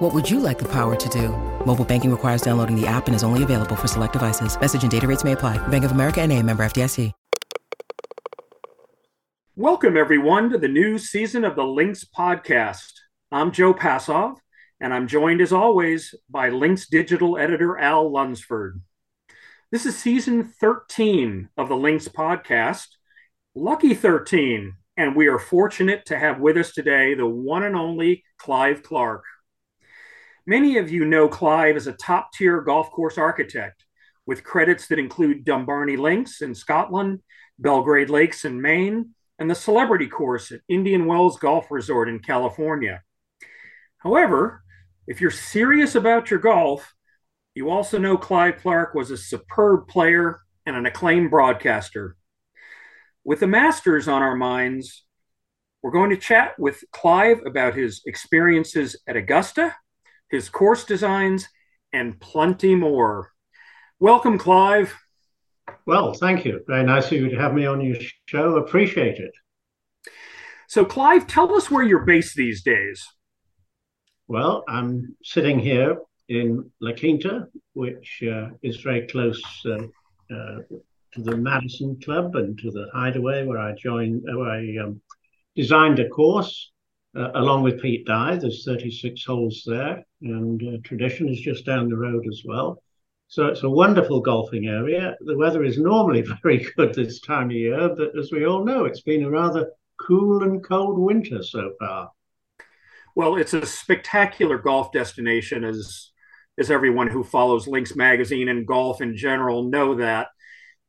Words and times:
What 0.00 0.14
would 0.14 0.30
you 0.30 0.40
like 0.40 0.58
the 0.58 0.68
power 0.72 0.96
to 0.96 1.08
do? 1.10 1.28
Mobile 1.66 1.84
banking 1.84 2.10
requires 2.10 2.40
downloading 2.40 2.74
the 2.74 2.86
app 2.86 3.06
and 3.06 3.14
is 3.14 3.22
only 3.22 3.42
available 3.42 3.76
for 3.76 3.86
select 3.86 4.14
devices. 4.14 4.58
Message 4.58 4.80
and 4.80 4.90
data 4.90 5.06
rates 5.06 5.24
may 5.24 5.32
apply. 5.32 5.58
Bank 5.68 5.84
of 5.84 5.90
America 5.90 6.22
and 6.22 6.32
a 6.32 6.42
member 6.42 6.62
FDIC. 6.62 7.12
Welcome, 9.56 9.98
everyone, 9.98 10.48
to 10.48 10.56
the 10.56 10.68
new 10.68 10.96
season 10.96 11.44
of 11.44 11.54
the 11.54 11.64
Links 11.64 12.02
podcast. 12.02 12.92
I'm 13.30 13.52
Joe 13.52 13.74
Passov, 13.74 14.36
and 14.80 14.94
I'm 14.94 15.06
joined, 15.06 15.42
as 15.42 15.52
always, 15.52 16.14
by 16.30 16.48
Links 16.48 16.88
digital 16.88 17.36
editor 17.36 17.76
Al 17.76 18.10
Lunsford. 18.10 18.80
This 19.70 19.84
is 19.84 19.98
season 19.98 20.44
13 20.44 21.50
of 21.58 21.68
the 21.68 21.76
Links 21.76 22.08
podcast, 22.08 22.86
Lucky 23.54 23.92
13, 23.92 24.76
and 24.96 25.14
we 25.14 25.26
are 25.26 25.38
fortunate 25.38 26.06
to 26.06 26.18
have 26.18 26.40
with 26.40 26.56
us 26.56 26.72
today 26.72 27.12
the 27.12 27.26
one 27.26 27.64
and 27.64 27.76
only 27.76 28.24
Clive 28.38 28.82
Clark. 28.82 29.24
Many 30.46 30.78
of 30.78 30.90
you 30.90 31.04
know 31.04 31.28
Clive 31.28 31.76
as 31.76 31.86
a 31.86 31.92
top 31.92 32.32
tier 32.32 32.60
golf 32.62 32.90
course 32.90 33.18
architect 33.18 33.84
with 34.26 34.44
credits 34.44 34.86
that 34.88 34.98
include 34.98 35.44
Dumbarnie 35.44 35.96
Links 35.96 36.40
in 36.40 36.54
Scotland, 36.54 37.20
Belgrade 37.58 38.10
Lakes 38.10 38.44
in 38.44 38.60
Maine, 38.60 39.10
and 39.38 39.50
the 39.50 39.54
Celebrity 39.54 40.06
Course 40.06 40.52
at 40.52 40.60
Indian 40.68 41.06
Wells 41.06 41.38
Golf 41.38 41.70
Resort 41.70 42.08
in 42.08 42.20
California. 42.20 43.02
However, 43.98 44.62
if 45.06 45.20
you're 45.20 45.30
serious 45.30 45.94
about 45.94 46.30
your 46.30 46.40
golf, 46.40 46.94
you 47.54 47.68
also 47.68 47.98
know 47.98 48.16
Clive 48.16 48.58
Clark 48.58 48.94
was 48.94 49.10
a 49.10 49.16
superb 49.16 49.88
player 49.88 50.40
and 50.64 50.76
an 50.76 50.86
acclaimed 50.86 51.30
broadcaster. 51.30 52.16
With 53.24 53.40
the 53.40 53.46
Masters 53.46 54.08
on 54.08 54.22
our 54.22 54.36
minds, 54.36 55.04
we're 55.82 55.90
going 55.90 56.10
to 56.10 56.16
chat 56.16 56.58
with 56.58 56.84
Clive 56.92 57.40
about 57.44 57.74
his 57.74 58.02
experiences 58.06 58.96
at 59.06 59.16
Augusta, 59.16 59.74
his 60.30 60.48
course 60.48 60.84
designs, 60.84 61.48
and 61.92 62.20
plenty 62.20 62.74
more. 62.74 63.32
Welcome, 63.98 64.38
Clive. 64.38 64.94
Well, 65.86 66.14
thank 66.14 66.44
you. 66.44 66.60
Very 66.66 66.84
nice 66.84 67.06
of 67.06 67.12
you 67.12 67.28
to 67.30 67.36
have 67.36 67.54
me 67.54 67.66
on 67.66 67.80
your 67.80 67.96
show. 68.26 68.56
Appreciate 68.56 69.18
it. 69.18 69.32
So, 70.68 70.84
Clive, 70.84 71.26
tell 71.26 71.52
us 71.54 71.70
where 71.70 71.82
you're 71.82 72.04
based 72.04 72.36
these 72.36 72.62
days. 72.62 73.04
Well, 74.28 74.62
I'm 74.68 75.16
sitting 75.24 75.58
here 75.58 75.98
in 76.28 76.70
La 76.80 76.92
Quinta, 76.92 77.48
which 77.72 78.22
uh, 78.22 78.50
is 78.62 78.76
very 78.76 79.08
close 79.08 79.42
uh, 79.66 79.82
uh, 80.32 80.58
to 81.12 81.22
the 81.22 81.36
Madison 81.36 82.00
Club 82.00 82.36
and 82.36 82.56
to 82.58 82.70
the 82.70 82.88
Hideaway, 82.94 83.44
where 83.44 83.58
I 83.58 83.72
joined, 83.72 84.22
where 84.22 84.48
I 84.48 84.76
um, 84.84 85.00
designed 85.56 85.98
a 85.98 86.08
course 86.08 86.70
uh, 87.16 87.30
along 87.34 87.62
with 87.62 87.80
Pete 87.80 88.06
Dye. 88.06 88.36
There's 88.36 88.64
36 88.64 89.24
holes 89.24 89.62
there, 89.66 90.04
and 90.22 90.62
uh, 90.62 90.78
Tradition 90.84 91.28
is 91.28 91.40
just 91.40 91.66
down 91.66 91.88
the 91.88 91.96
road 91.96 92.24
as 92.28 92.42
well. 92.44 92.82
So 93.28 93.46
it's 93.46 93.62
a 93.62 93.70
wonderful 93.70 94.20
golfing 94.20 94.66
area. 94.66 95.16
The 95.20 95.36
weather 95.36 95.62
is 95.62 95.78
normally 95.78 96.22
very 96.42 96.66
good 96.76 96.94
this 96.94 97.20
time 97.20 97.50
of 97.50 97.56
year, 97.56 97.88
but 97.96 98.18
as 98.18 98.32
we 98.32 98.44
all 98.44 98.64
know, 98.64 98.84
it's 98.84 99.02
been 99.02 99.24
a 99.24 99.30
rather 99.30 99.70
cool 100.00 100.42
and 100.42 100.64
cold 100.64 100.98
winter 100.98 101.42
so 101.42 101.72
far. 101.78 102.10
Well, 103.14 103.36
it's 103.36 103.54
a 103.54 103.66
spectacular 103.66 104.58
golf 104.58 104.92
destination, 104.92 105.64
as 105.64 106.10
as 106.58 106.70
everyone 106.70 107.08
who 107.08 107.24
follows 107.24 107.66
Links 107.66 107.96
Magazine 107.96 108.48
and 108.48 108.66
golf 108.66 109.00
in 109.00 109.16
general 109.16 109.64
know 109.64 109.94
that. 109.94 110.28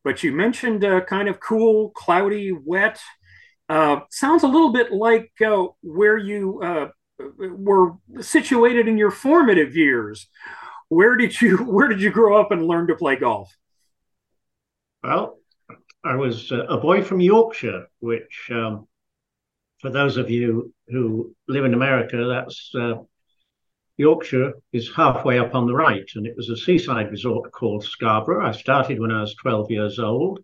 But 0.04 0.24
you 0.24 0.32
mentioned 0.32 0.84
uh, 0.84 1.02
kind 1.02 1.30
of 1.30 1.40
cool, 1.40 1.92
cloudy, 1.92 2.52
wet. 2.52 3.00
Uh, 3.72 4.02
sounds 4.10 4.44
a 4.44 4.48
little 4.48 4.74
bit 4.74 4.92
like 4.92 5.32
uh, 5.46 5.66
where 5.82 6.18
you 6.18 6.62
uh, 6.62 6.88
were 7.38 7.94
situated 8.20 8.88
in 8.88 8.98
your 8.98 9.12
formative 9.12 9.76
years 9.76 10.28
where 10.92 11.16
did 11.16 11.42
you 11.42 11.58
where 11.76 11.88
did 11.88 12.02
you 12.02 12.12
grow 12.12 12.40
up 12.40 12.52
and 12.52 12.68
learn 12.68 12.88
to 12.88 12.96
play 12.96 13.16
golf? 13.16 13.50
Well, 15.04 15.40
I 16.04 16.16
was 16.16 16.52
a 16.52 16.78
boy 16.78 17.02
from 17.02 17.22
Yorkshire, 17.22 17.88
which, 18.00 18.50
um, 18.52 18.88
for 19.80 19.90
those 19.90 20.18
of 20.18 20.30
you 20.30 20.74
who 20.88 21.34
live 21.48 21.66
in 21.66 21.74
America, 21.74 22.18
that's 22.26 22.72
uh, 22.76 22.96
Yorkshire 23.98 24.54
is 24.74 24.94
halfway 24.94 25.40
up 25.40 25.56
on 25.56 25.66
the 25.66 25.74
right, 25.74 26.10
and 26.16 26.28
it 26.28 26.36
was 26.36 26.50
a 26.50 26.58
seaside 26.58 27.10
resort 27.10 27.52
called 27.52 27.84
Scarborough. 27.84 28.46
I 28.46 28.52
started 28.52 29.00
when 29.00 29.12
I 29.12 29.22
was 29.22 29.34
12 29.36 29.72
years 29.72 29.98
old. 29.98 30.44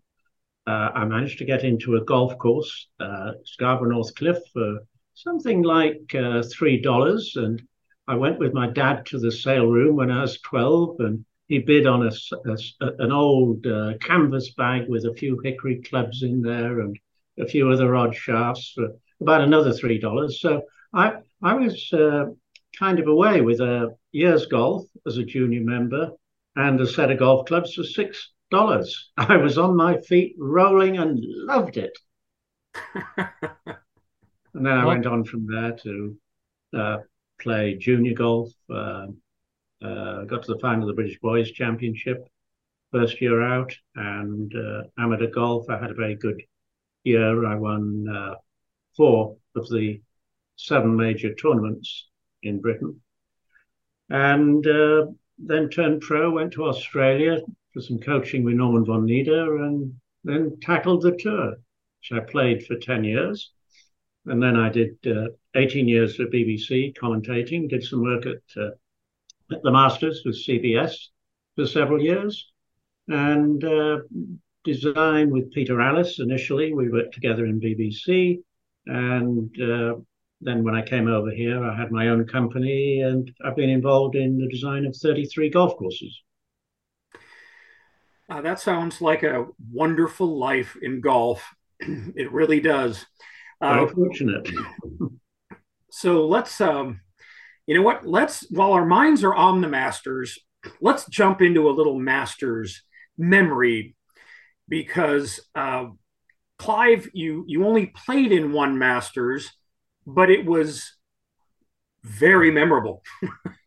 Uh, 0.68 0.92
I 0.94 1.06
managed 1.06 1.38
to 1.38 1.46
get 1.46 1.64
into 1.64 1.96
a 1.96 2.04
golf 2.04 2.36
course, 2.36 2.88
uh, 3.00 3.32
Scarborough 3.44 3.92
North 3.92 4.14
Cliff, 4.14 4.36
for 4.52 4.80
something 5.14 5.62
like 5.62 6.14
uh, 6.14 6.42
three 6.42 6.78
dollars, 6.78 7.32
and 7.36 7.62
I 8.06 8.16
went 8.16 8.38
with 8.38 8.52
my 8.52 8.68
dad 8.68 9.06
to 9.06 9.18
the 9.18 9.32
sale 9.32 9.66
room 9.66 9.96
when 9.96 10.10
I 10.10 10.20
was 10.20 10.38
12 10.42 11.00
and 11.00 11.24
he 11.46 11.60
bid 11.60 11.86
on 11.86 12.06
a, 12.06 12.12
a 12.80 12.92
an 12.98 13.12
old 13.12 13.66
uh, 13.66 13.94
canvas 14.02 14.50
bag 14.58 14.90
with 14.90 15.06
a 15.06 15.14
few 15.14 15.40
hickory 15.42 15.80
clubs 15.80 16.22
in 16.22 16.42
there 16.42 16.80
and 16.80 16.98
a 17.38 17.46
few 17.46 17.70
other 17.70 17.96
odd 17.96 18.14
shafts 18.14 18.72
for 18.74 18.88
about 19.22 19.40
another 19.40 19.72
three 19.72 19.98
dollars. 19.98 20.38
So 20.42 20.60
I 20.92 21.14
I 21.42 21.54
was 21.54 21.90
uh, 21.94 22.26
kind 22.78 22.98
of 22.98 23.08
away 23.08 23.40
with 23.40 23.60
a 23.60 23.96
year's 24.12 24.44
golf 24.44 24.84
as 25.06 25.16
a 25.16 25.24
junior 25.24 25.62
member 25.62 26.10
and 26.56 26.78
a 26.78 26.86
set 26.86 27.10
of 27.10 27.18
golf 27.18 27.46
clubs 27.46 27.72
for 27.72 27.84
six 27.84 28.32
dollars. 28.50 29.10
I 29.16 29.36
was 29.36 29.58
on 29.58 29.76
my 29.76 30.00
feet 30.00 30.34
rolling 30.38 30.98
and 30.98 31.18
loved 31.20 31.76
it. 31.76 31.96
and 33.16 33.26
then 34.54 34.78
I 34.78 34.84
went 34.84 35.06
on 35.06 35.24
from 35.24 35.46
there 35.46 35.72
to 35.82 36.16
uh, 36.76 36.98
play 37.40 37.74
junior 37.74 38.14
golf. 38.14 38.50
Uh, 38.72 39.06
uh, 39.82 40.24
got 40.24 40.42
to 40.42 40.54
the 40.54 40.60
final 40.60 40.82
of 40.82 40.88
the 40.88 40.94
British 40.94 41.18
Boys 41.20 41.50
Championship 41.52 42.28
first 42.90 43.20
year 43.20 43.42
out, 43.42 43.74
and 43.94 44.52
uh, 44.54 44.82
amateur 44.98 45.28
golf. 45.28 45.68
I 45.68 45.78
had 45.78 45.90
a 45.90 45.94
very 45.94 46.14
good 46.14 46.42
year. 47.04 47.46
I 47.46 47.54
won 47.54 48.08
uh, 48.08 48.34
four 48.96 49.36
of 49.54 49.68
the 49.68 50.00
seven 50.56 50.96
major 50.96 51.34
tournaments 51.34 52.08
in 52.42 52.60
Britain, 52.60 53.00
and 54.10 54.66
uh, 54.66 55.06
then 55.38 55.68
turned 55.68 56.00
pro. 56.00 56.30
Went 56.30 56.52
to 56.54 56.64
Australia 56.64 57.38
for 57.78 57.82
some 57.82 58.00
coaching 58.00 58.42
with 58.42 58.54
Norman 58.54 58.84
Von 58.84 59.06
Nida, 59.06 59.64
and 59.64 59.94
then 60.24 60.58
tackled 60.60 61.02
the 61.02 61.16
tour, 61.16 61.50
which 61.50 62.12
I 62.12 62.18
played 62.20 62.66
for 62.66 62.74
ten 62.76 63.04
years. 63.04 63.52
And 64.26 64.42
then 64.42 64.56
I 64.56 64.68
did 64.68 64.96
uh, 65.06 65.28
18 65.54 65.86
years 65.86 66.16
for 66.16 66.26
BBC 66.26 66.96
commentating, 66.98 67.68
did 67.68 67.84
some 67.84 68.02
work 68.02 68.26
at, 68.26 68.42
uh, 68.60 68.70
at 69.52 69.62
the 69.62 69.70
Masters 69.70 70.22
with 70.24 70.34
CBS 70.34 70.96
for 71.54 71.66
several 71.66 72.02
years, 72.02 72.50
and 73.06 73.62
uh, 73.62 73.98
design 74.64 75.30
with 75.30 75.52
Peter 75.52 75.80
Alliss 75.80 76.18
initially. 76.18 76.74
We 76.74 76.90
worked 76.90 77.14
together 77.14 77.46
in 77.46 77.60
BBC. 77.60 78.40
And 78.86 79.54
uh, 79.62 80.00
then 80.40 80.64
when 80.64 80.74
I 80.74 80.82
came 80.82 81.06
over 81.06 81.30
here, 81.30 81.64
I 81.64 81.76
had 81.76 81.92
my 81.92 82.08
own 82.08 82.26
company 82.26 83.02
and 83.02 83.30
I've 83.44 83.56
been 83.56 83.70
involved 83.70 84.16
in 84.16 84.38
the 84.38 84.48
design 84.48 84.84
of 84.84 84.96
33 84.96 85.50
golf 85.50 85.76
courses. 85.76 86.22
Uh, 88.28 88.42
that 88.42 88.60
sounds 88.60 89.00
like 89.00 89.22
a 89.22 89.46
wonderful 89.72 90.38
life 90.38 90.76
in 90.82 91.00
golf. 91.00 91.42
it 91.80 92.30
really 92.32 92.60
does. 92.60 93.06
Uh, 93.60 93.86
fortunate. 93.86 94.48
so 95.90 96.26
let's, 96.26 96.60
um, 96.60 97.00
you 97.66 97.74
know 97.74 97.82
what? 97.82 98.06
Let's 98.06 98.46
while 98.50 98.72
our 98.72 98.86
minds 98.86 99.24
are 99.24 99.34
on 99.34 99.60
the 99.60 99.68
Masters, 99.68 100.38
let's 100.80 101.06
jump 101.06 101.42
into 101.42 101.68
a 101.68 101.72
little 101.72 101.98
Masters 101.98 102.82
memory 103.16 103.94
because 104.68 105.40
uh, 105.54 105.86
Clive, 106.58 107.08
you 107.12 107.44
you 107.46 107.66
only 107.66 107.86
played 107.86 108.32
in 108.32 108.52
one 108.52 108.78
Masters, 108.78 109.50
but 110.06 110.30
it 110.30 110.44
was 110.44 110.97
very 112.08 112.50
memorable. 112.50 113.02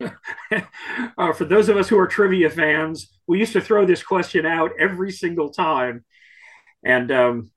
uh, 0.00 1.32
for 1.32 1.44
those 1.44 1.68
of 1.68 1.76
us 1.76 1.88
who 1.88 1.98
are 1.98 2.06
trivia 2.06 2.50
fans, 2.50 3.18
we 3.26 3.38
used 3.38 3.52
to 3.52 3.60
throw 3.60 3.86
this 3.86 4.02
question 4.02 4.44
out 4.44 4.72
every 4.78 5.12
single 5.12 5.50
time, 5.50 6.04
and 6.84 7.12
um, 7.12 7.50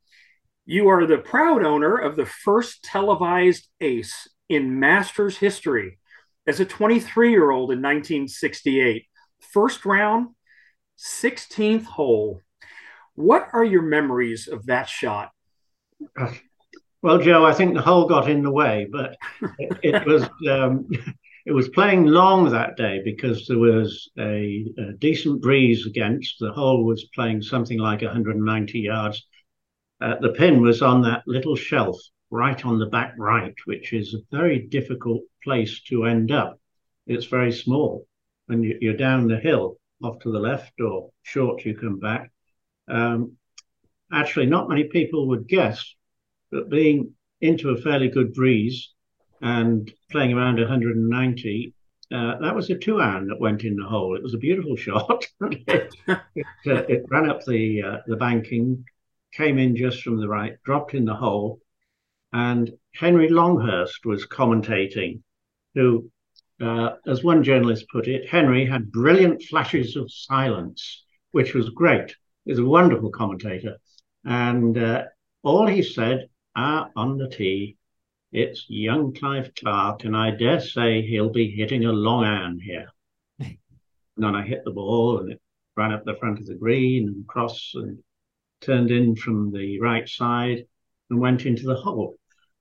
you 0.65 0.87
are 0.89 1.05
the 1.05 1.17
proud 1.17 1.65
owner 1.65 1.97
of 1.97 2.15
the 2.15 2.25
first 2.25 2.83
televised 2.83 3.67
ace 3.81 4.27
in 4.47 4.79
Masters 4.79 5.37
history 5.37 5.99
as 6.47 6.59
a 6.59 6.65
23 6.65 7.31
year 7.31 7.49
old 7.49 7.71
in 7.71 7.81
1968. 7.81 9.05
First 9.41 9.85
round, 9.85 10.29
16th 10.99 11.85
hole. 11.85 12.41
What 13.15 13.47
are 13.53 13.63
your 13.63 13.81
memories 13.81 14.47
of 14.47 14.67
that 14.67 14.87
shot? 14.87 15.31
Well, 17.05 17.19
Joe, 17.19 17.45
I 17.45 17.53
think 17.53 17.75
the 17.75 17.83
hole 17.83 18.07
got 18.07 18.27
in 18.27 18.41
the 18.41 18.49
way, 18.49 18.87
but 18.91 19.15
it, 19.59 19.77
it 19.83 20.05
was 20.07 20.23
um, 20.49 20.87
it 21.45 21.51
was 21.51 21.69
playing 21.69 22.07
long 22.07 22.49
that 22.49 22.77
day 22.77 22.99
because 23.05 23.45
there 23.45 23.59
was 23.59 24.09
a, 24.17 24.65
a, 24.79 24.93
decent 24.97 25.39
breeze 25.39 25.85
against. 25.85 26.37
The 26.39 26.51
hole 26.51 26.83
was 26.83 27.07
playing 27.13 27.43
something 27.43 27.77
like 27.77 28.01
190 28.01 28.79
yards. 28.79 29.23
Uh, 30.01 30.15
the 30.19 30.31
pin 30.31 30.63
was 30.63 30.81
on 30.81 31.03
that 31.03 31.21
little 31.27 31.55
shelf 31.55 31.95
right 32.31 32.65
on 32.65 32.79
the 32.79 32.87
back 32.87 33.13
right, 33.19 33.53
which 33.65 33.93
is 33.93 34.15
a 34.15 34.35
very 34.35 34.65
difficult 34.65 35.21
place 35.43 35.81
to 35.83 36.05
end 36.05 36.31
up. 36.31 36.59
It's 37.05 37.27
very 37.27 37.51
small, 37.51 38.07
and 38.49 38.65
you're 38.65 38.97
down 38.97 39.27
the 39.27 39.37
hill 39.37 39.77
off 40.03 40.17
to 40.21 40.31
the 40.31 40.39
left 40.39 40.81
or 40.81 41.11
short 41.21 41.65
you 41.65 41.77
come 41.77 41.99
back. 41.99 42.31
Um, 42.87 43.33
actually, 44.11 44.47
not 44.47 44.69
many 44.69 44.85
people 44.85 45.27
would 45.27 45.47
guess 45.47 45.93
that 46.51 46.69
being 46.69 47.13
into 47.41 47.69
a 47.69 47.81
fairly 47.81 48.09
good 48.09 48.33
breeze 48.33 48.93
and 49.41 49.91
playing 50.11 50.33
around 50.33 50.59
190, 50.59 51.73
uh, 52.13 52.37
that 52.39 52.55
was 52.55 52.69
a 52.69 52.75
two 52.77 53.01
iron 53.01 53.27
that 53.27 53.39
went 53.39 53.63
in 53.63 53.75
the 53.75 53.85
hole. 53.85 54.15
It 54.15 54.23
was 54.23 54.33
a 54.33 54.39
beautiful 54.39 54.75
shot. 54.85 55.25
it, 55.41 55.95
uh, 56.07 56.19
it, 56.65 57.05
ran 57.09 57.29
up 57.29 57.43
the 57.45 57.81
uh, 57.81 57.97
the 58.07 58.15
banking, 58.15 58.85
came 59.33 59.57
in 59.57 59.75
just 59.75 60.01
from 60.01 60.19
the 60.19 60.27
right, 60.27 60.55
dropped 60.63 60.93
in 60.93 61.05
the 61.05 61.15
hole, 61.15 61.59
and 62.31 62.71
Henry 62.93 63.29
Longhurst 63.29 64.05
was 64.05 64.25
commentating, 64.25 65.21
who, 65.73 66.11
uh, 66.61 66.91
as 67.07 67.23
one 67.23 67.43
journalist 67.43 67.85
put 67.91 68.07
it, 68.07 68.29
Henry 68.29 68.65
had 68.65 68.91
brilliant 68.91 69.41
flashes 69.43 69.95
of 69.95 70.11
silence, 70.11 71.03
which 71.31 71.53
was 71.53 71.69
great. 71.69 72.15
He 72.45 72.51
was 72.51 72.59
a 72.59 72.65
wonderful 72.65 73.09
commentator. 73.09 73.77
And 74.25 74.77
uh, 74.77 75.03
all 75.43 75.67
he 75.67 75.81
said 75.81 76.27
ah, 76.55 76.89
on 76.95 77.17
the 77.17 77.29
tee, 77.29 77.77
it's 78.31 78.65
young 78.67 79.13
Clive 79.13 79.53
Clark, 79.55 80.03
and 80.03 80.15
I 80.15 80.31
dare 80.31 80.59
say 80.59 81.01
he'll 81.01 81.29
be 81.29 81.49
hitting 81.51 81.85
a 81.85 81.91
long 81.91 82.23
iron 82.23 82.59
here. 82.59 82.87
and 83.39 83.57
then 84.17 84.35
I 84.35 84.43
hit 84.43 84.63
the 84.65 84.71
ball, 84.71 85.19
and 85.19 85.31
it 85.31 85.41
ran 85.75 85.91
up 85.91 86.05
the 86.05 86.15
front 86.15 86.39
of 86.39 86.45
the 86.45 86.55
green 86.55 87.07
and 87.07 87.27
cross 87.27 87.71
and 87.75 87.99
turned 88.61 88.91
in 88.91 89.15
from 89.15 89.51
the 89.51 89.79
right 89.79 90.07
side 90.07 90.65
and 91.09 91.19
went 91.19 91.45
into 91.45 91.63
the 91.63 91.75
hole. 91.75 92.15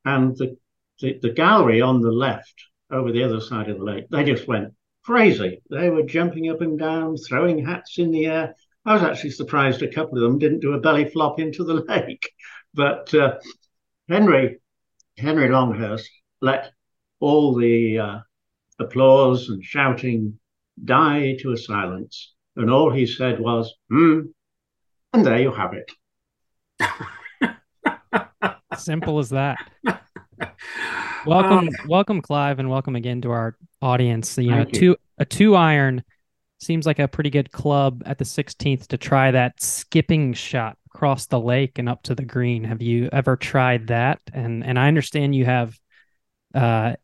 And 0.05 0.37
the, 0.37 0.56
the, 1.00 1.19
the 1.23 1.32
gallery 1.32 1.81
on 1.81 2.00
the 2.00 2.12
left, 2.12 2.55
over 2.91 3.11
the 3.11 3.25
other 3.25 3.41
side 3.41 3.69
of 3.69 3.79
the 3.79 3.85
lake, 3.85 4.08
they 4.11 4.25
just 4.25 4.46
went 4.46 4.75
crazy. 5.05 5.62
They 5.70 5.91
were 5.91 6.02
jumping 6.02 6.50
up 6.50 6.61
and 6.61 6.79
down, 6.79 7.17
throwing 7.17 7.64
hats 7.64 7.99
in 7.99 8.11
the 8.11 8.26
air. 8.26 8.55
I 8.85 8.94
was 8.94 9.02
actually 9.02 9.31
surprised 9.31 9.82
a 9.82 9.88
couple 9.88 10.19
of 10.19 10.23
them 10.23 10.38
didn't 10.38 10.61
do 10.61 10.75
a 10.75 10.81
belly 10.81 11.08
flop 11.08 11.41
into 11.41 11.64
the 11.64 11.75
lake. 11.88 12.31
But 12.75 13.14
uh, 13.14 13.38
Henry 14.09 14.59
Henry 15.17 15.49
Longhurst 15.49 16.11
let 16.41 16.73
all 17.21 17.55
the 17.55 17.99
uh, 17.99 18.19
applause 18.79 19.49
and 19.49 19.65
shouting 19.65 20.39
die 20.85 21.37
to 21.41 21.53
a 21.53 21.56
silence, 21.56 22.35
and 22.56 22.71
all 22.71 22.93
he 22.93 23.06
said 23.06 23.41
was, 23.41 23.73
"Hmm," 23.89 24.21
and 25.12 25.25
there 25.25 25.41
you 25.41 25.53
have 25.53 25.73
it. 25.73 25.91
Simple 28.77 29.19
as 29.21 29.31
that. 29.31 29.56
welcome, 31.27 31.69
um, 31.69 31.71
welcome, 31.89 32.21
Clive, 32.21 32.59
and 32.59 32.69
welcome 32.69 32.97
again 32.97 33.23
to 33.23 33.31
our 33.31 33.56
audience. 33.81 34.37
You 34.37 34.51
know, 34.51 34.65
two 34.65 34.97
a 35.19 35.25
two 35.25 35.55
iron 35.55 36.03
seems 36.61 36.85
like 36.87 36.99
a 36.99 37.09
pretty 37.09 37.31
good 37.31 37.53
club 37.53 38.03
at 38.06 38.19
the 38.19 38.25
16th 38.25 38.87
to 38.89 38.97
try 38.97 39.31
that 39.31 39.62
skipping 39.62 40.33
shot 40.33 40.77
across 40.94 41.26
the 41.26 41.41
lake 41.41 41.79
and 41.79 41.88
up 41.88 42.02
to 42.05 42.14
the 42.14 42.25
green. 42.25 42.64
Have 42.64 42.81
you 42.81 43.08
ever 43.12 43.37
tried 43.37 43.88
that? 43.88 44.20
And 44.32 44.64
and 44.64 44.79
I 44.79 44.88
understand 44.88 45.35
you 45.35 45.44
have 45.44 45.79
uh 46.55 46.94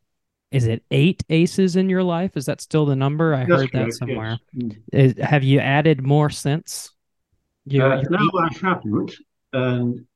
is 0.52 0.66
it 0.66 0.82
eight 0.90 1.22
aces 1.28 1.76
in 1.76 1.88
your 1.88 2.02
life? 2.02 2.36
Is 2.36 2.46
that 2.46 2.60
still 2.60 2.86
the 2.86 2.96
number? 2.96 3.34
I 3.34 3.44
That's 3.44 3.62
heard 3.62 3.70
that 3.72 3.92
somewhere. 3.92 4.38
Yes. 4.52 4.76
Is, 4.92 5.14
have 5.22 5.44
you 5.44 5.60
added 5.60 6.02
more 6.02 6.28
since? 6.28 6.90
Your, 7.66 7.92
uh, 7.92 8.02
no, 8.10 8.18
eight? 8.18 8.30
I 8.34 8.66
haven't. 8.66 9.14
And 9.52 10.06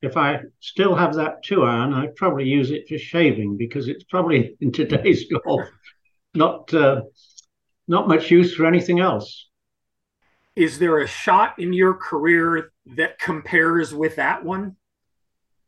if 0.00 0.16
I 0.16 0.40
still 0.60 0.94
have 0.94 1.14
that 1.16 1.42
two 1.42 1.64
iron, 1.64 1.92
I'd 1.92 2.16
probably 2.16 2.44
use 2.44 2.70
it 2.70 2.88
for 2.88 2.96
shaving 2.96 3.58
because 3.58 3.88
it's 3.88 4.04
probably 4.04 4.56
in 4.60 4.72
today's 4.72 5.26
golf 5.44 5.62
not 6.34 6.72
uh, 6.72 7.02
not 7.86 8.08
much 8.08 8.30
use 8.30 8.54
for 8.54 8.66
anything 8.66 9.00
else. 9.00 9.48
Is 10.56 10.78
there 10.78 10.98
a 10.98 11.06
shot 11.06 11.58
in 11.58 11.72
your 11.72 11.94
career 11.94 12.70
that 12.86 13.18
compares 13.18 13.94
with 13.94 14.16
that 14.16 14.44
one? 14.44 14.76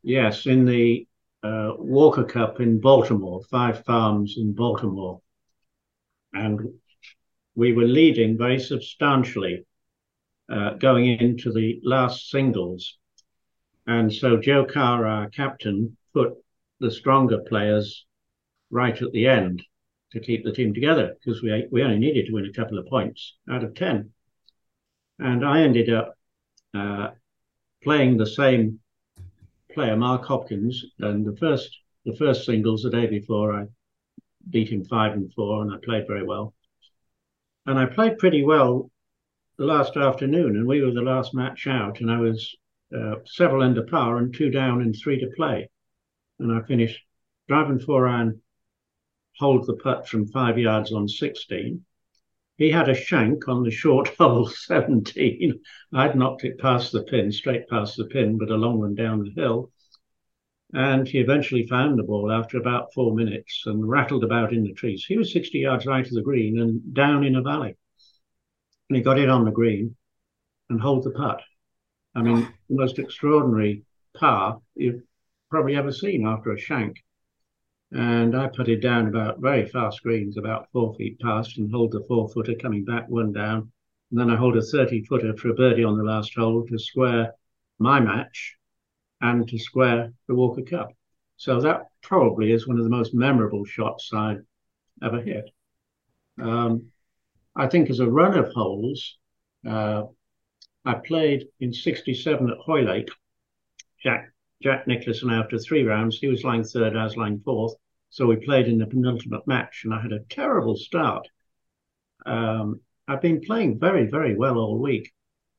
Yes, 0.03 0.47
in 0.47 0.65
the 0.65 1.07
uh, 1.43 1.73
Walker 1.79 2.25
Cup 2.25 2.61
in 2.61 2.81
Baltimore, 2.81 3.43
Five 3.51 3.85
Farms 3.85 4.37
in 4.39 4.53
Baltimore. 4.53 5.21
And 6.33 6.61
we 7.55 7.73
were 7.73 7.85
leading 7.85 8.37
very 8.37 8.59
substantially 8.59 9.65
uh, 10.53 10.75
going 10.75 11.07
into 11.07 11.53
the 11.53 11.81
last 11.83 12.31
singles. 12.31 12.99
And 13.87 14.13
so 14.13 14.37
Joe 14.37 14.65
Carr, 14.65 15.07
our 15.07 15.31
captain, 15.31 15.97
put 16.13 16.35
the 16.81 16.91
stronger 16.91 17.39
players 17.39 18.05
right 18.71 19.01
at 19.01 19.13
the 19.13 19.27
end 19.27 19.63
to 20.13 20.21
keep 20.21 20.45
the 20.45 20.53
team 20.53 20.75
together 20.75 21.15
because 21.15 21.43
we, 21.43 21.67
we 21.71 21.83
only 21.83 21.99
needed 21.99 22.27
to 22.27 22.33
win 22.33 22.47
a 22.47 22.53
couple 22.53 22.79
of 22.79 22.87
points 22.87 23.35
out 23.51 23.65
of 23.65 23.75
10. 23.75 24.11
And 25.19 25.47
I 25.47 25.63
ended 25.63 25.93
up 25.93 26.16
uh, 26.75 27.11
playing 27.83 28.17
the 28.17 28.27
same 28.27 28.81
player, 29.73 29.97
Mark 29.97 30.25
Hopkins, 30.25 30.85
and 30.99 31.25
the 31.25 31.37
first 31.37 31.71
the 32.05 32.17
first 32.17 32.47
singles 32.47 32.83
the 32.83 32.91
day 32.91 33.07
before 33.07 33.53
I 33.53 33.67
beat 34.49 34.71
him 34.71 34.85
five 34.85 35.13
and 35.13 35.33
four, 35.35 35.63
and 35.63 35.73
I 35.73 35.79
played 35.85 36.07
very 36.07 36.25
well. 36.25 36.55
And 37.67 37.79
I 37.79 37.87
played 37.87 38.19
pretty 38.19 38.45
well 38.45 38.91
the 39.59 39.65
last 39.65 39.97
afternoon, 39.97 40.57
and 40.57 40.67
we 40.67 40.83
were 40.83 40.93
the 40.93 41.03
last 41.03 41.35
match 41.35 41.67
out, 41.67 42.01
and 42.01 42.11
I 42.11 42.21
was 42.21 42.55
uh, 42.97 43.17
several 43.25 43.63
under 43.63 43.83
par 43.83 44.19
and 44.19 44.33
two 44.33 44.51
down 44.51 44.83
and 44.83 44.95
three 44.95 45.19
to 45.19 45.31
play, 45.37 45.69
and 46.39 46.53
I 46.53 46.65
finished 46.67 47.01
driving 47.49 47.81
four 47.81 48.07
iron, 48.07 48.41
hold 49.39 49.67
the 49.67 49.75
putt 49.75 50.09
from 50.09 50.29
five 50.29 50.59
yards 50.59 50.93
on 50.93 51.09
sixteen, 51.09 51.85
he 52.57 52.71
had 52.71 52.89
a 52.89 52.95
shank 52.95 53.49
on 53.49 53.63
the 53.63 53.71
short 53.71 54.09
hole 54.19 54.49
17. 54.49 55.61
I'd 55.93 56.17
knocked 56.17 56.45
it 56.45 56.59
past 56.59 56.93
the 56.93 57.03
pin, 57.03 57.31
straight 57.31 57.69
past 57.69 57.97
the 57.97 58.07
pin, 58.07 58.39
but 58.39 58.51
a 58.51 58.57
long 58.57 58.79
one 58.79 58.95
down 58.95 59.23
the 59.23 59.41
hill. 59.41 59.71
And 60.73 61.07
he 61.07 61.19
eventually 61.19 61.67
found 61.67 61.99
the 61.99 62.03
ball 62.03 62.33
after 62.33 62.59
about 62.59 62.93
four 62.93 63.15
minutes 63.15 63.63
and 63.67 63.89
rattled 63.89 64.25
about 64.25 64.53
in 64.53 64.65
the 64.65 64.73
trees. 64.73 65.05
He 65.07 65.17
was 65.17 65.33
60 65.33 65.59
yards 65.59 65.87
right 65.87 66.07
of 66.07 66.13
the 66.13 66.23
green 66.23 66.59
and 66.59 66.93
down 66.93 67.25
in 67.25 67.37
a 67.37 67.43
valley. 67.43 67.77
And 68.89 68.97
he 68.97 69.03
got 69.03 69.19
it 69.19 69.29
on 69.29 69.45
the 69.45 69.53
green 69.53 69.97
and 70.69 70.81
hold 70.81 71.05
the 71.05 71.11
putt. 71.11 71.43
I 72.15 72.23
mean, 72.23 72.49
the 72.69 72.77
most 72.77 72.99
extraordinary 72.99 73.85
par 74.17 74.61
you've 74.75 75.03
probably 75.51 75.77
ever 75.77 75.93
seen 75.93 76.27
after 76.27 76.53
a 76.53 76.59
shank 76.59 76.97
and 77.93 78.37
I 78.37 78.49
put 78.49 78.69
it 78.69 78.81
down 78.81 79.07
about 79.07 79.41
very 79.41 79.67
fast 79.67 80.03
greens, 80.03 80.37
about 80.37 80.69
four 80.73 80.95
feet 80.95 81.21
past, 81.21 81.59
and 81.59 81.71
hold 81.71 81.93
the 81.93 82.05
four 82.09 82.29
footer 82.29 82.55
coming 82.55 82.85
back 82.85 83.09
one 83.09 83.33
down. 83.33 83.71
And 84.11 84.21
then 84.21 84.31
I 84.31 84.37
hold 84.37 84.57
a 84.57 84.63
30 84.63 85.05
footer 85.05 85.37
for 85.37 85.51
a 85.51 85.55
birdie 85.55 85.85
on 85.85 85.97
the 85.97 86.05
last 86.05 86.35
hole 86.35 86.67
to 86.67 86.79
square 86.79 87.35
my 87.79 88.01
match 88.01 88.57
and 89.21 89.49
to 89.49 89.59
square 89.59 90.13
the 90.29 90.35
Walker 90.35 90.63
Cup. 90.63 90.93
So 91.37 91.61
that 91.61 91.89
probably 92.03 92.53
is 92.53 92.67
one 92.67 92.79
of 92.79 92.85
the 92.85 92.91
most 92.91 93.15
memorable 93.15 93.65
shots 93.65 94.11
I've 94.13 94.45
ever 95.03 95.21
hit. 95.21 95.51
Um, 96.41 96.91
I 97.55 97.69
think 97.69 97.91
as 97.91 98.01
a 98.01 98.09
run 98.09 98.39
of 98.39 98.53
holes, 98.53 99.17
uh, 99.67 100.05
I 100.85 100.95
played 100.95 101.49
in 101.61 101.73
67 101.73 102.51
at 102.51 102.59
Hoylake. 102.59 103.11
Jack 104.03 104.31
Jack 104.63 104.87
Nicklaus 104.87 105.23
after 105.29 105.59
three 105.59 105.85
rounds, 105.85 106.19
he 106.19 106.29
was 106.29 106.45
lying 106.45 106.65
third, 106.65 106.97
I 106.97 107.05
was 107.05 107.17
lying 107.17 107.41
fourth. 107.41 107.75
So 108.11 108.27
we 108.27 108.37
played 108.37 108.69
in 108.69 108.79
the 108.79 108.87
penultimate 108.87 109.47
match, 109.47 109.83
and 109.85 109.93
I 109.93 110.01
had 110.01 110.13
a 110.13 110.21
terrible 110.31 110.77
start. 110.77 111.29
Um, 112.25 112.81
I've 113.07 113.21
been 113.21 113.41
playing 113.41 113.79
very, 113.79 114.07
very 114.07 114.35
well 114.37 114.59
all 114.59 114.79
week. 114.79 115.13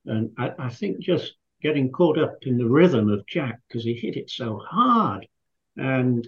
And 0.06 0.32
I, 0.38 0.54
I 0.58 0.70
think 0.70 1.00
just 1.00 1.36
getting 1.62 1.92
caught 1.92 2.18
up 2.18 2.38
in 2.42 2.58
the 2.58 2.68
rhythm 2.68 3.10
of 3.10 3.26
Jack 3.28 3.60
because 3.68 3.84
he 3.84 3.94
hit 3.94 4.18
it 4.18 4.30
so 4.30 4.58
hard. 4.58 5.28
And 5.76 6.28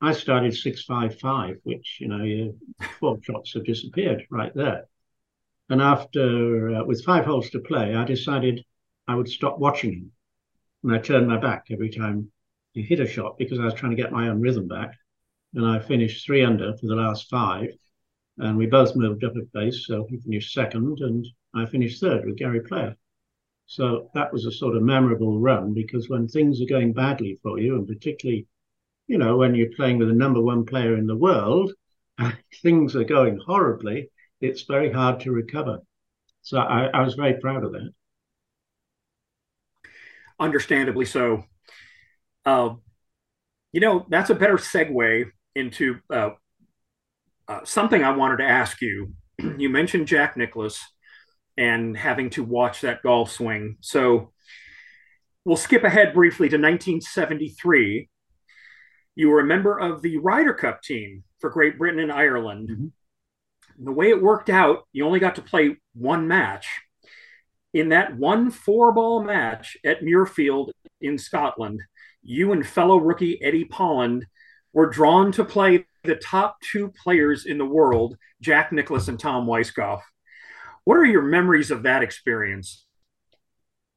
I 0.00 0.12
started 0.12 0.56
655, 0.56 1.58
which, 1.64 1.98
you 2.00 2.08
know, 2.08 2.22
your 2.22 2.54
four 2.98 3.18
shots 3.22 3.54
have 3.54 3.64
disappeared 3.64 4.26
right 4.30 4.54
there. 4.54 4.88
And 5.68 5.82
after, 5.82 6.76
uh, 6.76 6.84
with 6.84 7.04
five 7.04 7.26
holes 7.26 7.50
to 7.50 7.60
play, 7.60 7.94
I 7.94 8.04
decided 8.04 8.64
I 9.06 9.16
would 9.16 9.28
stop 9.28 9.58
watching 9.58 9.92
him 9.92 10.12
and 10.82 10.94
I 10.94 10.98
turned 10.98 11.28
my 11.28 11.38
back 11.38 11.66
every 11.70 11.90
time 11.90 12.30
he 12.72 12.82
hit 12.82 13.00
a 13.00 13.06
shot 13.06 13.38
because 13.38 13.58
I 13.58 13.64
was 13.64 13.74
trying 13.74 13.96
to 13.96 14.02
get 14.02 14.12
my 14.12 14.28
own 14.28 14.40
rhythm 14.40 14.68
back. 14.68 14.94
And 15.54 15.66
I 15.66 15.80
finished 15.80 16.24
three 16.24 16.44
under 16.44 16.76
for 16.76 16.86
the 16.86 16.94
last 16.94 17.28
five. 17.28 17.70
And 18.36 18.56
we 18.56 18.66
both 18.66 18.94
moved 18.94 19.24
up 19.24 19.36
a 19.36 19.44
place. 19.46 19.86
So 19.86 20.06
he 20.08 20.18
finished 20.18 20.52
second 20.52 20.98
and 21.00 21.26
I 21.54 21.66
finished 21.66 22.00
third 22.00 22.24
with 22.24 22.36
Gary 22.36 22.60
Player. 22.60 22.96
So 23.66 24.10
that 24.14 24.32
was 24.32 24.46
a 24.46 24.52
sort 24.52 24.76
of 24.76 24.82
memorable 24.82 25.40
run 25.40 25.74
because 25.74 26.08
when 26.08 26.28
things 26.28 26.62
are 26.62 26.66
going 26.66 26.92
badly 26.92 27.38
for 27.42 27.58
you, 27.58 27.76
and 27.76 27.86
particularly, 27.86 28.46
you 29.08 29.18
know, 29.18 29.36
when 29.36 29.54
you're 29.54 29.74
playing 29.76 29.98
with 29.98 30.08
the 30.08 30.14
number 30.14 30.40
one 30.40 30.64
player 30.64 30.96
in 30.96 31.06
the 31.06 31.16
world, 31.16 31.72
and 32.18 32.36
things 32.62 32.94
are 32.96 33.04
going 33.04 33.38
horribly, 33.44 34.10
it's 34.40 34.62
very 34.62 34.92
hard 34.92 35.20
to 35.20 35.32
recover. 35.32 35.80
So 36.42 36.58
I, 36.58 36.86
I 36.86 37.02
was 37.02 37.14
very 37.14 37.34
proud 37.40 37.64
of 37.64 37.72
that. 37.72 37.90
Understandably 40.40 41.04
so. 41.04 41.44
Uh, 42.44 42.74
you 43.72 43.80
know, 43.80 44.06
that's 44.08 44.30
a 44.30 44.34
better 44.34 44.56
segue 44.56 45.30
into 45.54 45.98
uh, 46.12 46.30
uh, 47.48 47.60
something 47.64 48.02
I 48.02 48.16
wanted 48.16 48.38
to 48.38 48.44
ask 48.44 48.80
you. 48.80 49.14
you 49.58 49.68
mentioned 49.68 50.06
Jack 50.06 50.36
Nicklaus 50.36 50.84
and 51.56 51.96
having 51.96 52.30
to 52.30 52.44
watch 52.44 52.82
that 52.82 53.02
golf 53.02 53.32
swing. 53.32 53.76
So 53.80 54.32
we'll 55.44 55.56
skip 55.56 55.84
ahead 55.84 56.14
briefly 56.14 56.48
to 56.48 56.56
1973. 56.56 58.08
You 59.16 59.28
were 59.28 59.40
a 59.40 59.44
member 59.44 59.78
of 59.78 60.00
the 60.00 60.18
Ryder 60.18 60.54
Cup 60.54 60.82
team 60.82 61.24
for 61.40 61.50
Great 61.50 61.76
Britain 61.78 62.00
and 62.00 62.12
Ireland. 62.12 62.68
Mm-hmm. 62.70 63.84
The 63.84 63.92
way 63.92 64.10
it 64.10 64.22
worked 64.22 64.50
out, 64.50 64.84
you 64.92 65.04
only 65.04 65.20
got 65.20 65.36
to 65.36 65.42
play 65.42 65.76
one 65.94 66.28
match. 66.28 66.68
In 67.74 67.90
that 67.90 68.16
one 68.16 68.50
four 68.50 68.92
ball 68.92 69.22
match 69.22 69.76
at 69.84 70.00
Muirfield 70.00 70.70
in 71.00 71.18
Scotland, 71.18 71.82
you 72.22 72.52
and 72.52 72.66
fellow 72.66 72.96
rookie 72.96 73.42
Eddie 73.42 73.66
Polland 73.66 74.22
were 74.72 74.88
drawn 74.88 75.32
to 75.32 75.44
play 75.44 75.86
the 76.04 76.16
top 76.16 76.60
two 76.60 76.92
players 77.02 77.46
in 77.46 77.58
the 77.58 77.66
world, 77.66 78.16
Jack 78.40 78.72
Nicklaus 78.72 79.08
and 79.08 79.18
Tom 79.18 79.46
Weiskopf. 79.46 80.00
What 80.84 80.96
are 80.96 81.04
your 81.04 81.22
memories 81.22 81.70
of 81.70 81.82
that 81.82 82.02
experience? 82.02 82.86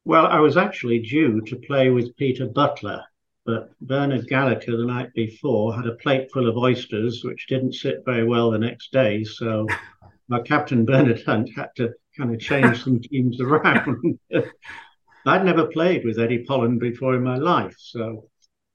Well, 0.04 0.26
I 0.26 0.40
was 0.40 0.56
actually 0.56 0.98
due 0.98 1.40
to 1.42 1.56
play 1.56 1.90
with 1.90 2.16
Peter 2.16 2.46
Butler, 2.46 3.02
but 3.46 3.70
Bernard 3.80 4.26
Gallacher 4.26 4.76
the 4.76 4.84
night 4.84 5.14
before 5.14 5.74
had 5.74 5.86
a 5.86 5.94
plate 5.94 6.30
full 6.32 6.48
of 6.48 6.56
oysters, 6.56 7.22
which 7.24 7.46
didn't 7.46 7.74
sit 7.74 8.04
very 8.04 8.24
well 8.24 8.50
the 8.50 8.58
next 8.58 8.92
day. 8.92 9.24
So 9.24 9.66
my 10.28 10.40
captain, 10.40 10.84
Bernard 10.84 11.22
Hunt, 11.24 11.50
had 11.54 11.70
to 11.76 11.94
kind 12.16 12.34
of 12.34 12.40
change 12.40 12.84
some 12.84 13.00
teams 13.02 13.40
around. 13.40 14.18
I'd 15.26 15.44
never 15.44 15.66
played 15.66 16.04
with 16.04 16.18
Eddie 16.18 16.44
Polland 16.44 16.80
before 16.80 17.14
in 17.14 17.22
my 17.22 17.36
life. 17.36 17.76
So 17.78 18.28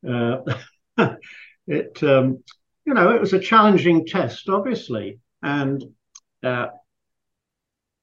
uh, 0.08 0.38
it, 1.68 2.04
um, 2.04 2.44
you 2.86 2.94
know, 2.94 3.14
it 3.14 3.20
was 3.20 3.34
a 3.34 3.40
challenging 3.40 4.06
test, 4.06 4.48
obviously. 4.48 5.20
And 5.42 5.84
uh, 6.44 6.68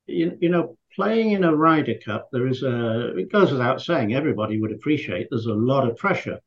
you, 0.07 0.37
you 0.41 0.51
know, 0.51 0.77
playing 0.95 1.33
in 1.33 1.45
a 1.45 1.55
Ryder 1.55 1.97
Cup, 2.05 2.29
there 2.33 2.47
is 2.47 2.63
a, 2.63 3.17
it 3.17 3.33
goes 3.33 3.51
without 3.51 3.81
saying, 3.81 4.15
everybody 4.15 4.61
would 4.61 4.73
appreciate 4.73 5.29
there's 5.31 5.47
a 5.47 5.55
lot 5.55 5.89
of 5.89 5.97
pressure. 5.97 6.39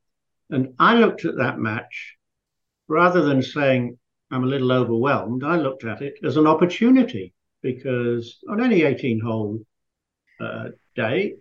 And 0.50 0.75
I 0.79 0.96
looked 0.96 1.25
at 1.25 1.38
that 1.38 1.60
match 1.60 2.15
rather 2.88 3.22
than 3.24 3.41
saying 3.41 3.98
I'm 4.32 4.44
a 4.44 4.48
little 4.48 4.72
overwhelmed, 4.72 5.44
I 5.44 5.58
looked 5.58 5.84
at 5.84 6.01
it 6.01 6.15
as 6.24 6.38
an 6.38 6.48
opportunity 6.48 7.34
because 7.74 8.39
on 8.50 8.63
any 8.63 8.83
18 8.83 9.19
hole 9.19 9.59
uh, 10.39 10.69
day, 10.95 11.36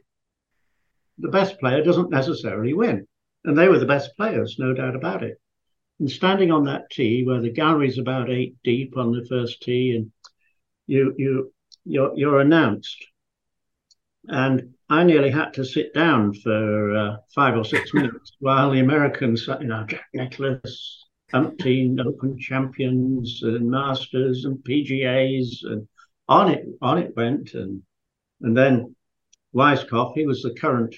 the 1.19 1.29
best 1.29 1.61
player 1.61 1.85
doesn't 1.85 2.11
necessarily 2.11 2.75
win. 2.75 3.07
And 3.45 3.57
they 3.57 3.69
were 3.69 3.79
the 3.79 3.87
best 3.87 4.17
players, 4.17 4.57
no 4.59 4.73
doubt 4.75 4.97
about 4.97 5.23
it. 5.23 5.41
And 6.01 6.11
standing 6.11 6.51
on 6.51 6.65
that 6.65 6.91
tee 6.91 7.23
where 7.25 7.41
the 7.41 7.53
gallery's 7.53 7.99
about 7.99 8.29
eight 8.29 8.57
deep 8.65 8.97
on 8.97 9.13
the 9.13 9.25
first 9.29 9.63
tee, 9.63 9.95
and 9.97 10.11
you 10.87 11.15
you 11.17 11.53
you're, 11.85 12.13
you're 12.17 12.41
announced. 12.41 13.07
And 14.27 14.75
I 14.91 15.05
nearly 15.05 15.31
had 15.31 15.55
to 15.55 15.65
sit 15.65 15.95
down 15.95 16.35
for 16.35 16.97
uh, 16.97 17.17
five 17.35 17.57
or 17.57 17.65
six 17.65 17.95
minutes 17.95 18.33
while 18.41 18.73
the 18.73 18.81
Americans, 18.81 19.47
you 19.61 19.69
know, 19.69 19.85
Jack 19.87 20.09
Nicklaus, 20.13 21.07
umpteen 21.33 22.05
Open 22.05 22.37
champions 22.39 23.41
and 23.43 23.71
Masters 23.71 24.45
and 24.45 24.59
PGAs, 24.59 25.65
and 25.65 25.87
on 26.29 26.51
it 26.51 26.67
on 26.81 26.99
it 26.99 27.17
went. 27.17 27.55
And 27.55 27.83
and 28.41 28.57
then 28.57 28.95
Weiskopf, 29.55 30.15
he 30.15 30.27
was 30.27 30.43
the 30.43 30.55
current 30.55 30.95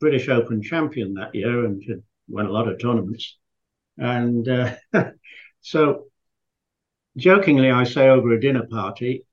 British 0.00 0.28
Open 0.28 0.62
champion 0.62 1.14
that 1.14 1.34
year 1.34 1.64
and 1.64 1.82
had 1.88 2.02
won 2.28 2.46
a 2.46 2.52
lot 2.52 2.68
of 2.68 2.80
tournaments. 2.80 3.36
And 3.98 4.48
uh, 4.48 4.74
so, 5.60 6.06
jokingly, 7.16 7.70
I 7.70 7.84
say 7.84 8.08
over 8.08 8.32
a 8.32 8.40
dinner 8.40 8.66
party, 8.66 9.24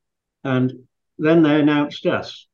and 0.43 0.73
then 1.17 1.43
they 1.43 1.59
announced 1.59 2.05
us. 2.05 2.47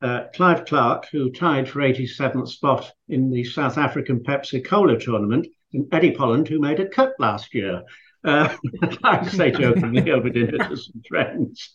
Uh, 0.00 0.26
Clive 0.32 0.64
Clark, 0.64 1.08
who 1.10 1.32
tied 1.32 1.68
for 1.68 1.80
87th 1.80 2.48
spot 2.48 2.92
in 3.08 3.30
the 3.30 3.42
South 3.42 3.78
African 3.78 4.20
Pepsi 4.20 4.64
Cola 4.64 4.98
tournament, 4.98 5.48
and 5.72 5.92
Eddie 5.92 6.14
Polland, 6.14 6.46
who 6.46 6.60
made 6.60 6.78
a 6.78 6.88
cut 6.88 7.14
last 7.18 7.52
year. 7.52 7.82
Uh, 8.24 8.54
I 9.02 9.26
say 9.28 9.50
jokingly 9.50 10.10
over 10.12 10.28
dinner 10.28 10.58
to 10.58 10.76
some 10.76 11.02
friends. 11.08 11.74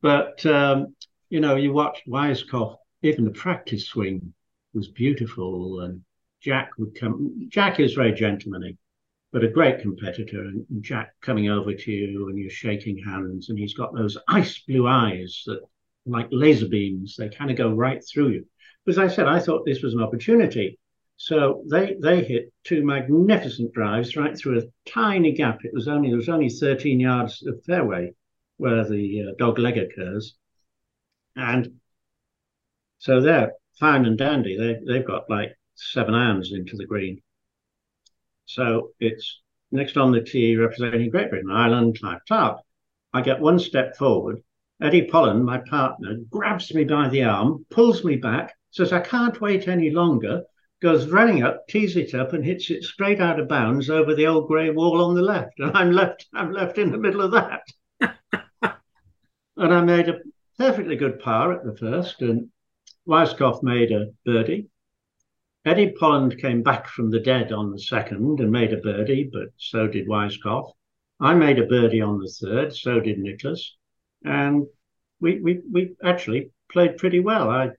But, 0.00 0.44
um, 0.46 0.94
you 1.28 1.40
know, 1.40 1.56
you 1.56 1.72
watched 1.72 2.06
Weiskopf, 2.08 2.76
even 3.02 3.24
the 3.24 3.30
practice 3.30 3.86
swing 3.86 4.32
was 4.72 4.88
beautiful. 4.88 5.80
And 5.80 6.02
Jack 6.40 6.70
would 6.78 6.94
come. 6.94 7.48
Jack 7.48 7.80
is 7.80 7.94
very 7.94 8.12
gentlemanly, 8.12 8.78
but 9.32 9.44
a 9.44 9.48
great 9.48 9.80
competitor. 9.80 10.42
And 10.42 10.66
Jack 10.80 11.12
coming 11.20 11.50
over 11.50 11.74
to 11.74 11.92
you 11.92 12.28
and 12.28 12.38
you're 12.38 12.50
shaking 12.50 13.02
hands, 13.04 13.50
and 13.50 13.58
he's 13.58 13.74
got 13.74 13.94
those 13.94 14.16
ice 14.28 14.58
blue 14.60 14.86
eyes 14.86 15.42
that, 15.46 15.60
like 16.06 16.28
laser 16.30 16.68
beams, 16.68 17.16
they 17.16 17.28
kind 17.28 17.50
of 17.50 17.56
go 17.56 17.72
right 17.72 18.02
through 18.04 18.28
you. 18.28 18.46
As 18.86 18.98
I 18.98 19.08
said, 19.08 19.26
I 19.26 19.40
thought 19.40 19.66
this 19.66 19.82
was 19.82 19.94
an 19.94 20.02
opportunity. 20.02 20.78
So 21.16 21.64
they 21.68 21.96
they 22.00 22.22
hit 22.22 22.52
two 22.62 22.84
magnificent 22.84 23.72
drives 23.72 24.16
right 24.16 24.38
through 24.38 24.60
a 24.60 24.90
tiny 24.90 25.32
gap. 25.32 25.64
It 25.64 25.74
was 25.74 25.88
only 25.88 26.10
there 26.10 26.16
was 26.16 26.28
only 26.28 26.48
13 26.48 27.00
yards 27.00 27.44
of 27.44 27.62
fairway 27.64 28.14
where 28.58 28.84
the 28.84 29.28
uh, 29.28 29.32
dog 29.38 29.58
leg 29.58 29.78
occurs, 29.78 30.34
and 31.34 31.80
so 32.98 33.20
they're 33.20 33.52
fine 33.80 34.04
and 34.04 34.18
dandy. 34.18 34.56
They 34.56 34.78
they've 34.86 35.06
got 35.06 35.30
like 35.30 35.56
seven 35.74 36.14
irons 36.14 36.52
into 36.52 36.76
the 36.76 36.86
green, 36.86 37.22
so 38.44 38.90
it's 39.00 39.40
next 39.70 39.96
on 39.96 40.12
the 40.12 40.20
tee 40.20 40.56
representing 40.56 41.10
Great 41.10 41.30
Britain, 41.30 41.50
Ireland, 41.50 41.98
Clive 42.00 42.20
Clark. 42.28 42.60
I 43.12 43.22
get 43.22 43.40
one 43.40 43.58
step 43.58 43.96
forward. 43.96 44.42
Eddie 44.80 45.08
Polland, 45.08 45.44
my 45.44 45.58
partner, 45.58 46.16
grabs 46.30 46.72
me 46.72 46.84
by 46.84 47.08
the 47.08 47.24
arm, 47.24 47.66
pulls 47.70 48.04
me 48.04 48.16
back, 48.16 48.54
says, 48.70 48.92
I 48.92 49.00
can't 49.00 49.40
wait 49.40 49.66
any 49.66 49.90
longer, 49.90 50.44
goes 50.80 51.08
running 51.08 51.42
up, 51.42 51.66
tees 51.68 51.96
it 51.96 52.14
up, 52.14 52.32
and 52.32 52.44
hits 52.44 52.70
it 52.70 52.84
straight 52.84 53.20
out 53.20 53.40
of 53.40 53.48
bounds 53.48 53.90
over 53.90 54.14
the 54.14 54.26
old 54.26 54.46
grey 54.46 54.70
wall 54.70 55.02
on 55.02 55.14
the 55.14 55.22
left. 55.22 55.58
And 55.58 55.76
I'm 55.76 55.90
left, 55.90 56.26
I'm 56.32 56.52
left 56.52 56.78
in 56.78 56.92
the 56.92 56.98
middle 56.98 57.22
of 57.22 57.32
that. 57.32 57.62
And 59.58 59.74
I 59.74 59.80
made 59.80 60.08
a 60.08 60.20
perfectly 60.56 60.94
good 60.94 61.18
par 61.18 61.52
at 61.52 61.64
the 61.64 61.76
first, 61.76 62.22
and 62.22 62.48
Weiskopf 63.08 63.62
made 63.62 63.90
a 63.90 64.12
birdie. 64.24 64.68
Eddie 65.64 65.94
Polland 66.00 66.40
came 66.40 66.62
back 66.62 66.86
from 66.86 67.10
the 67.10 67.18
dead 67.18 67.50
on 67.50 67.72
the 67.72 67.80
second 67.80 68.38
and 68.38 68.52
made 68.52 68.72
a 68.72 68.76
birdie, 68.76 69.28
but 69.32 69.48
so 69.56 69.88
did 69.88 70.06
Weiskopf. 70.06 70.72
I 71.18 71.34
made 71.34 71.58
a 71.58 71.66
birdie 71.66 72.00
on 72.00 72.18
the 72.20 72.28
third, 72.28 72.72
so 72.72 73.00
did 73.00 73.18
Nicklaus. 73.18 73.76
And 74.24 74.66
we, 75.20 75.40
we, 75.40 75.60
we 75.70 75.96
actually 76.04 76.52
played 76.70 76.96
pretty 76.96 77.18
well. 77.18 77.50
I, 77.50 77.70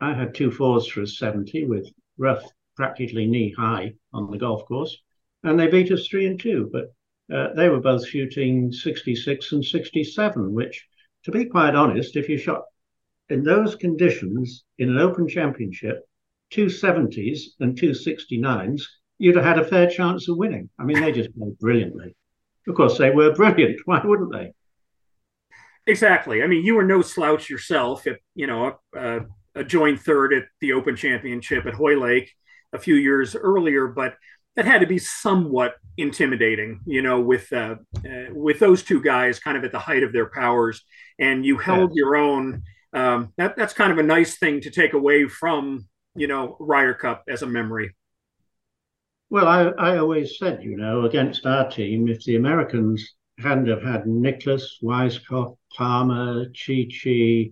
I 0.00 0.14
had 0.14 0.34
two 0.34 0.50
fours 0.50 0.88
for 0.88 1.02
a 1.02 1.06
70 1.06 1.66
with 1.66 1.88
rough 2.18 2.44
practically 2.76 3.26
knee 3.26 3.54
high 3.56 3.94
on 4.12 4.30
the 4.30 4.38
golf 4.38 4.66
course, 4.66 5.00
and 5.44 5.58
they 5.58 5.68
beat 5.68 5.92
us 5.92 6.08
three 6.08 6.26
and 6.26 6.40
two. 6.40 6.68
But 6.72 6.92
uh, 7.32 7.54
they 7.54 7.68
were 7.68 7.80
both 7.80 8.08
shooting 8.08 8.72
66 8.72 9.52
and 9.52 9.64
67, 9.64 10.52
which, 10.52 10.84
to 11.28 11.32
be 11.38 11.44
quite 11.44 11.74
honest, 11.74 12.16
if 12.16 12.26
you 12.26 12.38
shot 12.38 12.62
in 13.28 13.42
those 13.42 13.74
conditions 13.74 14.64
in 14.78 14.88
an 14.88 14.96
open 14.96 15.28
championship, 15.28 16.00
two 16.48 16.66
70s 16.66 17.40
and 17.60 17.76
two 17.76 17.90
69s, 17.90 18.80
you'd 19.18 19.36
have 19.36 19.44
had 19.44 19.58
a 19.58 19.64
fair 19.64 19.90
chance 19.90 20.26
of 20.26 20.38
winning. 20.38 20.70
I 20.78 20.84
mean, 20.84 21.02
they 21.02 21.12
just 21.12 21.36
played 21.36 21.58
brilliantly. 21.58 22.16
Of 22.66 22.76
course, 22.76 22.96
they 22.96 23.10
were 23.10 23.34
brilliant. 23.34 23.78
Why 23.84 24.00
wouldn't 24.02 24.32
they? 24.32 24.54
Exactly. 25.86 26.42
I 26.42 26.46
mean, 26.46 26.64
you 26.64 26.76
were 26.76 26.84
no 26.84 27.02
slouch 27.02 27.50
yourself. 27.50 28.06
At, 28.06 28.20
you 28.34 28.46
know, 28.46 28.78
a, 28.96 29.20
a 29.54 29.64
joint 29.64 30.00
third 30.00 30.32
at 30.32 30.44
the 30.62 30.72
Open 30.72 30.96
Championship 30.96 31.66
at 31.66 31.74
Hoylake 31.74 32.32
a 32.72 32.78
few 32.78 32.94
years 32.94 33.36
earlier, 33.36 33.86
but 33.86 34.14
that 34.58 34.66
had 34.66 34.80
to 34.80 34.86
be 34.86 34.98
somewhat 34.98 35.76
intimidating. 35.96 36.80
You 36.84 37.00
know, 37.00 37.20
with 37.20 37.50
uh, 37.52 37.76
uh, 37.96 38.32
with 38.32 38.58
those 38.58 38.82
two 38.82 39.00
guys 39.00 39.38
kind 39.38 39.56
of 39.56 39.64
at 39.64 39.72
the 39.72 39.78
height 39.78 40.02
of 40.02 40.12
their 40.12 40.28
powers, 40.28 40.82
and 41.18 41.46
you 41.46 41.56
held 41.56 41.94
your 41.94 42.16
own. 42.16 42.62
Um, 42.92 43.32
that 43.36 43.56
that's 43.56 43.72
kind 43.72 43.92
of 43.92 43.98
a 43.98 44.02
nice 44.02 44.38
thing 44.38 44.60
to 44.62 44.70
take 44.70 44.94
away 44.94 45.28
from 45.28 45.86
you 46.18 46.26
know, 46.26 46.56
Ryder 46.58 46.94
Cup 46.94 47.24
as 47.28 47.42
a 47.42 47.46
memory? 47.46 47.94
Well, 49.30 49.46
I, 49.46 49.64
I 49.78 49.98
always 49.98 50.38
said, 50.38 50.62
you 50.62 50.76
know, 50.76 51.04
against 51.04 51.46
our 51.46 51.70
team, 51.70 52.08
if 52.08 52.24
the 52.24 52.36
Americans 52.36 53.14
hadn't 53.38 53.68
have 53.68 53.82
had 53.82 54.06
Nicklaus, 54.06 54.78
Weiskopf, 54.82 55.56
Palmer, 55.76 56.46
Chi 56.46 56.88
Chi, 56.90 57.50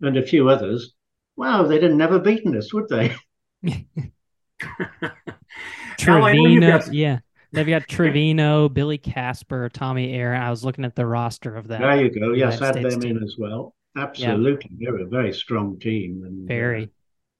and 0.00 0.16
a 0.16 0.26
few 0.26 0.48
others, 0.48 0.94
wow, 1.36 1.64
they'd 1.64 1.82
have 1.82 1.92
never 1.92 2.18
beaten 2.18 2.56
us, 2.56 2.72
would 2.72 2.88
they? 2.88 3.14
Trevino, 5.98 6.80
yeah. 6.90 7.18
They've 7.52 7.66
got 7.66 7.88
Trevino, 7.88 8.68
Billy 8.68 8.98
Casper, 8.98 9.68
Tommy 9.68 10.12
Aaron. 10.12 10.42
I 10.42 10.50
was 10.50 10.64
looking 10.64 10.84
at 10.84 10.94
the 10.94 11.06
roster 11.06 11.56
of 11.56 11.68
that. 11.68 11.80
There 11.80 12.02
you 12.02 12.10
go. 12.10 12.32
Yes, 12.32 12.60
add 12.60 12.74
them 12.74 13.00
team. 13.00 13.16
in 13.16 13.22
as 13.22 13.36
well. 13.38 13.74
Absolutely, 13.96 14.70
yeah. 14.76 14.90
they're 14.90 15.06
a 15.06 15.08
very 15.08 15.32
strong 15.32 15.78
team. 15.78 16.22
And, 16.24 16.44
uh, 16.44 16.48
very. 16.48 16.90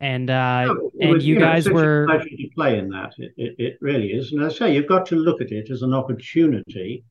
And 0.00 0.28
uh, 0.28 0.64
no, 0.64 0.90
and 1.00 1.10
was, 1.10 1.26
you, 1.26 1.34
you 1.34 1.40
know, 1.40 1.46
guys 1.46 1.68
were 1.68 2.06
to 2.06 2.48
play 2.54 2.78
in 2.78 2.90
that. 2.90 3.12
It, 3.18 3.32
it, 3.36 3.54
it 3.58 3.78
really 3.80 4.08
is. 4.08 4.32
And 4.32 4.44
I 4.44 4.48
say 4.48 4.74
you've 4.74 4.88
got 4.88 5.06
to 5.06 5.16
look 5.16 5.40
at 5.40 5.52
it 5.52 5.70
as 5.70 5.82
an 5.82 5.94
opportunity. 5.94 7.04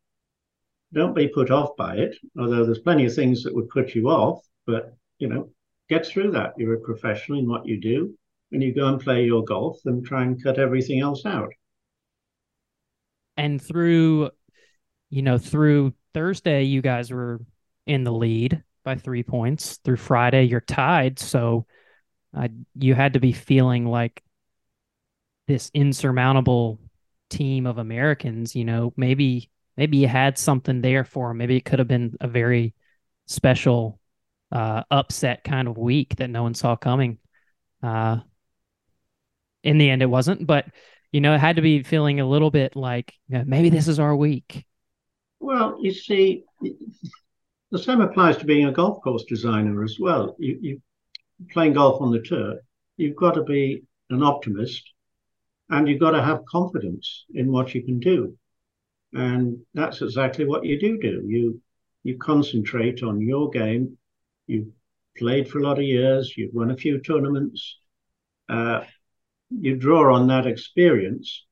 Don't 0.94 1.16
be 1.16 1.28
put 1.28 1.50
off 1.52 1.76
by 1.76 1.96
it. 1.96 2.16
Although 2.40 2.64
there's 2.66 2.80
plenty 2.80 3.06
of 3.06 3.14
things 3.14 3.44
that 3.44 3.56
would 3.56 3.70
put 3.70 3.96
you 3.96 4.10
off, 4.10 4.42
but 4.68 4.96
you 5.18 5.28
know, 5.28 5.50
get 5.90 6.06
through 6.06 6.32
that. 6.32 6.54
You're 6.58 6.76
a 6.76 6.80
professional 6.80 7.40
in 7.40 7.48
what 7.50 7.66
you 7.66 7.82
do, 7.82 8.16
and 8.52 8.64
you 8.64 8.74
go 8.74 8.88
and 8.88 9.02
play 9.02 9.26
your 9.26 9.44
golf 9.44 9.80
and 9.86 10.06
try 10.06 10.24
and 10.24 10.42
cut 10.42 10.60
everything 10.60 11.00
else 11.00 11.26
out. 11.26 11.52
And 13.38 13.62
through, 13.62 14.30
you 15.10 15.22
know, 15.22 15.38
through 15.38 15.94
Thursday, 16.14 16.64
you 16.64 16.82
guys 16.82 17.12
were 17.12 17.42
in 17.86 18.04
the 18.04 18.14
lead 18.14 18.64
by 18.84 18.96
three 18.96 19.24
points. 19.24 19.78
Through 19.84 19.98
Friday, 19.98 20.44
you're 20.44 20.62
tied. 20.62 21.20
So 21.20 21.66
uh, 22.36 22.48
you 22.76 22.96
had 22.96 23.14
to 23.14 23.20
be 23.20 23.34
feeling 23.34 23.86
like 23.86 24.24
this 25.48 25.70
insurmountable 25.74 26.80
team 27.30 27.66
of 27.66 27.78
Americans. 27.78 28.56
You 28.56 28.66
know, 28.66 28.94
maybe 28.96 29.50
maybe 29.76 29.98
you 29.98 30.08
had 30.08 30.38
something 30.38 30.82
there 30.82 31.04
for 31.04 31.30
them. 31.30 31.38
Maybe 31.38 31.58
it 31.58 31.66
could 31.66 31.80
have 31.80 31.88
been 31.88 32.16
a 32.22 32.28
very 32.28 32.74
special 33.28 34.00
uh, 34.52 34.84
upset 34.90 35.44
kind 35.44 35.68
of 35.68 35.78
week 35.78 36.16
that 36.18 36.30
no 36.30 36.44
one 36.44 36.54
saw 36.54 36.76
coming. 36.76 37.18
Uh, 37.84 38.20
in 39.66 39.80
the 39.80 39.90
end, 39.90 40.02
it 40.02 40.06
wasn't, 40.06 40.46
but 40.46 40.66
you 41.12 41.20
know, 41.20 41.34
it 41.34 41.40
had 41.40 41.56
to 41.58 41.62
be 41.62 41.84
feeling 41.84 42.20
a 42.20 42.28
little 42.28 42.52
bit 42.52 42.76
like 42.76 43.14
you 43.28 43.38
know, 43.38 43.44
maybe 43.46 43.70
this 43.70 43.88
is 43.88 44.00
our 44.00 44.16
week. 44.16 44.66
Well, 45.40 45.78
you 45.82 45.92
see, 45.92 46.44
the 47.72 47.80
same 47.80 48.00
applies 48.00 48.38
to 48.38 48.46
being 48.46 48.68
a 48.68 48.72
golf 48.72 49.02
course 49.04 49.26
designer 49.26 49.84
as 49.84 49.98
well. 50.00 50.36
You, 50.40 50.58
you 50.62 50.82
playing 51.52 51.74
golf 51.74 52.02
on 52.02 52.12
the 52.12 52.22
tour, 52.22 52.60
you've 52.96 53.16
got 53.16 53.34
to 53.34 53.44
be 53.44 53.84
an 54.10 54.24
optimist, 54.24 54.84
and 55.70 55.88
you've 55.88 56.00
got 56.00 56.12
to 56.12 56.22
have 56.22 56.46
confidence 56.46 57.26
in 57.34 57.52
what 57.52 57.74
you 57.74 57.84
can 57.84 58.00
do, 58.00 58.38
and 59.14 59.58
that's 59.74 60.02
exactly 60.02 60.46
what 60.46 60.64
you 60.64 60.80
do 60.80 60.98
do. 61.00 61.24
You 61.26 61.62
you 62.04 62.18
concentrate 62.20 63.02
on 63.02 63.20
your 63.20 63.50
game. 63.50 63.98
You've 64.46 64.68
played 65.18 65.50
for 65.50 65.58
a 65.58 65.64
lot 65.64 65.80
of 65.80 65.86
years. 65.86 66.34
You've 66.38 66.54
won 66.54 66.70
a 66.70 66.78
few 66.78 67.00
tournaments. 67.00 67.78
Uh, 68.48 68.82
you 69.50 69.76
draw 69.76 70.16
on 70.16 70.28
that 70.28 70.48
experience 70.48 71.46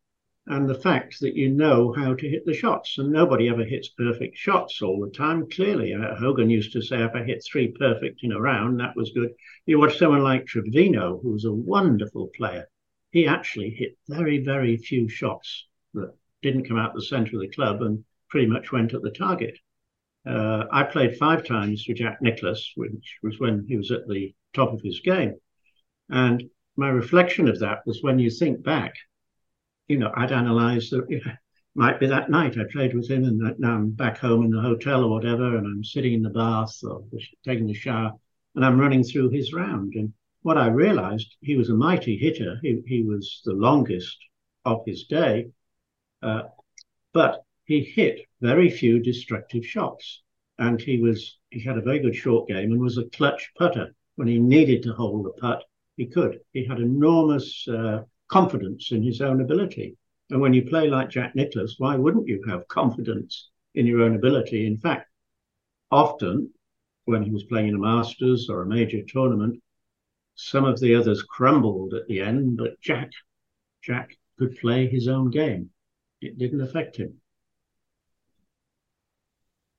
and 0.45 0.69
the 0.69 0.75
fact 0.75 1.19
that 1.21 1.35
you 1.35 1.49
know 1.49 1.93
how 1.93 2.13
to 2.13 2.29
hit 2.29 2.45
the 2.45 2.53
shots. 2.53 2.97
And 2.97 3.11
nobody 3.11 3.47
ever 3.47 3.63
hits 3.63 3.89
perfect 3.89 4.37
shots 4.37 4.81
all 4.81 4.99
the 4.99 5.11
time. 5.11 5.49
Clearly, 5.49 5.93
uh, 5.93 6.15
Hogan 6.15 6.49
used 6.49 6.73
to 6.73 6.81
say, 6.81 7.01
if 7.01 7.11
I 7.15 7.23
hit 7.23 7.45
three 7.45 7.73
perfect 7.79 8.19
in 8.23 8.33
a 8.33 8.41
round, 8.41 8.79
that 8.79 8.95
was 8.95 9.11
good. 9.11 9.31
You 9.65 9.79
watch 9.79 9.97
someone 9.97 10.23
like 10.23 10.45
Trevino, 10.45 11.19
who 11.21 11.31
was 11.31 11.45
a 11.45 11.53
wonderful 11.53 12.29
player. 12.35 12.67
He 13.11 13.27
actually 13.27 13.69
hit 13.69 13.97
very, 14.09 14.43
very 14.43 14.75
few 14.75 15.07
shots 15.07 15.67
that 15.93 16.13
didn't 16.41 16.67
come 16.67 16.77
out 16.77 16.93
the 16.93 17.01
center 17.01 17.37
of 17.37 17.41
the 17.41 17.55
club 17.55 17.81
and 17.81 18.03
pretty 18.29 18.47
much 18.47 18.71
went 18.71 18.93
at 18.93 19.01
the 19.01 19.11
target. 19.11 19.57
Uh, 20.25 20.65
I 20.71 20.83
played 20.83 21.17
five 21.17 21.45
times 21.45 21.83
for 21.83 21.93
Jack 21.93 22.21
Nicklaus, 22.21 22.71
which 22.75 23.17
was 23.21 23.39
when 23.39 23.65
he 23.67 23.77
was 23.77 23.91
at 23.91 24.07
the 24.07 24.33
top 24.53 24.73
of 24.73 24.81
his 24.81 24.99
game. 25.01 25.35
And 26.09 26.43
my 26.75 26.89
reflection 26.89 27.47
of 27.47 27.59
that 27.59 27.79
was 27.85 28.01
when 28.01 28.19
you 28.19 28.29
think 28.29 28.63
back, 28.63 28.93
you 29.87 29.97
know, 29.97 30.11
I'd 30.15 30.31
analyze 30.31 30.89
that 30.89 31.09
you 31.09 31.21
know, 31.23 31.31
might 31.75 31.99
be 31.99 32.07
that 32.07 32.29
night 32.29 32.57
I 32.57 32.63
played 32.71 32.93
with 32.95 33.09
him, 33.09 33.23
and 33.25 33.59
now 33.59 33.75
I'm 33.75 33.91
back 33.91 34.17
home 34.17 34.43
in 34.45 34.51
the 34.51 34.61
hotel 34.61 35.03
or 35.03 35.11
whatever, 35.11 35.57
and 35.57 35.65
I'm 35.65 35.83
sitting 35.83 36.13
in 36.13 36.23
the 36.23 36.29
bath 36.29 36.79
or 36.83 37.03
taking 37.43 37.69
a 37.69 37.73
shower, 37.73 38.13
and 38.55 38.65
I'm 38.65 38.79
running 38.79 39.03
through 39.03 39.29
his 39.29 39.53
round. 39.53 39.93
And 39.95 40.13
what 40.41 40.57
I 40.57 40.67
realized, 40.67 41.35
he 41.41 41.55
was 41.55 41.69
a 41.69 41.75
mighty 41.75 42.17
hitter. 42.17 42.59
He, 42.61 42.81
he 42.85 43.03
was 43.03 43.41
the 43.45 43.53
longest 43.53 44.17
of 44.65 44.83
his 44.85 45.05
day, 45.05 45.49
uh, 46.21 46.43
but 47.13 47.43
he 47.65 47.81
hit 47.81 48.27
very 48.41 48.69
few 48.69 48.99
destructive 48.99 49.65
shots. 49.65 50.21
And 50.59 50.79
he 50.79 50.99
was 50.99 51.39
he 51.49 51.61
had 51.61 51.77
a 51.77 51.81
very 51.81 51.99
good 51.99 52.15
short 52.15 52.47
game 52.47 52.71
and 52.71 52.79
was 52.79 52.97
a 52.97 53.05
clutch 53.05 53.51
putter 53.57 53.95
when 54.15 54.27
he 54.27 54.39
needed 54.39 54.83
to 54.83 54.93
hold 54.93 55.25
the 55.25 55.31
putt 55.31 55.63
he 55.97 56.07
could. 56.07 56.39
He 56.51 56.65
had 56.65 56.79
enormous 56.79 57.67
uh, 57.67 58.03
confidence 58.27 58.91
in 58.91 59.03
his 59.03 59.21
own 59.21 59.41
ability. 59.41 59.97
And 60.29 60.41
when 60.41 60.53
you 60.53 60.63
play 60.63 60.89
like 60.89 61.09
Jack 61.09 61.35
Nicklaus, 61.35 61.75
why 61.77 61.95
wouldn't 61.95 62.27
you 62.27 62.43
have 62.47 62.67
confidence 62.67 63.49
in 63.75 63.85
your 63.85 64.01
own 64.01 64.15
ability? 64.15 64.65
In 64.65 64.77
fact, 64.77 65.09
often 65.91 66.49
when 67.05 67.21
he 67.23 67.29
was 67.29 67.43
playing 67.43 67.67
in 67.67 67.75
a 67.75 67.79
Masters 67.79 68.49
or 68.49 68.61
a 68.61 68.65
major 68.65 69.01
tournament, 69.07 69.61
some 70.35 70.65
of 70.65 70.79
the 70.79 70.95
others 70.95 71.21
crumbled 71.21 71.93
at 71.93 72.07
the 72.07 72.21
end, 72.21 72.57
but 72.57 72.79
Jack, 72.81 73.11
Jack 73.83 74.17
could 74.39 74.57
play 74.57 74.87
his 74.87 75.07
own 75.07 75.29
game. 75.29 75.69
It 76.21 76.37
didn't 76.37 76.61
affect 76.61 76.97
him. 76.97 77.19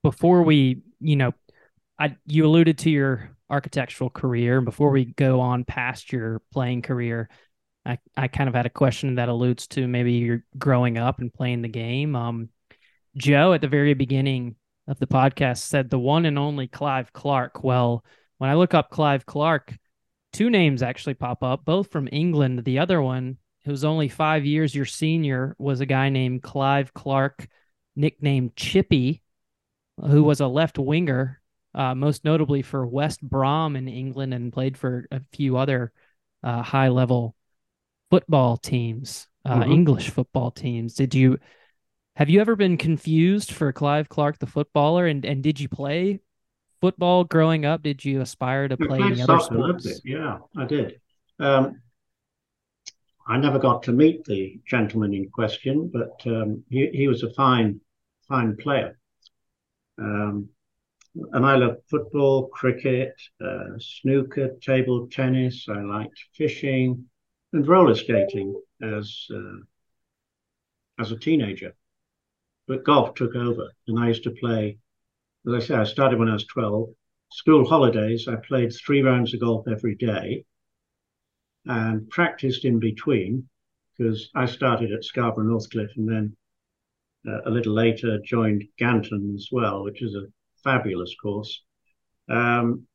Before 0.03 0.43
we, 0.43 0.81
you 1.01 1.15
know, 1.15 1.33
I 1.99 2.15
you 2.27 2.45
alluded 2.45 2.77
to 2.79 2.91
your 2.91 3.34
architectural 3.49 4.09
career. 4.09 4.61
Before 4.61 4.89
we 4.89 5.05
go 5.05 5.39
on 5.39 5.63
past 5.63 6.11
your 6.11 6.41
playing 6.51 6.81
career, 6.81 7.29
I, 7.85 7.99
I 8.17 8.27
kind 8.27 8.49
of 8.49 8.55
had 8.55 8.65
a 8.65 8.71
question 8.71 9.15
that 9.15 9.29
alludes 9.29 9.67
to 9.67 9.87
maybe 9.87 10.13
you're 10.13 10.43
growing 10.57 10.97
up 10.97 11.19
and 11.19 11.33
playing 11.33 11.61
the 11.61 11.67
game. 11.67 12.15
Um, 12.15 12.49
Joe 13.15 13.53
at 13.53 13.61
the 13.61 13.67
very 13.67 13.93
beginning 13.93 14.55
of 14.87 14.99
the 14.99 15.07
podcast 15.07 15.59
said 15.59 15.89
the 15.89 15.99
one 15.99 16.25
and 16.25 16.37
only 16.37 16.67
Clive 16.67 17.13
Clark. 17.13 17.63
Well, 17.63 18.03
when 18.37 18.49
I 18.49 18.55
look 18.55 18.73
up 18.73 18.89
Clive 18.89 19.25
Clark, 19.25 19.77
two 20.33 20.49
names 20.49 20.83
actually 20.83 21.13
pop 21.13 21.43
up, 21.43 21.63
both 21.63 21.91
from 21.91 22.09
England. 22.11 22.65
The 22.65 22.79
other 22.79 23.01
one, 23.01 23.37
who 23.63 23.71
was 23.71 23.85
only 23.85 24.09
five 24.09 24.45
years 24.45 24.75
your 24.75 24.85
senior, 24.85 25.55
was 25.57 25.79
a 25.79 25.85
guy 25.85 26.09
named 26.09 26.43
Clive 26.43 26.93
Clark, 26.93 27.47
nicknamed 27.95 28.55
Chippy, 28.55 29.21
who 29.99 30.23
was 30.23 30.41
a 30.41 30.47
left 30.47 30.77
winger 30.77 31.41
uh, 31.75 31.93
most 31.93 32.23
notably 32.23 32.61
for 32.61 32.87
West 32.87 33.21
Brom 33.21 33.75
in 33.75 33.87
England 33.87 34.33
and 34.33 34.51
played 34.51 34.77
for 34.77 35.07
a 35.11 35.21
few 35.33 35.57
other 35.57 35.91
uh, 36.41 36.61
high 36.61 36.87
level 36.87 37.35
football 38.09 38.55
teams, 38.55 39.27
uh, 39.43 39.59
mm-hmm. 39.59 39.71
English 39.71 40.09
football 40.09 40.51
teams. 40.51 40.95
Did 40.95 41.13
you 41.13 41.37
have 42.15 42.29
you 42.29 42.39
ever 42.39 42.55
been 42.55 42.77
confused 42.77 43.51
for 43.51 43.73
Clive 43.73 44.07
Clark, 44.07 44.39
the 44.39 44.47
footballer, 44.47 45.05
and 45.05 45.25
and 45.25 45.43
did 45.43 45.59
you 45.59 45.67
play 45.67 46.21
football 46.79 47.25
growing 47.25 47.65
up? 47.65 47.83
Did 47.83 48.05
you 48.05 48.21
aspire 48.21 48.69
to 48.69 48.77
play 48.77 49.01
any 49.01 49.21
other 49.21 49.39
sports? 49.39 50.01
Yeah, 50.05 50.39
I 50.55 50.65
did. 50.65 51.01
Um, 51.39 51.81
I 53.27 53.37
never 53.37 53.59
got 53.59 53.83
to 53.83 53.91
meet 53.91 54.23
the 54.23 54.59
gentleman 54.65 55.13
in 55.13 55.29
question, 55.29 55.91
but 55.91 56.21
um, 56.27 56.63
he, 56.69 56.89
he 56.93 57.07
was 57.07 57.23
a 57.23 57.33
fine, 57.33 57.81
fine 58.29 58.55
player. 58.55 58.97
Um, 59.97 60.49
and 61.31 61.45
I 61.45 61.55
love 61.55 61.77
football, 61.89 62.47
cricket, 62.47 63.13
uh, 63.43 63.77
snooker, 63.79 64.49
table 64.61 65.07
tennis. 65.07 65.65
I 65.69 65.81
liked 65.81 66.19
fishing 66.35 67.05
and 67.53 67.67
roller 67.67 67.95
skating 67.95 68.59
as 68.81 69.27
uh, 69.33 69.59
as 70.99 71.11
a 71.11 71.17
teenager. 71.17 71.75
But 72.67 72.83
golf 72.83 73.13
took 73.13 73.35
over, 73.35 73.69
and 73.87 73.99
I 73.99 74.09
used 74.09 74.23
to 74.23 74.31
play. 74.31 74.77
As 75.47 75.53
I 75.53 75.59
say, 75.59 75.75
I 75.75 75.83
started 75.83 76.19
when 76.19 76.29
I 76.29 76.33
was 76.33 76.45
twelve. 76.45 76.89
School 77.31 77.67
holidays, 77.67 78.27
I 78.27 78.35
played 78.35 78.71
three 78.73 79.01
rounds 79.01 79.33
of 79.33 79.39
golf 79.39 79.67
every 79.67 79.95
day, 79.95 80.45
and 81.65 82.09
practiced 82.09 82.65
in 82.65 82.79
between 82.79 83.49
because 83.97 84.29
I 84.35 84.45
started 84.45 84.91
at 84.91 85.03
Scarborough 85.03 85.45
Northcliffe 85.45 85.95
and 85.95 86.07
then 86.07 86.35
uh, 87.27 87.41
a 87.45 87.49
little 87.49 87.73
later 87.73 88.19
joined 88.25 88.65
Ganton 88.77 89.33
as 89.35 89.49
well, 89.51 89.83
which 89.83 90.01
is 90.01 90.15
a 90.15 90.27
fabulous 90.65 91.15
course. 91.21 91.63
Um, 92.27 92.87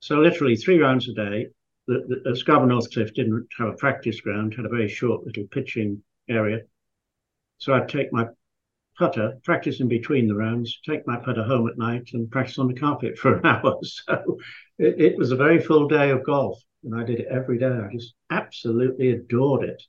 so 0.00 0.16
literally 0.16 0.56
three 0.56 0.80
rounds 0.80 1.08
a 1.08 1.12
day. 1.12 1.46
The, 1.86 2.22
the, 2.24 2.36
Scarborough 2.36 2.68
Northcliffe 2.68 3.14
didn't 3.14 3.46
have 3.58 3.68
a 3.68 3.76
practice 3.76 4.20
ground, 4.20 4.54
had 4.54 4.64
a 4.64 4.68
very 4.68 4.88
short 4.88 5.24
little 5.24 5.44
pitching 5.50 6.02
area. 6.28 6.60
So 7.58 7.74
I'd 7.74 7.88
take 7.88 8.12
my 8.12 8.26
putter, 8.98 9.38
practice 9.44 9.80
in 9.80 9.88
between 9.88 10.28
the 10.28 10.34
rounds, 10.34 10.80
take 10.86 11.06
my 11.06 11.16
putter 11.16 11.42
home 11.42 11.68
at 11.68 11.78
night 11.78 12.10
and 12.12 12.30
practice 12.30 12.58
on 12.58 12.68
the 12.68 12.80
carpet 12.80 13.18
for 13.18 13.36
an 13.36 13.46
hour. 13.46 13.78
So 13.82 14.38
it, 14.78 15.00
it 15.00 15.18
was 15.18 15.32
a 15.32 15.36
very 15.36 15.60
full 15.60 15.88
day 15.88 16.10
of 16.10 16.24
golf. 16.24 16.60
And 16.84 16.98
I 16.98 17.04
did 17.04 17.20
it 17.20 17.26
every 17.30 17.58
day. 17.58 17.66
I 17.66 17.92
just 17.92 18.14
absolutely 18.30 19.10
adored 19.10 19.64
it. 19.64 19.82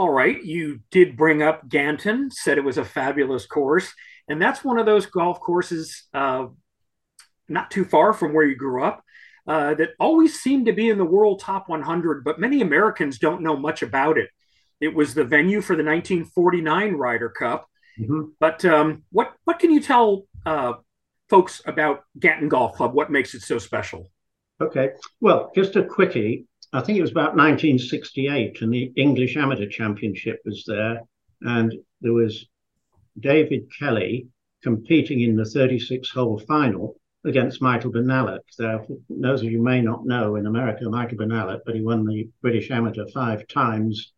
All 0.00 0.08
right, 0.08 0.42
you 0.42 0.80
did 0.90 1.14
bring 1.14 1.42
up 1.42 1.68
Ganton, 1.68 2.30
said 2.30 2.56
it 2.56 2.64
was 2.64 2.78
a 2.78 2.84
fabulous 2.86 3.44
course, 3.44 3.92
and 4.28 4.40
that's 4.40 4.64
one 4.64 4.78
of 4.78 4.86
those 4.86 5.04
golf 5.04 5.40
courses 5.40 6.04
uh, 6.14 6.46
not 7.50 7.70
too 7.70 7.84
far 7.84 8.14
from 8.14 8.32
where 8.32 8.46
you 8.46 8.56
grew 8.56 8.82
up 8.82 9.04
uh, 9.46 9.74
that 9.74 9.90
always 10.00 10.40
seemed 10.40 10.64
to 10.64 10.72
be 10.72 10.88
in 10.88 10.96
the 10.96 11.04
world 11.04 11.40
top 11.40 11.68
100, 11.68 12.24
but 12.24 12.40
many 12.40 12.62
Americans 12.62 13.18
don't 13.18 13.42
know 13.42 13.58
much 13.58 13.82
about 13.82 14.16
it. 14.16 14.30
It 14.80 14.94
was 14.94 15.12
the 15.12 15.22
venue 15.22 15.60
for 15.60 15.76
the 15.76 15.84
1949 15.84 16.94
Ryder 16.94 17.28
Cup. 17.28 17.66
Mm-hmm. 18.00 18.22
But 18.40 18.64
um, 18.64 19.02
what 19.12 19.34
what 19.44 19.58
can 19.58 19.70
you 19.70 19.80
tell 19.80 20.24
uh, 20.46 20.72
folks 21.28 21.60
about 21.66 22.04
Ganton 22.18 22.48
Golf 22.48 22.74
Club? 22.74 22.94
What 22.94 23.10
makes 23.10 23.34
it 23.34 23.42
so 23.42 23.58
special? 23.58 24.10
Okay, 24.62 24.92
well, 25.20 25.52
just 25.54 25.76
a 25.76 25.84
quickie. 25.84 26.46
I 26.72 26.80
think 26.80 26.98
it 26.98 27.02
was 27.02 27.10
about 27.10 27.36
1968, 27.36 28.62
and 28.62 28.72
the 28.72 28.92
English 28.96 29.36
Amateur 29.36 29.66
Championship 29.66 30.40
was 30.44 30.64
there, 30.66 31.00
and 31.42 31.74
there 32.00 32.12
was 32.12 32.46
David 33.18 33.70
Kelly 33.76 34.28
competing 34.62 35.20
in 35.20 35.36
the 35.36 35.42
36-hole 35.42 36.38
final 36.46 36.96
against 37.24 37.60
Michael 37.60 37.92
Bonallack. 37.92 38.40
So, 38.50 38.86
those 39.08 39.42
of 39.42 39.50
you 39.50 39.60
may 39.62 39.80
not 39.80 40.06
know, 40.06 40.36
in 40.36 40.46
America, 40.46 40.88
Michael 40.88 41.18
Bonallack, 41.18 41.60
but 41.66 41.74
he 41.74 41.82
won 41.82 42.04
the 42.04 42.28
British 42.40 42.70
Amateur 42.70 43.06
five 43.12 43.48
times 43.48 44.12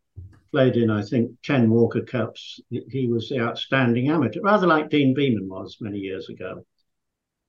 played 0.51 0.75
in, 0.75 0.91
I 0.91 1.01
think, 1.01 1.31
10 1.41 1.69
Walker 1.71 2.01
Cups. 2.01 2.59
He 2.69 3.07
was 3.07 3.29
the 3.29 3.39
outstanding 3.39 4.09
amateur, 4.09 4.41
rather 4.41 4.67
like 4.67 4.91
Deane 4.91 5.15
Beman 5.15 5.49
was 5.49 5.77
many 5.81 5.97
years 5.97 6.29
ago. 6.29 6.63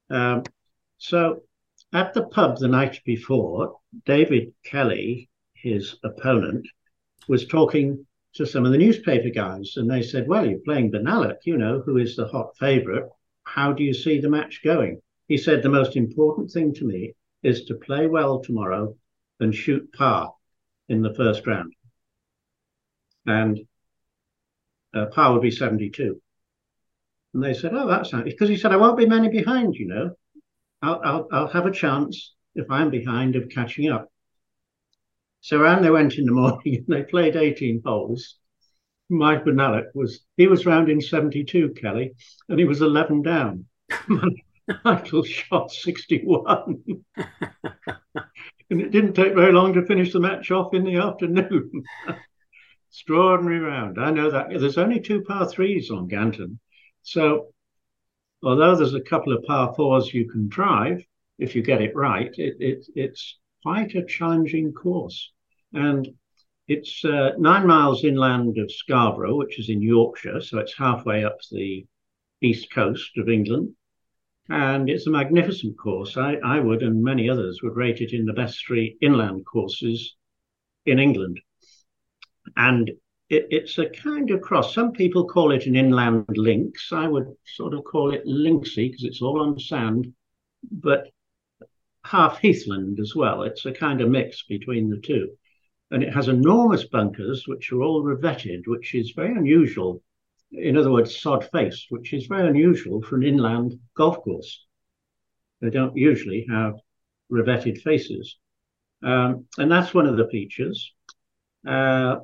Um, 0.08 0.42
so 0.96 1.42
at 1.94 2.12
the 2.12 2.26
pub 2.26 2.58
the 2.58 2.68
night 2.68 3.00
before, 3.04 3.78
David 4.04 4.52
Kelly, 4.64 5.30
his 5.54 5.96
opponent, 6.04 6.66
was 7.28 7.46
talking 7.46 8.06
to 8.34 8.44
some 8.44 8.66
of 8.66 8.72
the 8.72 8.78
newspaper 8.78 9.30
guys, 9.30 9.74
and 9.76 9.90
they 9.90 10.02
said, 10.02 10.28
Well, 10.28 10.46
you're 10.46 10.58
playing 10.58 10.90
Bonallack, 10.90 11.38
you 11.46 11.56
know, 11.56 11.80
who 11.80 11.96
is 11.96 12.16
the 12.16 12.28
hot 12.28 12.56
favourite. 12.58 13.08
How 13.44 13.72
do 13.72 13.82
you 13.82 13.94
see 13.94 14.20
the 14.20 14.28
match 14.28 14.60
going? 14.62 15.00
He 15.28 15.38
said, 15.38 15.62
The 15.62 15.70
most 15.70 15.96
important 15.96 16.50
thing 16.50 16.74
to 16.74 16.84
me 16.84 17.14
is 17.42 17.64
to 17.64 17.74
play 17.74 18.06
well 18.06 18.40
tomorrow 18.40 18.96
and 19.40 19.54
shoot 19.54 19.90
par 19.94 20.34
in 20.88 21.00
the 21.00 21.14
first 21.14 21.46
round 21.46 21.72
and 23.26 23.60
uh, 24.94 25.06
par 25.06 25.32
would 25.32 25.42
be 25.42 25.50
72. 25.50 26.20
And 27.32 27.42
they 27.42 27.54
said, 27.54 27.72
oh, 27.74 27.88
that's 27.88 28.12
nice. 28.12 28.24
Because 28.24 28.48
he 28.48 28.56
said, 28.56 28.72
I 28.72 28.76
won't 28.76 28.96
be 28.96 29.06
many 29.06 29.28
behind, 29.28 29.74
you 29.74 29.88
know. 29.88 30.16
I'll, 30.84 31.00
I'll, 31.02 31.28
I'll 31.32 31.48
have 31.48 31.66
a 31.66 31.70
chance 31.70 32.34
if 32.54 32.70
I'm 32.70 32.90
behind 32.90 33.36
of 33.36 33.48
catching 33.48 33.90
up. 33.90 34.10
So 35.40 35.58
around 35.58 35.82
they 35.82 35.90
went 35.90 36.14
in 36.14 36.26
the 36.26 36.32
morning 36.32 36.84
and 36.86 36.86
they 36.86 37.02
played 37.02 37.36
18 37.36 37.82
holes. 37.84 38.36
Mike 39.10 39.44
Bonallack 39.44 39.94
was, 39.94 40.20
he 40.36 40.46
was 40.46 40.66
round 40.66 40.88
in 40.88 41.00
72, 41.00 41.74
Kelly, 41.80 42.12
and 42.48 42.58
he 42.58 42.64
was 42.64 42.80
11 42.80 43.22
down. 43.22 43.66
Michael 44.84 45.22
shot 45.22 45.70
61. 45.70 46.82
and 48.70 48.80
it 48.80 48.90
didn't 48.90 49.12
take 49.12 49.34
very 49.34 49.52
long 49.52 49.74
to 49.74 49.84
finish 49.84 50.12
the 50.12 50.20
match 50.20 50.50
off 50.50 50.74
in 50.74 50.84
the 50.84 50.96
afternoon. 50.96 51.70
Extraordinary 52.90 53.60
round. 53.60 53.98
I 54.00 54.10
know 54.10 54.30
that. 54.30 54.48
There's 54.50 54.78
only 54.78 55.00
two 55.00 55.22
par 55.22 55.48
threes 55.48 55.90
on 55.90 56.08
Ganton. 56.08 56.60
So, 57.02 57.53
although 58.44 58.76
there's 58.76 58.94
a 58.94 59.00
couple 59.00 59.32
of 59.32 59.44
par 59.44 59.74
fours 59.74 60.12
you 60.12 60.28
can 60.28 60.48
drive, 60.48 61.04
if 61.38 61.54
you 61.54 61.62
get 61.62 61.82
it 61.82 61.94
right, 61.96 62.32
it, 62.38 62.56
it 62.60 62.86
it's 62.94 63.38
quite 63.62 63.94
a 63.94 64.04
challenging 64.04 64.72
course. 64.72 65.32
And 65.72 66.08
it's 66.68 67.04
uh, 67.04 67.30
nine 67.38 67.66
miles 67.66 68.04
inland 68.04 68.58
of 68.58 68.70
Scarborough, 68.70 69.36
which 69.36 69.58
is 69.58 69.68
in 69.68 69.82
Yorkshire. 69.82 70.40
So, 70.40 70.58
it's 70.58 70.76
halfway 70.76 71.24
up 71.24 71.38
the 71.50 71.86
east 72.40 72.72
coast 72.72 73.10
of 73.18 73.28
England. 73.28 73.74
And 74.48 74.90
it's 74.90 75.06
a 75.06 75.10
magnificent 75.10 75.78
course. 75.78 76.16
I, 76.16 76.34
I 76.44 76.60
would, 76.60 76.82
and 76.82 77.02
many 77.02 77.28
others 77.30 77.60
would 77.62 77.76
rate 77.76 78.00
it 78.00 78.12
in 78.12 78.26
the 78.26 78.32
best 78.34 78.64
three 78.66 78.98
inland 79.00 79.46
courses 79.46 80.16
in 80.84 80.98
England 80.98 81.40
and 82.56 82.90
it, 83.28 83.46
it's 83.50 83.78
a 83.78 83.88
kind 83.88 84.30
of 84.30 84.40
cross. 84.40 84.74
Some 84.74 84.92
people 84.92 85.26
call 85.26 85.52
it 85.52 85.66
an 85.66 85.76
inland 85.76 86.26
links. 86.36 86.92
I 86.92 87.08
would 87.08 87.34
sort 87.44 87.74
of 87.74 87.84
call 87.84 88.12
it 88.12 88.26
linksy 88.26 88.90
because 88.90 89.04
it's 89.04 89.22
all 89.22 89.40
on 89.40 89.58
sand, 89.58 90.12
but 90.70 91.08
half 92.04 92.38
heathland 92.40 93.00
as 93.00 93.14
well. 93.14 93.42
It's 93.42 93.64
a 93.66 93.72
kind 93.72 94.00
of 94.00 94.10
mix 94.10 94.42
between 94.42 94.90
the 94.90 94.98
two. 94.98 95.30
And 95.90 96.02
it 96.02 96.12
has 96.12 96.28
enormous 96.28 96.84
bunkers, 96.84 97.46
which 97.46 97.72
are 97.72 97.82
all 97.82 98.02
revetted, 98.02 98.62
which 98.66 98.94
is 98.94 99.12
very 99.12 99.32
unusual. 99.32 100.02
In 100.52 100.76
other 100.76 100.90
words, 100.90 101.18
sod 101.18 101.48
faced, 101.50 101.86
which 101.90 102.12
is 102.12 102.26
very 102.26 102.48
unusual 102.48 103.02
for 103.02 103.16
an 103.16 103.22
inland 103.22 103.78
golf 103.96 104.18
course. 104.22 104.64
They 105.60 105.70
don't 105.70 105.96
usually 105.96 106.46
have 106.50 106.74
revetted 107.30 107.80
faces. 107.80 108.36
Um, 109.02 109.46
and 109.58 109.70
that's 109.70 109.94
one 109.94 110.06
of 110.06 110.16
the 110.16 110.28
features. 110.28 110.92
Uh, 111.66 112.16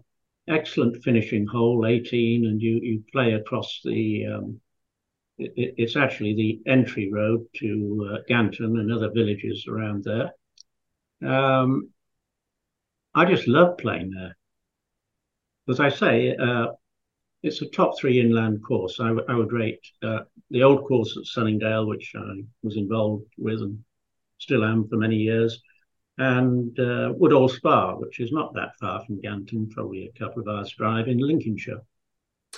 excellent 0.49 1.03
finishing 1.03 1.47
hole, 1.47 1.87
18, 1.87 2.47
and 2.47 2.61
you, 2.61 2.81
you 2.83 3.05
play 3.13 3.33
across 3.33 3.81
the, 3.85 4.27
um, 4.27 4.61
it, 5.39 5.75
it's 5.79 5.97
actually 5.97 6.35
the 6.35 6.61
entry 6.71 7.11
road 7.13 7.47
to 7.57 8.11
uh, 8.13 8.19
Ganton 8.29 8.79
and 8.79 8.93
other 8.93 9.11
villages 9.11 9.67
around 9.69 10.05
there. 10.05 10.33
Um, 11.23 11.91
I 13.15 13.25
just 13.25 13.47
love 13.49 13.79
playing 13.79 14.11
there. 14.11 14.37
As 15.69 15.81
I 15.81 15.89
say, 15.89 16.35
uh, 16.37 16.69
it's 17.43 17.63
a 17.63 17.71
top 17.71 17.99
three 17.99 18.21
inland 18.21 18.63
course. 18.65 19.01
I, 19.01 19.09
w- 19.09 19.27
I 19.29 19.35
would 19.35 19.53
rate 19.53 19.81
uh, 20.03 20.21
the 20.51 20.63
old 20.63 20.87
course 20.87 21.17
at 21.17 21.25
Sunningdale, 21.25 21.87
which 21.87 22.13
I 22.17 22.43
was 22.63 22.77
involved 22.77 23.27
with 23.39 23.61
and 23.61 23.85
still 24.39 24.65
am 24.65 24.89
for 24.89 24.97
many 24.97 25.17
years, 25.17 25.63
and 26.21 26.79
uh, 26.79 27.15
Woodhall 27.17 27.49
Spa, 27.49 27.95
which 27.95 28.21
is 28.21 28.31
not 28.31 28.53
that 28.53 28.77
far 28.79 29.03
from 29.07 29.23
Ganton, 29.23 29.71
probably 29.71 30.05
a 30.05 30.19
couple 30.19 30.43
of 30.43 30.49
hours' 30.49 30.75
drive 30.77 31.09
in 31.09 31.17
Lincolnshire. 31.17 31.81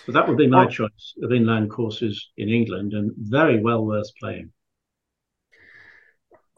But 0.05 0.15
that 0.15 0.27
would 0.27 0.37
be 0.37 0.49
my 0.49 0.65
oh. 0.65 0.69
choice 0.69 1.15
of 1.23 1.33
inland 1.33 1.71
courses 1.71 2.31
in 2.37 2.49
England 2.49 2.93
and 2.93 3.13
very 3.17 3.61
well 3.61 3.87
worth 3.87 4.11
playing. 4.19 4.51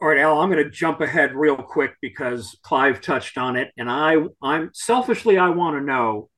All 0.01 0.07
right, 0.07 0.17
Al, 0.17 0.39
I'm 0.39 0.49
going 0.49 0.63
to 0.63 0.69
jump 0.69 0.99
ahead 0.99 1.35
real 1.35 1.55
quick 1.57 1.93
because 2.01 2.57
Clive 2.63 3.01
touched 3.01 3.37
on 3.37 3.55
it. 3.55 3.71
And 3.77 3.89
I, 3.89 4.15
I'm 4.41 4.71
selfishly, 4.73 5.37
I 5.37 5.49
want 5.49 5.77
to 5.77 5.81
know 5.81 6.29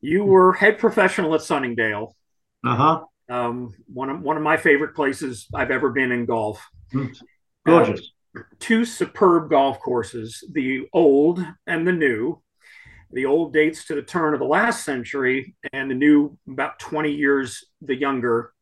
you 0.00 0.24
were 0.24 0.54
head 0.54 0.78
professional 0.78 1.34
at 1.34 1.42
Sunningdale. 1.42 2.16
Uh 2.64 2.76
huh. 2.76 3.04
Um, 3.28 3.74
one 3.92 4.08
of 4.08 4.20
one 4.22 4.38
of 4.38 4.42
my 4.42 4.56
favorite 4.56 4.94
places 4.94 5.46
I've 5.54 5.70
ever 5.70 5.90
been 5.90 6.10
in 6.10 6.24
golf. 6.24 6.66
Mm. 6.92 7.14
Gorgeous. 7.66 8.13
Two 8.58 8.84
superb 8.84 9.50
golf 9.50 9.80
courses, 9.80 10.44
the 10.52 10.88
old 10.92 11.44
and 11.66 11.86
the 11.86 11.92
new. 11.92 12.40
The 13.12 13.26
old 13.26 13.52
dates 13.52 13.84
to 13.84 13.94
the 13.94 14.02
turn 14.02 14.34
of 14.34 14.40
the 14.40 14.46
last 14.46 14.84
century, 14.84 15.54
and 15.72 15.88
the 15.88 15.94
new 15.94 16.36
about 16.48 16.80
20 16.80 17.12
years 17.12 17.64
the 17.80 17.94
younger. 17.94 18.52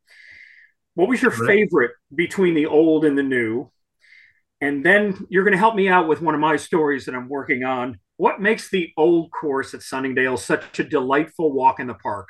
What 0.93 1.09
was 1.09 1.23
your 1.23 1.31
favorite 1.31 1.91
between 2.13 2.53
the 2.53 2.67
old 2.67 3.03
and 3.03 3.17
the 3.17 3.23
new? 3.23 3.71
And 4.61 4.85
then 4.85 5.25
you're 5.29 5.43
going 5.43 5.53
to 5.53 5.57
help 5.57 5.75
me 5.75 5.89
out 5.89 6.07
with 6.07 6.21
one 6.21 6.35
of 6.35 6.39
my 6.39 6.55
stories 6.55 7.05
that 7.05 7.15
I'm 7.15 7.29
working 7.29 7.63
on. 7.63 7.99
What 8.17 8.41
makes 8.41 8.69
the 8.69 8.91
old 8.95 9.31
course 9.31 9.73
at 9.73 9.81
Sunningdale 9.81 10.37
such 10.37 10.79
a 10.79 10.83
delightful 10.83 11.51
walk 11.51 11.79
in 11.79 11.87
the 11.87 11.95
park? 11.95 12.27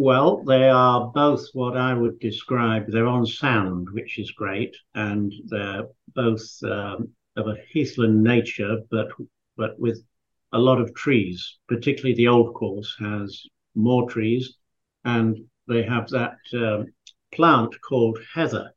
Well, 0.00 0.44
they 0.44 0.68
are 0.68 1.08
both 1.08 1.48
what 1.54 1.76
I 1.76 1.92
would 1.92 2.20
describe. 2.20 2.86
They're 2.86 3.08
on 3.08 3.26
sand, 3.26 3.88
which 3.90 4.16
is 4.20 4.30
great, 4.30 4.76
and 4.94 5.32
they're 5.46 5.88
both 6.14 6.48
um, 6.62 7.16
of 7.36 7.48
a 7.48 7.56
heathland 7.68 8.22
nature, 8.22 8.76
but 8.92 9.08
but 9.56 9.76
with 9.80 10.00
a 10.52 10.58
lot 10.60 10.80
of 10.80 10.94
trees. 10.94 11.58
Particularly 11.66 12.14
the 12.14 12.28
old 12.28 12.54
course 12.54 12.94
has 13.00 13.44
more 13.74 14.08
trees, 14.08 14.56
and 15.04 15.36
they 15.66 15.82
have 15.82 16.08
that 16.10 16.38
um, 16.52 16.94
plant 17.32 17.74
called 17.80 18.20
heather 18.32 18.72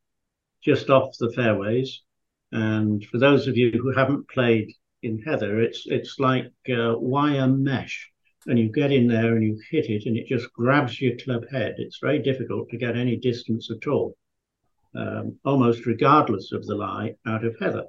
just 0.60 0.90
off 0.90 1.16
the 1.18 1.30
fairways. 1.30 2.02
And 2.50 3.04
for 3.06 3.18
those 3.18 3.46
of 3.46 3.56
you 3.56 3.70
who 3.70 3.92
haven't 3.92 4.28
played 4.28 4.72
in 5.04 5.22
heather, 5.22 5.60
it's 5.60 5.84
it's 5.86 6.18
like 6.18 6.52
uh, 6.68 6.98
wire 6.98 7.46
mesh 7.46 8.11
and 8.46 8.58
you 8.58 8.70
get 8.70 8.92
in 8.92 9.06
there 9.06 9.34
and 9.34 9.42
you 9.42 9.60
hit 9.70 9.86
it 9.88 10.06
and 10.06 10.16
it 10.16 10.26
just 10.26 10.52
grabs 10.52 11.00
your 11.00 11.16
club 11.16 11.44
head. 11.50 11.76
It's 11.78 11.98
very 12.00 12.18
difficult 12.18 12.68
to 12.70 12.76
get 12.76 12.96
any 12.96 13.16
distance 13.16 13.70
at 13.70 13.86
all, 13.86 14.16
um, 14.96 15.38
almost 15.44 15.86
regardless 15.86 16.52
of 16.52 16.66
the 16.66 16.74
lie 16.74 17.14
out 17.26 17.44
of 17.44 17.56
heather. 17.60 17.84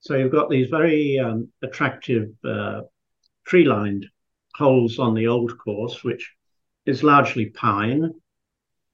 So 0.00 0.16
you've 0.16 0.32
got 0.32 0.50
these 0.50 0.68
very 0.68 1.18
um, 1.18 1.48
attractive 1.62 2.30
uh, 2.44 2.82
tree 3.46 3.64
lined 3.64 4.06
holes 4.54 4.98
on 4.98 5.14
the 5.14 5.28
old 5.28 5.58
course, 5.58 6.02
which 6.04 6.32
is 6.86 7.02
largely 7.02 7.46
pine. 7.46 8.10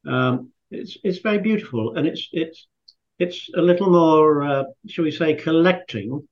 Um, 0.06 0.52
it's 0.70 0.96
it's 1.02 1.18
very 1.18 1.38
beautiful 1.38 1.96
and 1.96 2.06
it's 2.06 2.28
it's 2.32 2.68
it's 3.18 3.50
a 3.54 3.60
little 3.60 3.90
more, 3.90 4.42
uh, 4.42 4.64
shall 4.86 5.04
we 5.04 5.10
say, 5.10 5.34
collecting 5.34 6.26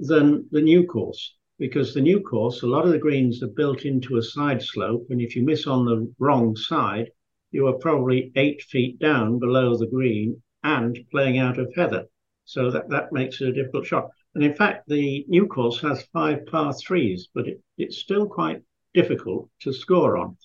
than 0.00 0.46
the 0.52 0.60
new 0.60 0.86
course 0.86 1.34
because 1.58 1.94
the 1.94 2.00
new 2.00 2.20
course, 2.20 2.62
a 2.62 2.66
lot 2.66 2.84
of 2.84 2.90
the 2.90 2.98
greens 2.98 3.42
are 3.42 3.48
built 3.48 3.84
into 3.84 4.16
a 4.16 4.22
side 4.22 4.62
slope, 4.62 5.06
and 5.10 5.20
if 5.20 5.36
you 5.36 5.42
miss 5.42 5.66
on 5.66 5.84
the 5.84 6.12
wrong 6.18 6.56
side, 6.56 7.10
you 7.52 7.66
are 7.68 7.74
probably 7.74 8.32
eight 8.34 8.62
feet 8.62 8.98
down 8.98 9.38
below 9.38 9.76
the 9.76 9.86
green 9.86 10.42
and 10.64 10.98
playing 11.10 11.38
out 11.38 11.58
of 11.58 11.72
heather. 11.76 12.06
So 12.44 12.70
that, 12.70 12.88
that 12.90 13.12
makes 13.12 13.40
it 13.40 13.48
a 13.48 13.52
difficult 13.52 13.86
shot. 13.86 14.10
And 14.34 14.42
in 14.42 14.54
fact, 14.54 14.88
the 14.88 15.24
new 15.28 15.46
course 15.46 15.80
has 15.80 16.08
five 16.12 16.46
par 16.46 16.74
threes, 16.74 17.28
but 17.32 17.46
it, 17.46 17.60
it's 17.78 17.98
still 17.98 18.26
quite 18.26 18.62
difficult 18.92 19.48
to 19.60 19.72
score 19.72 20.18
on. 20.18 20.36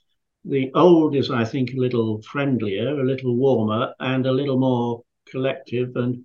The 0.45 0.71
old 0.75 1.15
is, 1.15 1.31
I 1.31 1.43
think, 1.43 1.73
a 1.73 1.79
little 1.79 2.21
friendlier, 2.21 2.99
a 2.99 3.05
little 3.05 3.35
warmer, 3.35 3.93
and 3.99 4.25
a 4.25 4.31
little 4.31 4.59
more 4.59 5.03
collective, 5.29 5.95
and 5.95 6.23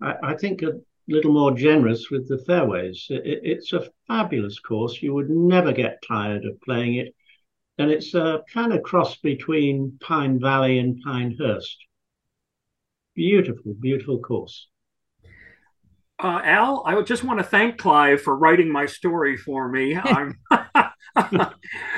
I, 0.00 0.14
I 0.22 0.34
think 0.34 0.62
little 1.08 1.32
more 1.32 1.52
generous 1.52 2.10
with 2.10 2.28
the 2.28 2.38
fairways. 2.38 3.06
It, 3.10 3.40
it's 3.42 3.72
a 3.72 3.88
fabulous 4.08 4.58
course. 4.58 5.02
You 5.02 5.14
would 5.14 5.30
never 5.30 5.72
get 5.72 6.02
tired 6.06 6.44
of 6.44 6.60
playing 6.62 6.96
it. 6.96 7.14
And 7.78 7.90
it's 7.90 8.14
a 8.14 8.42
kind 8.52 8.72
of 8.72 8.82
cross 8.82 9.16
between 9.16 9.98
Pine 10.00 10.40
Valley 10.40 10.78
and 10.78 11.00
Pinehurst. 11.02 11.76
Beautiful, 13.14 13.74
beautiful 13.80 14.18
course. 14.18 14.68
Uh, 16.22 16.40
Al, 16.44 16.84
I 16.86 16.94
would 16.94 17.06
just 17.06 17.24
want 17.24 17.40
to 17.40 17.44
thank 17.44 17.78
Clive 17.78 18.22
for 18.22 18.36
writing 18.36 18.70
my 18.70 18.86
story 18.86 19.36
for 19.36 19.68
me. 19.68 19.96
I'm 20.02 20.38
well, 21.16 21.52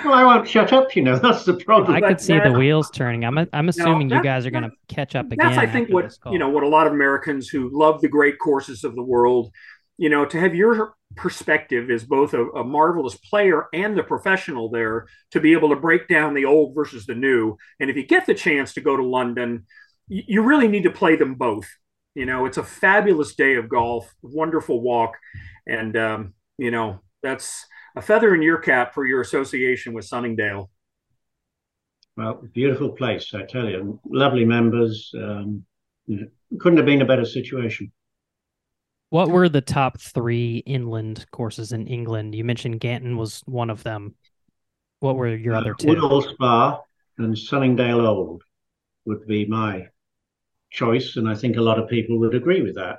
I 0.05 0.25
won't 0.25 0.49
shut 0.49 0.73
up. 0.73 0.95
You 0.95 1.03
know, 1.03 1.19
that's 1.23 1.45
the 1.45 1.55
problem. 1.55 1.95
I 1.95 2.01
could 2.01 2.21
see 2.21 2.39
the 2.39 2.53
wheels 2.53 2.91
turning. 2.91 3.25
I'm 3.25 3.39
I'm 3.53 3.69
assuming 3.69 4.09
no, 4.09 4.17
that, 4.17 4.25
you 4.25 4.31
guys 4.31 4.47
are 4.47 4.51
going 4.51 4.65
to 4.65 4.73
catch 4.89 5.15
up 5.15 5.33
again. 5.33 5.39
That's 5.47 5.59
I 5.59 5.67
think 5.67 5.91
what 5.91 6.17
you 6.31 6.39
know 6.39 6.49
what 6.49 6.63
a 6.63 6.69
lot 6.69 6.87
of 6.87 6.93
Americans 6.93 7.49
who 7.49 7.71
love 7.73 8.01
the 8.01 8.09
great 8.09 8.39
courses 8.39 8.85
of 8.85 8.95
the 8.95 9.03
world, 9.03 9.53
you 9.99 10.09
know, 10.09 10.25
to 10.27 10.39
have 10.39 10.55
your 10.55 10.95
perspective 11.15 11.91
as 11.91 12.05
both 12.05 12.35
a, 12.35 12.45
a 12.51 12.65
marvelous 12.65 13.17
player 13.17 13.67
and 13.73 13.97
the 13.97 14.03
professional 14.03 14.69
there 14.69 15.07
to 15.31 15.41
be 15.41 15.53
able 15.53 15.71
to 15.71 15.77
break 15.77 16.09
down 16.09 16.35
the 16.35 16.45
old 16.45 16.75
versus 16.75 17.07
the 17.07 17.15
new. 17.15 17.57
And 17.81 17.89
if 17.89 17.97
you 17.97 18.07
get 18.07 18.27
the 18.27 18.35
chance 18.35 18.75
to 18.75 18.81
go 18.81 18.97
to 18.97 19.05
London, 19.05 19.67
you, 20.09 20.23
you 20.27 20.43
really 20.43 20.69
need 20.69 20.83
to 20.83 20.91
play 20.91 21.17
them 21.17 21.35
both. 21.35 21.67
You 22.15 22.27
know, 22.27 22.47
it's 22.47 22.59
a 22.59 22.63
fabulous 22.63 23.35
day 23.35 23.57
of 23.57 23.69
golf, 23.69 24.13
wonderful 24.23 24.81
walk, 24.81 25.17
and 25.67 25.97
um, 25.97 26.35
you 26.59 26.71
know 26.71 27.01
that's 27.23 27.67
a 27.97 28.03
feather 28.03 28.35
in 28.35 28.43
your 28.43 28.59
cap 28.59 28.95
for 28.95 29.07
your 29.07 29.23
association 29.23 29.95
with 29.95 30.05
Sunningdale. 30.05 30.71
Well, 32.17 32.43
beautiful 32.55 32.91
place, 32.91 33.33
I 33.35 33.43
tell 33.43 33.69
you. 33.69 34.01
Lovely 34.07 34.45
members. 34.45 35.13
Um, 35.15 35.65
couldn't 36.59 36.77
have 36.77 36.87
been 36.87 37.03
a 37.03 37.07
better 37.07 37.25
situation. 37.25 37.93
What 39.11 39.29
were 39.29 39.49
the 39.49 39.61
top 39.61 40.01
three 40.01 40.59
inland 40.67 41.27
courses 41.31 41.73
in 41.73 41.87
England? 41.87 42.35
You 42.35 42.45
mentioned 42.45 42.81
Ganton 42.81 43.17
was 43.17 43.43
one 43.47 43.71
of 43.71 43.83
them. 43.83 44.15
What 45.01 45.17
were 45.17 45.29
your 45.29 45.55
uh, 45.55 45.61
other 45.61 45.75
two? 45.75 45.89
Woodhall 45.89 46.23
Spa 46.23 46.81
and 47.19 47.37
Sunningdale 47.37 48.07
Old 48.07 48.43
would 49.05 49.27
be 49.27 49.47
my 49.47 49.87
choice, 50.71 51.17
and 51.17 51.29
I 51.29 51.35
think 51.35 51.57
a 51.57 51.63
lot 51.63 51.79
of 51.79 51.89
people 51.89 52.19
would 52.19 52.35
agree 52.35 52.63
with 52.63 52.75
that. 52.75 52.99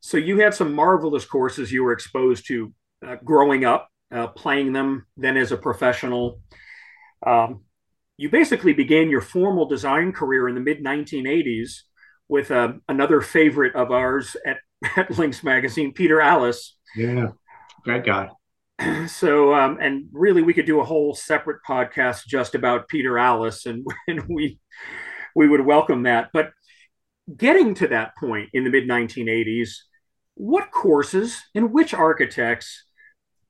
So 0.00 0.16
you 0.16 0.40
had 0.40 0.54
some 0.54 0.72
marvelous 0.72 1.24
courses 1.24 1.72
you 1.72 1.84
were 1.84 1.92
exposed 1.92 2.46
to 2.48 2.72
uh, 3.06 3.16
growing 3.24 3.64
up, 3.64 3.88
uh, 4.12 4.28
playing 4.28 4.72
them, 4.72 5.06
then 5.16 5.36
as 5.36 5.52
a 5.52 5.56
professional. 5.56 6.40
Um, 7.26 7.62
you 8.16 8.30
basically 8.30 8.72
began 8.72 9.10
your 9.10 9.20
formal 9.20 9.66
design 9.66 10.12
career 10.12 10.48
in 10.48 10.54
the 10.54 10.60
mid 10.60 10.84
1980s 10.84 11.82
with 12.28 12.50
uh, 12.50 12.74
another 12.88 13.20
favorite 13.20 13.74
of 13.74 13.90
ours 13.90 14.36
at, 14.46 14.58
at 14.96 15.16
Links 15.18 15.42
Magazine, 15.42 15.92
Peter 15.92 16.20
Alliss. 16.20 16.72
Yeah, 16.96 17.28
great 17.84 18.04
guy. 18.04 18.28
So, 19.08 19.54
um, 19.54 19.78
and 19.80 20.08
really, 20.12 20.42
we 20.42 20.54
could 20.54 20.66
do 20.66 20.80
a 20.80 20.84
whole 20.84 21.12
separate 21.12 21.62
podcast 21.68 22.26
just 22.26 22.54
about 22.54 22.86
Peter 22.86 23.18
Alliss, 23.18 23.66
and, 23.66 23.84
and 24.08 24.22
we 24.28 24.60
we 25.34 25.48
would 25.48 25.64
welcome 25.64 26.04
that. 26.04 26.28
But 26.32 26.50
getting 27.36 27.74
to 27.74 27.88
that 27.88 28.16
point 28.16 28.50
in 28.52 28.62
the 28.62 28.70
mid 28.70 28.88
1980s, 28.88 29.70
what 30.38 30.70
courses 30.70 31.36
and 31.54 31.72
which 31.72 31.92
architects 31.92 32.84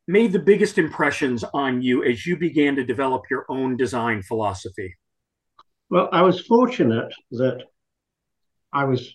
made 0.06 0.32
the 0.32 0.38
biggest 0.38 0.78
impressions 0.78 1.44
on 1.52 1.82
you 1.82 2.02
as 2.02 2.24
you 2.24 2.36
began 2.36 2.74
to 2.76 2.84
develop 2.84 3.24
your 3.30 3.44
own 3.50 3.76
design 3.76 4.22
philosophy? 4.22 4.94
Well, 5.90 6.08
I 6.12 6.22
was 6.22 6.40
fortunate 6.40 7.12
that 7.32 7.62
I 8.72 8.84
was 8.84 9.14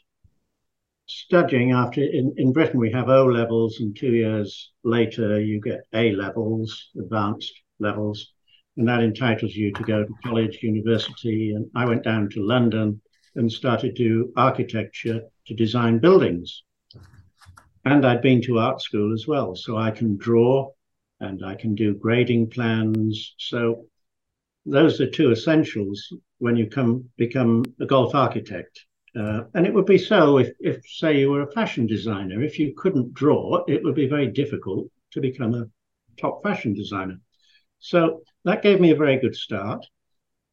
studying 1.08 1.72
after 1.72 2.02
in, 2.02 2.34
in 2.38 2.54
Britain 2.54 2.80
we 2.80 2.92
have 2.92 3.10
O 3.10 3.26
levels 3.26 3.80
and 3.80 3.96
two 3.96 4.12
years 4.12 4.72
later 4.84 5.42
you 5.42 5.60
get 5.60 5.82
A 5.94 6.12
levels, 6.12 6.92
advanced 7.00 7.54
levels, 7.80 8.34
and 8.78 8.88
that 8.88 9.02
entitles 9.02 9.56
you 9.56 9.74
to 9.74 9.84
go 9.84 10.04
to 10.04 10.14
college, 10.24 10.60
university. 10.62 11.54
And 11.56 11.66
I 11.76 11.86
went 11.86 12.04
down 12.04 12.30
to 12.30 12.46
London 12.46 13.02
and 13.36 13.52
started 13.52 13.96
to 13.98 14.32
architecture 14.38 15.22
to 15.48 15.54
design 15.56 15.98
buildings. 15.98 16.64
And 17.86 18.06
I'd 18.06 18.22
been 18.22 18.42
to 18.44 18.60
art 18.60 18.82
school 18.82 19.14
as 19.14 19.28
well. 19.28 19.56
So 19.56 19.78
I 19.78 19.92
can 19.92 20.18
draw 20.18 20.72
and 21.20 21.46
I 21.46 21.56
can 21.56 21.76
do 21.76 21.94
grading 21.94 22.50
plans. 22.50 23.36
So 23.38 23.86
those 24.66 25.02
are 25.02 25.10
two 25.10 25.32
essentials 25.32 26.14
when 26.38 26.56
you 26.56 26.68
come 26.68 27.10
become 27.18 27.64
a 27.80 27.86
golf 27.86 28.16
architect. 28.16 28.86
Uh, 29.16 29.44
and 29.54 29.68
it 29.68 29.74
would 29.74 29.86
be 29.86 29.98
so 29.98 30.40
if, 30.40 30.52
if, 30.60 30.82
say, 30.88 31.20
you 31.20 31.30
were 31.30 31.44
a 31.44 31.52
fashion 31.52 31.86
designer. 31.86 32.42
If 32.42 32.58
you 32.58 32.74
couldn't 32.76 33.14
draw, 33.14 33.64
it 33.68 33.84
would 33.84 33.96
be 33.96 34.08
very 34.08 34.28
difficult 34.28 34.88
to 35.12 35.22
become 35.22 35.54
a 35.54 35.68
top 36.20 36.42
fashion 36.42 36.74
designer. 36.74 37.20
So 37.80 38.24
that 38.46 38.64
gave 38.64 38.80
me 38.80 38.92
a 38.92 38.96
very 38.96 39.18
good 39.18 39.36
start. 39.36 39.86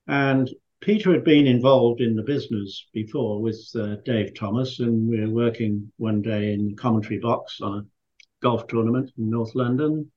And 0.06 0.50
Peter 0.80 1.12
had 1.12 1.24
been 1.24 1.46
involved 1.46 2.00
in 2.00 2.16
the 2.16 2.22
business 2.22 2.86
before 2.94 3.40
with 3.42 3.60
uh, 3.76 3.96
Dave 4.06 4.34
Thomas, 4.34 4.80
and 4.80 5.08
we 5.08 5.20
were 5.20 5.28
working 5.28 5.92
one 5.98 6.22
day 6.22 6.54
in 6.54 6.68
the 6.68 6.74
commentary 6.74 7.18
box 7.18 7.60
on 7.60 7.78
a 7.78 7.86
golf 8.40 8.66
tournament 8.66 9.10
in 9.18 9.28
North 9.28 9.54
London. 9.54 10.10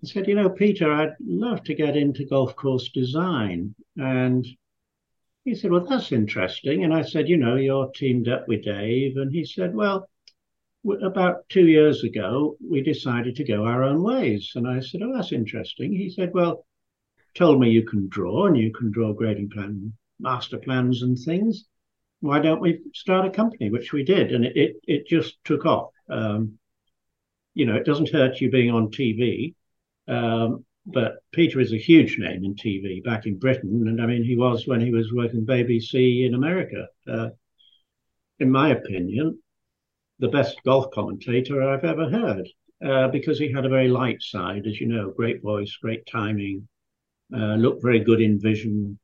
He 0.00 0.08
said, 0.08 0.26
You 0.26 0.34
know, 0.34 0.50
Peter, 0.50 0.92
I'd 0.92 1.14
love 1.20 1.62
to 1.64 1.74
get 1.74 1.96
into 1.96 2.24
golf 2.24 2.56
course 2.56 2.88
design. 2.88 3.76
And 3.96 4.44
he 5.44 5.54
said, 5.54 5.70
Well, 5.70 5.86
that's 5.86 6.10
interesting. 6.10 6.82
And 6.82 6.92
I 6.92 7.02
said, 7.02 7.28
You 7.28 7.36
know, 7.36 7.54
you're 7.54 7.92
teamed 7.92 8.28
up 8.28 8.48
with 8.48 8.64
Dave. 8.64 9.16
And 9.16 9.32
he 9.32 9.44
said, 9.44 9.72
Well, 9.72 10.08
about 11.00 11.48
two 11.48 11.66
years 11.66 12.02
ago, 12.02 12.56
we 12.60 12.82
decided 12.82 13.36
to 13.36 13.44
go 13.44 13.64
our 13.64 13.84
own 13.84 14.02
ways. 14.02 14.52
And 14.56 14.66
I 14.66 14.80
said, 14.80 15.02
Oh, 15.02 15.12
that's 15.14 15.32
interesting. 15.32 15.92
He 15.92 16.10
said, 16.10 16.34
Well, 16.34 16.64
told 17.34 17.60
me 17.60 17.70
you 17.70 17.84
can 17.84 18.08
draw 18.08 18.46
and 18.46 18.56
you 18.56 18.72
can 18.72 18.90
draw 18.90 19.12
grading 19.12 19.50
plan, 19.50 19.92
master 20.18 20.58
plans 20.58 21.02
and 21.02 21.18
things. 21.18 21.64
Why 22.20 22.40
don't 22.40 22.60
we 22.60 22.80
start 22.94 23.26
a 23.26 23.30
company? 23.30 23.70
Which 23.70 23.92
we 23.92 24.02
did, 24.02 24.32
and 24.32 24.44
it 24.44 24.56
it, 24.56 24.76
it 24.86 25.06
just 25.06 25.36
took 25.44 25.64
off. 25.66 25.92
Um, 26.10 26.58
you 27.54 27.66
know, 27.66 27.76
it 27.76 27.84
doesn't 27.84 28.10
hurt 28.10 28.40
you 28.40 28.50
being 28.50 28.70
on 28.70 28.90
TV, 28.90 29.54
um, 30.08 30.64
but 30.86 31.18
Peter 31.32 31.60
is 31.60 31.72
a 31.72 31.78
huge 31.78 32.18
name 32.18 32.44
in 32.44 32.54
TV 32.54 33.02
back 33.04 33.26
in 33.26 33.38
Britain, 33.38 33.86
and 33.86 34.02
I 34.02 34.06
mean 34.06 34.24
he 34.24 34.36
was 34.36 34.66
when 34.66 34.80
he 34.80 34.90
was 34.90 35.12
working 35.12 35.46
BBC 35.46 36.26
in 36.26 36.34
America. 36.34 36.88
Uh, 37.06 37.28
in 38.40 38.50
my 38.50 38.70
opinion, 38.70 39.38
the 40.18 40.28
best 40.28 40.60
golf 40.64 40.90
commentator 40.92 41.62
I've 41.62 41.84
ever 41.84 42.08
heard. 42.08 42.48
Uh, 42.80 43.08
because 43.08 43.40
he 43.40 43.50
had 43.50 43.66
a 43.66 43.68
very 43.68 43.88
light 43.88 44.22
side, 44.22 44.64
as 44.64 44.80
you 44.80 44.86
know, 44.86 45.10
great 45.10 45.42
voice, 45.42 45.76
great 45.82 46.06
timing, 46.06 46.68
uh, 47.34 47.54
looked 47.54 47.82
very 47.82 48.00
good 48.00 48.20
in 48.20 48.40
vision. 48.40 48.98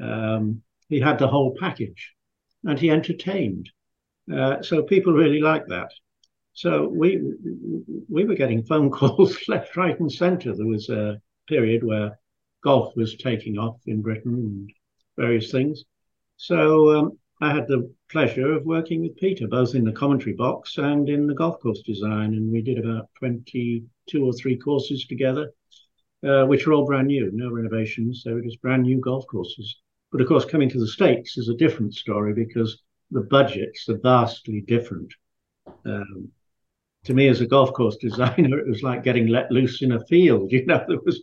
Um, 0.00 0.62
he 0.88 1.00
had 1.00 1.18
the 1.18 1.28
whole 1.28 1.56
package 1.58 2.12
and 2.64 2.78
he 2.78 2.90
entertained. 2.90 3.70
Uh, 4.32 4.62
so 4.62 4.82
people 4.82 5.12
really 5.12 5.40
liked 5.40 5.68
that. 5.68 5.90
So 6.52 6.88
we 6.88 7.20
we 8.08 8.24
were 8.24 8.34
getting 8.34 8.64
phone 8.64 8.90
calls 8.98 9.36
left, 9.48 9.76
right, 9.76 9.98
and 9.98 10.10
centre. 10.10 10.54
There 10.54 10.66
was 10.66 10.88
a 10.88 11.20
period 11.48 11.84
where 11.84 12.18
golf 12.64 12.94
was 12.96 13.16
taking 13.16 13.58
off 13.58 13.76
in 13.86 14.02
Britain 14.02 14.34
and 14.34 14.70
various 15.16 15.50
things. 15.50 15.84
So 16.36 16.96
um, 16.96 17.18
I 17.40 17.54
had 17.54 17.68
the 17.68 17.92
pleasure 18.10 18.52
of 18.52 18.64
working 18.64 19.02
with 19.02 19.16
Peter 19.16 19.46
both 19.46 19.74
in 19.74 19.84
the 19.84 19.92
commentary 19.92 20.34
box 20.34 20.78
and 20.78 21.08
in 21.08 21.26
the 21.26 21.34
golf 21.34 21.60
course 21.60 21.82
design, 21.82 22.34
and 22.34 22.50
we 22.50 22.62
did 22.62 22.78
about 22.78 23.10
twenty-two 23.18 24.24
or 24.24 24.32
three 24.32 24.56
courses 24.56 25.06
together 25.06 25.52
uh, 26.24 26.44
which 26.44 26.66
are 26.66 26.72
all 26.72 26.86
brand 26.86 27.08
new, 27.08 27.30
no 27.32 27.50
renovations. 27.50 28.22
So 28.22 28.34
were 28.34 28.40
just 28.40 28.62
brand 28.62 28.82
new 28.82 29.00
golf 29.00 29.26
courses. 29.26 29.80
But 30.12 30.20
of 30.20 30.28
course, 30.28 30.44
coming 30.44 30.68
to 30.70 30.78
the 30.78 30.86
States 30.86 31.36
is 31.36 31.48
a 31.48 31.54
different 31.54 31.94
story 31.94 32.32
because 32.32 32.82
the 33.10 33.22
budgets 33.22 33.88
are 33.88 33.98
vastly 33.98 34.60
different. 34.60 35.12
Um, 35.84 36.28
to 37.04 37.14
me, 37.14 37.28
as 37.28 37.40
a 37.40 37.46
golf 37.46 37.72
course 37.72 37.96
designer, 37.96 38.58
it 38.58 38.68
was 38.68 38.82
like 38.82 39.04
getting 39.04 39.28
let 39.28 39.50
loose 39.50 39.82
in 39.82 39.92
a 39.92 40.04
field. 40.06 40.50
You 40.52 40.64
know, 40.66 40.84
there 40.86 41.00
was 41.04 41.22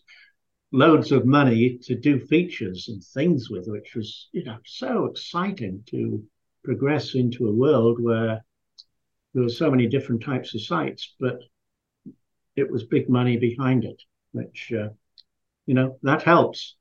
loads 0.72 1.12
of 1.12 1.26
money 1.26 1.78
to 1.84 1.96
do 1.96 2.20
features 2.20 2.90
and 2.90 3.04
things 3.04 3.50
with, 3.50 3.68
which 3.68 3.94
was, 3.96 4.30
you 4.32 4.44
know, 4.44 4.58
so 4.66 5.06
exciting 5.06 5.84
to 5.92 6.24
progress 6.64 7.16
into 7.16 7.48
a 7.48 7.54
world 7.54 8.02
where 8.02 8.44
there 9.34 9.44
were 9.44 9.50
so 9.50 9.70
many 9.70 9.88
different 9.88 10.24
types 10.24 10.56
of 10.56 10.62
sites, 10.62 11.16
but 11.20 11.40
it 12.56 12.70
was 12.72 12.84
big 12.84 13.10
money 13.10 13.38
behind 13.38 13.84
it, 13.84 14.02
which, 14.34 14.72
uh, 14.74 14.90
you 15.66 15.74
know, 15.74 15.98
that 16.04 16.22
helps. 16.22 16.76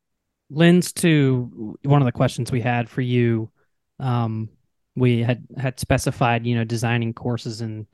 Lends 0.50 0.92
to 0.94 1.78
one 1.84 2.02
of 2.02 2.06
the 2.06 2.12
questions 2.12 2.50
we 2.50 2.60
had 2.60 2.90
for 2.90 3.00
you. 3.00 3.50
Um, 3.98 4.50
we 4.94 5.22
had 5.22 5.46
had 5.56 5.80
specified, 5.80 6.44
you 6.46 6.56
know, 6.56 6.64
designing 6.64 7.14
courses 7.14 7.60
in 7.60 7.86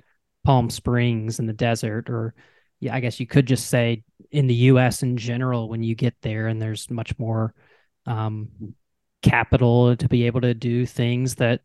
Palm 0.44 0.70
Springs 0.70 1.38
in 1.38 1.46
the 1.46 1.52
desert, 1.52 2.10
or 2.10 2.34
yeah, 2.80 2.94
I 2.94 3.00
guess 3.00 3.20
you 3.20 3.26
could 3.26 3.46
just 3.46 3.68
say 3.68 4.02
in 4.30 4.46
the 4.46 4.54
U.S. 4.54 5.02
in 5.02 5.16
general 5.16 5.68
when 5.68 5.82
you 5.82 5.94
get 5.94 6.14
there, 6.22 6.48
and 6.48 6.60
there's 6.60 6.90
much 6.90 7.16
more 7.18 7.54
um, 8.06 8.48
capital 9.22 9.94
to 9.96 10.08
be 10.08 10.24
able 10.26 10.40
to 10.40 10.54
do 10.54 10.86
things 10.86 11.36
that 11.36 11.60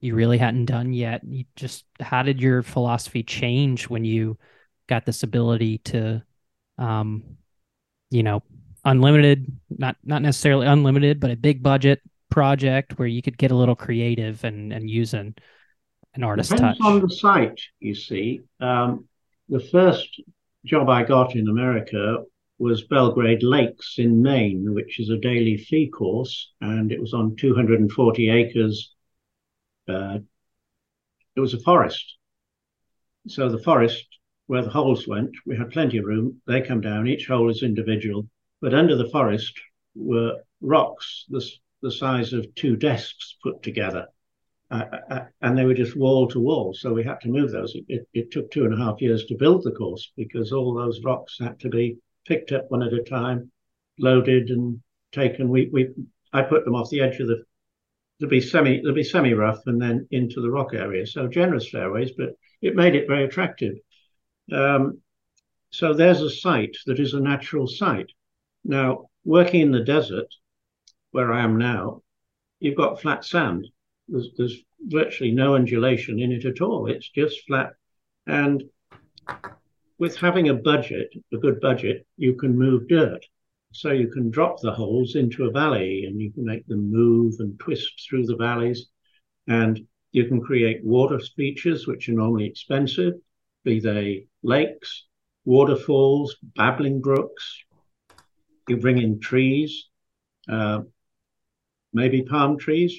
you 0.00 0.14
really 0.14 0.38
hadn't 0.38 0.66
done 0.66 0.92
yet. 0.92 1.22
You 1.24 1.44
just 1.56 1.84
how 2.00 2.22
did 2.22 2.40
your 2.40 2.62
philosophy 2.62 3.22
change 3.22 3.88
when 3.88 4.04
you 4.04 4.38
got 4.88 5.06
this 5.06 5.22
ability 5.22 5.78
to, 5.78 6.22
um, 6.78 7.22
you 8.10 8.22
know, 8.22 8.42
unlimited, 8.84 9.46
not 9.70 9.96
not 10.04 10.22
necessarily 10.22 10.66
unlimited, 10.66 11.20
but 11.20 11.30
a 11.30 11.36
big 11.36 11.62
budget 11.62 12.00
project 12.30 12.98
where 12.98 13.08
you 13.08 13.22
could 13.22 13.38
get 13.38 13.50
a 13.50 13.56
little 13.56 13.76
creative 13.76 14.44
and 14.44 14.72
and 14.72 14.90
use 14.90 15.14
an 15.14 15.34
an 16.14 16.22
artist 16.22 16.50
Depends 16.50 16.78
touch. 16.78 16.86
on 16.86 17.00
the 17.00 17.08
site, 17.08 17.60
you 17.80 17.94
see. 17.94 18.42
Um, 18.60 19.06
the 19.48 19.60
first 19.60 20.20
job 20.64 20.88
I 20.88 21.02
got 21.02 21.34
in 21.36 21.48
America 21.48 22.24
was 22.58 22.84
Belgrade 22.84 23.42
Lakes 23.42 23.96
in 23.98 24.22
Maine, 24.22 24.72
which 24.74 25.00
is 25.00 25.10
a 25.10 25.18
daily 25.18 25.56
fee 25.56 25.88
course, 25.88 26.52
and 26.60 26.92
it 26.92 27.00
was 27.00 27.12
on 27.12 27.36
240 27.36 28.30
acres. 28.30 28.94
Uh, 29.88 30.18
it 31.36 31.40
was 31.40 31.52
a 31.52 31.60
forest. 31.60 32.16
So 33.26 33.48
the 33.48 33.58
forest 33.58 34.06
where 34.46 34.62
the 34.62 34.70
holes 34.70 35.08
went, 35.08 35.30
we 35.46 35.56
had 35.56 35.70
plenty 35.70 35.98
of 35.98 36.04
room. 36.04 36.40
They 36.46 36.60
come 36.60 36.80
down, 36.80 37.08
each 37.08 37.26
hole 37.26 37.50
is 37.50 37.62
individual, 37.62 38.28
but 38.60 38.74
under 38.74 38.96
the 38.96 39.08
forest 39.08 39.58
were 39.94 40.42
rocks 40.60 41.24
the, 41.28 41.44
the 41.82 41.90
size 41.90 42.32
of 42.32 42.54
two 42.54 42.76
desks 42.76 43.36
put 43.42 43.62
together. 43.62 44.06
Uh, 44.70 44.84
uh, 45.10 45.24
and 45.42 45.56
they 45.56 45.64
were 45.64 45.74
just 45.74 45.96
wall 45.96 46.26
to 46.28 46.40
wall. 46.40 46.74
So 46.74 46.92
we 46.92 47.04
had 47.04 47.20
to 47.20 47.28
move 47.28 47.52
those. 47.52 47.74
It, 47.74 47.84
it, 47.88 48.08
it, 48.14 48.30
took 48.30 48.50
two 48.50 48.64
and 48.64 48.74
a 48.74 48.76
half 48.76 49.00
years 49.00 49.26
to 49.26 49.36
build 49.36 49.62
the 49.62 49.70
course 49.70 50.10
because 50.16 50.52
all 50.52 50.74
those 50.74 51.02
rocks 51.04 51.36
had 51.38 51.60
to 51.60 51.68
be 51.68 51.98
picked 52.26 52.50
up 52.50 52.64
one 52.70 52.82
at 52.82 52.92
a 52.92 53.02
time, 53.02 53.50
loaded 53.98 54.48
and 54.48 54.80
taken. 55.12 55.48
We, 55.48 55.68
we 55.72 55.90
I 56.32 56.42
put 56.42 56.64
them 56.64 56.74
off 56.74 56.90
the 56.90 57.02
edge 57.02 57.20
of 57.20 57.28
the 57.28 57.44
to 58.20 58.26
be 58.26 58.40
semi 58.40 58.80
to 58.82 58.92
be 58.92 59.04
semi 59.04 59.34
rough 59.34 59.60
and 59.66 59.80
then 59.80 60.08
into 60.10 60.40
the 60.40 60.50
rock 60.50 60.72
area. 60.72 61.06
So 61.06 61.28
generous 61.28 61.68
fairways, 61.68 62.12
but 62.16 62.30
it 62.62 62.74
made 62.74 62.94
it 62.94 63.06
very 63.06 63.24
attractive. 63.24 63.74
Um, 64.52 65.00
so 65.70 65.92
there's 65.92 66.20
a 66.20 66.30
site 66.30 66.76
that 66.86 67.00
is 67.00 67.14
a 67.14 67.20
natural 67.20 67.66
site. 67.66 68.10
Now, 68.64 69.06
working 69.24 69.60
in 69.60 69.72
the 69.72 69.82
desert, 69.84 70.32
where 71.10 71.32
I 71.32 71.42
am 71.42 71.58
now, 71.58 72.02
you've 72.60 72.76
got 72.76 73.00
flat 73.00 73.24
sand. 73.24 73.66
There's, 74.08 74.28
there's 74.36 74.56
virtually 74.80 75.32
no 75.32 75.54
undulation 75.54 76.20
in 76.20 76.32
it 76.32 76.44
at 76.44 76.60
all. 76.60 76.86
It's 76.86 77.08
just 77.08 77.44
flat. 77.46 77.72
And 78.26 78.62
with 79.98 80.16
having 80.16 80.48
a 80.48 80.54
budget, 80.54 81.12
a 81.32 81.36
good 81.36 81.60
budget, 81.60 82.06
you 82.16 82.34
can 82.34 82.56
move 82.56 82.88
dirt. 82.88 83.24
So 83.72 83.90
you 83.90 84.08
can 84.08 84.30
drop 84.30 84.60
the 84.60 84.72
holes 84.72 85.16
into 85.16 85.46
a 85.46 85.50
valley 85.50 86.04
and 86.06 86.20
you 86.20 86.30
can 86.32 86.44
make 86.44 86.66
them 86.66 86.92
move 86.92 87.34
and 87.40 87.58
twist 87.58 88.06
through 88.08 88.26
the 88.26 88.36
valleys. 88.36 88.86
And 89.48 89.80
you 90.12 90.26
can 90.26 90.40
create 90.40 90.84
water 90.84 91.18
features, 91.18 91.86
which 91.86 92.08
are 92.08 92.12
normally 92.12 92.46
expensive 92.46 93.14
be 93.64 93.80
they 93.80 94.26
lakes, 94.42 95.06
waterfalls, 95.44 96.36
babbling 96.56 97.00
brooks. 97.00 97.64
You 98.68 98.76
bring 98.78 98.98
in 98.98 99.20
trees, 99.20 99.88
uh, 100.48 100.80
maybe 101.92 102.22
palm 102.22 102.58
trees, 102.58 102.98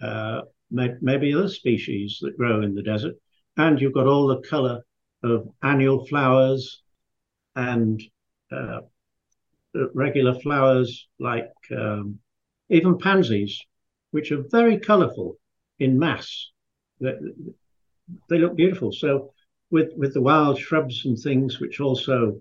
uh, 0.00 0.42
may, 0.70 0.94
maybe 1.00 1.34
other 1.34 1.48
species 1.48 2.18
that 2.22 2.36
grow 2.36 2.62
in 2.62 2.74
the 2.74 2.82
desert. 2.82 3.14
And 3.56 3.80
you've 3.80 3.94
got 3.94 4.06
all 4.06 4.28
the 4.28 4.40
color 4.40 4.82
of 5.22 5.48
annual 5.62 6.06
flowers 6.06 6.82
and 7.56 8.00
uh, 8.52 8.80
regular 9.94 10.38
flowers 10.40 11.08
like 11.18 11.50
um, 11.76 12.18
even 12.68 12.98
pansies, 12.98 13.60
which 14.10 14.30
are 14.32 14.44
very 14.50 14.78
colorful 14.78 15.36
in 15.78 15.98
mass. 15.98 16.50
They, 17.00 17.14
they 18.28 18.38
look 18.38 18.56
beautiful. 18.56 18.92
So 18.92 19.32
with 19.70 19.92
with 19.96 20.14
the 20.14 20.22
wild 20.22 20.58
shrubs 20.58 21.04
and 21.04 21.18
things, 21.18 21.60
which 21.60 21.80
also 21.80 22.40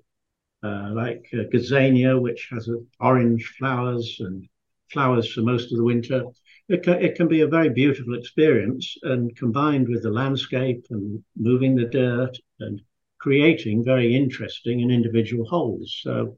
uh, 0.63 0.89
like 0.93 1.29
uh, 1.33 1.43
gazania, 1.53 2.19
which 2.19 2.49
has 2.51 2.69
orange 2.99 3.53
flowers 3.57 4.17
and 4.19 4.47
flowers 4.91 5.31
for 5.31 5.41
most 5.41 5.71
of 5.71 5.77
the 5.77 5.83
winter. 5.83 6.23
It 6.69 6.83
can, 6.83 7.01
it 7.01 7.15
can 7.15 7.27
be 7.27 7.41
a 7.41 7.47
very 7.47 7.69
beautiful 7.69 8.15
experience, 8.15 8.95
and 9.03 9.35
combined 9.35 9.87
with 9.87 10.03
the 10.03 10.11
landscape 10.11 10.85
and 10.89 11.23
moving 11.35 11.75
the 11.75 11.85
dirt 11.85 12.37
and 12.59 12.81
creating 13.19 13.83
very 13.83 14.15
interesting 14.15 14.81
and 14.81 14.91
individual 14.91 15.45
holes. 15.45 15.99
So 16.01 16.37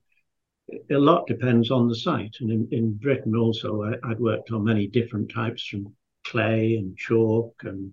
a 0.89 0.97
lot 0.97 1.27
depends 1.27 1.71
on 1.71 1.87
the 1.87 1.95
site. 1.95 2.35
And 2.41 2.51
in, 2.51 2.67
in 2.71 2.93
Britain 2.93 3.35
also, 3.35 3.83
I, 3.83 4.07
would 4.07 4.19
worked 4.19 4.51
on 4.51 4.63
many 4.63 4.87
different 4.87 5.31
types 5.31 5.65
from 5.65 5.93
clay 6.25 6.75
and 6.75 6.95
chalk 6.97 7.55
and 7.63 7.91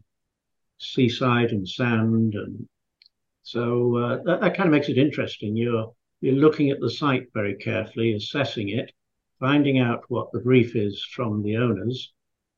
seaside 0.78 1.50
and 1.52 1.66
sand 1.66 2.34
and 2.34 2.68
so 3.46 3.96
uh, 3.96 4.22
that, 4.24 4.40
that 4.40 4.56
kind 4.56 4.66
of 4.66 4.72
makes 4.72 4.88
it 4.88 4.98
interesting. 4.98 5.54
You're 5.54 5.92
you're 6.20 6.34
looking 6.34 6.70
at 6.70 6.80
the 6.80 6.90
site 6.90 7.28
very 7.32 7.54
carefully, 7.54 8.12
assessing 8.14 8.70
it, 8.70 8.90
finding 9.38 9.78
out 9.78 10.02
what 10.08 10.32
the 10.32 10.40
brief 10.40 10.74
is 10.74 11.00
from 11.14 11.44
the 11.44 11.56
owners, 11.56 12.12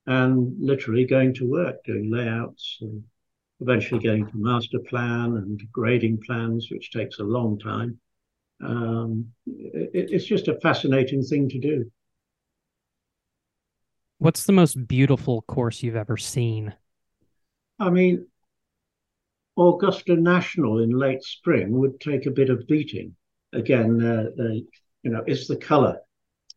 and 0.07 0.57
literally 0.59 1.05
going 1.05 1.35
to 1.35 1.51
work, 1.51 1.85
doing 1.85 2.11
layouts, 2.11 2.79
and 2.81 3.05
eventually 3.61 4.01
getting 4.01 4.27
to 4.29 4.37
master 4.39 4.79
plan 4.79 5.37
and 5.37 5.61
grading 5.71 6.23
plans, 6.25 6.69
which 6.71 6.91
takes 6.91 7.19
a 7.19 7.23
long 7.23 7.59
time. 7.59 7.99
Um, 8.65 9.27
it, 9.47 10.09
it's 10.11 10.25
just 10.25 10.49
a 10.49 10.59
fascinating 10.61 11.23
thing 11.23 11.51
to 11.51 11.59
do. 11.59 11.93
What's 14.17 14.45
the 14.45 14.53
most 14.53 14.89
beautiful 14.89 15.43
course 15.43 15.83
you've 15.83 15.97
ever 15.97 16.17
seen? 16.17 16.73
I 17.79 17.91
mean, 17.91 18.27
Augusta 19.59 20.15
National 20.15 20.79
in 20.79 20.91
late 20.91 21.25
spring 21.25 21.73
would 21.73 22.01
take 22.01 22.27
a 22.27 22.31
bit 22.31 22.49
of 22.49 22.67
beating. 22.69 23.17
Again, 23.53 24.01
uh, 24.01 24.31
uh, 24.41 24.55
you 25.03 25.11
know, 25.11 25.25
it's 25.27 25.49
the 25.49 25.57
color. 25.57 25.99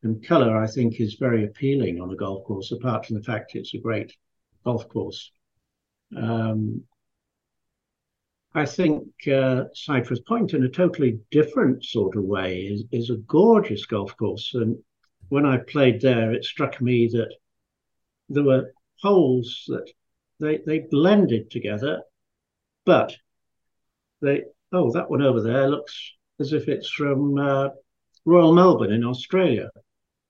And 0.03 0.23
color, 0.25 0.55
I 0.55 0.67
think, 0.67 0.99
is 0.99 1.15
very 1.19 1.45
appealing 1.45 1.99
on 1.99 2.11
a 2.11 2.15
golf 2.15 2.43
course, 2.45 2.71
apart 2.71 3.05
from 3.05 3.15
the 3.15 3.23
fact 3.23 3.55
it's 3.55 3.73
a 3.73 3.79
great 3.79 4.13
golf 4.63 4.87
course. 4.87 5.31
Um, 6.15 6.83
I 8.53 8.65
think 8.65 9.07
uh, 9.27 9.65
Cypress 9.73 10.19
Point, 10.19 10.53
in 10.53 10.63
a 10.63 10.69
totally 10.69 11.19
different 11.31 11.83
sort 11.83 12.15
of 12.15 12.23
way, 12.23 12.61
is, 12.61 12.83
is 12.91 13.09
a 13.09 13.17
gorgeous 13.17 13.85
golf 13.85 14.15
course. 14.17 14.51
And 14.53 14.77
when 15.29 15.45
I 15.45 15.57
played 15.57 16.01
there, 16.01 16.33
it 16.33 16.45
struck 16.45 16.81
me 16.81 17.07
that 17.13 17.33
there 18.29 18.43
were 18.43 18.73
holes 19.01 19.63
that 19.67 19.89
they, 20.39 20.59
they 20.65 20.79
blended 20.79 21.49
together 21.49 22.01
but 22.85 23.15
they, 24.21 24.43
oh, 24.71 24.91
that 24.91 25.09
one 25.09 25.21
over 25.21 25.41
there 25.41 25.67
looks 25.67 26.13
as 26.39 26.53
if 26.53 26.67
it's 26.67 26.89
from 26.89 27.37
uh, 27.37 27.69
Royal 28.25 28.53
Melbourne 28.53 28.91
in 28.91 29.03
Australia. 29.03 29.69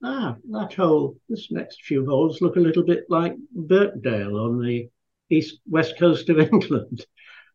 Ah, 0.04 0.36
that 0.50 0.74
hole, 0.74 1.16
this 1.30 1.52
next 1.52 1.84
few 1.84 2.06
holes 2.06 2.42
look 2.42 2.56
a 2.56 2.60
little 2.62 2.84
bit 2.84 3.06
like 3.10 3.36
Birkdale 3.56 4.38
on 4.38 4.60
the 4.60 4.90
east 5.30 5.60
west 5.70 5.98
coast 6.00 6.30
of 6.30 6.40
England. 6.52 7.06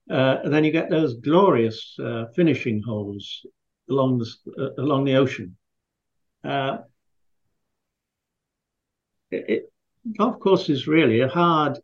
Uh, 0.08 0.38
and 0.44 0.54
then 0.54 0.62
you 0.62 0.70
get 0.70 0.88
those 0.88 1.14
glorious 1.14 1.96
uh, 1.98 2.26
finishing 2.36 2.80
holes 2.82 3.44
along 3.90 4.18
the 4.18 4.26
uh, 4.62 4.82
along 4.82 5.04
the 5.04 5.16
ocean. 5.16 5.56
Uh, 6.44 6.78
it, 9.32 9.44
it, 9.48 9.72
golf 10.16 10.38
course 10.38 10.68
is 10.68 10.86
really 10.86 11.20
a 11.20 11.28
hard 11.28 11.78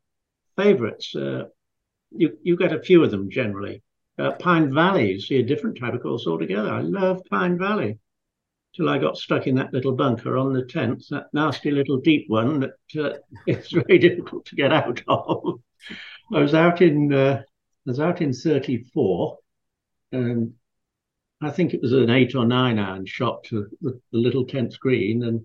favourites. 0.56 1.16
You 2.16 2.38
you 2.42 2.56
get 2.56 2.72
a 2.72 2.82
few 2.82 3.02
of 3.04 3.10
them 3.10 3.30
generally. 3.30 3.82
Uh, 4.18 4.32
Pine 4.32 4.72
Valley, 4.72 5.12
you 5.12 5.20
see 5.20 5.36
a 5.36 5.42
different 5.42 5.78
type 5.78 5.94
of 5.94 6.02
course 6.02 6.26
altogether. 6.26 6.70
I 6.70 6.80
love 6.80 7.22
Pine 7.30 7.58
Valley. 7.58 7.98
till 8.74 8.88
I 8.88 8.98
got 8.98 9.16
stuck 9.16 9.46
in 9.46 9.54
that 9.56 9.72
little 9.72 9.92
bunker 9.92 10.36
on 10.36 10.52
the 10.52 10.62
10th, 10.62 11.08
that 11.08 11.26
nasty 11.32 11.70
little 11.70 11.98
deep 11.98 12.24
one 12.28 12.60
that 12.60 13.04
uh, 13.04 13.18
it's 13.46 13.70
very 13.70 13.98
difficult 13.98 14.46
to 14.46 14.56
get 14.56 14.72
out 14.72 15.02
of. 15.08 15.60
I 16.32 16.40
was 16.40 16.54
out 16.54 16.80
in 16.80 17.12
uh, 17.12 17.42
I 17.86 17.90
was 17.90 18.00
out 18.00 18.20
in 18.20 18.32
34, 18.32 19.38
and 20.12 20.54
I 21.40 21.50
think 21.50 21.74
it 21.74 21.82
was 21.82 21.92
an 21.92 22.10
eight 22.10 22.34
or 22.34 22.46
nine 22.46 22.78
iron 22.78 23.04
shot 23.06 23.44
to 23.44 23.66
the, 23.80 24.00
the 24.12 24.18
little 24.18 24.46
10th 24.46 24.78
green, 24.78 25.24
and 25.24 25.44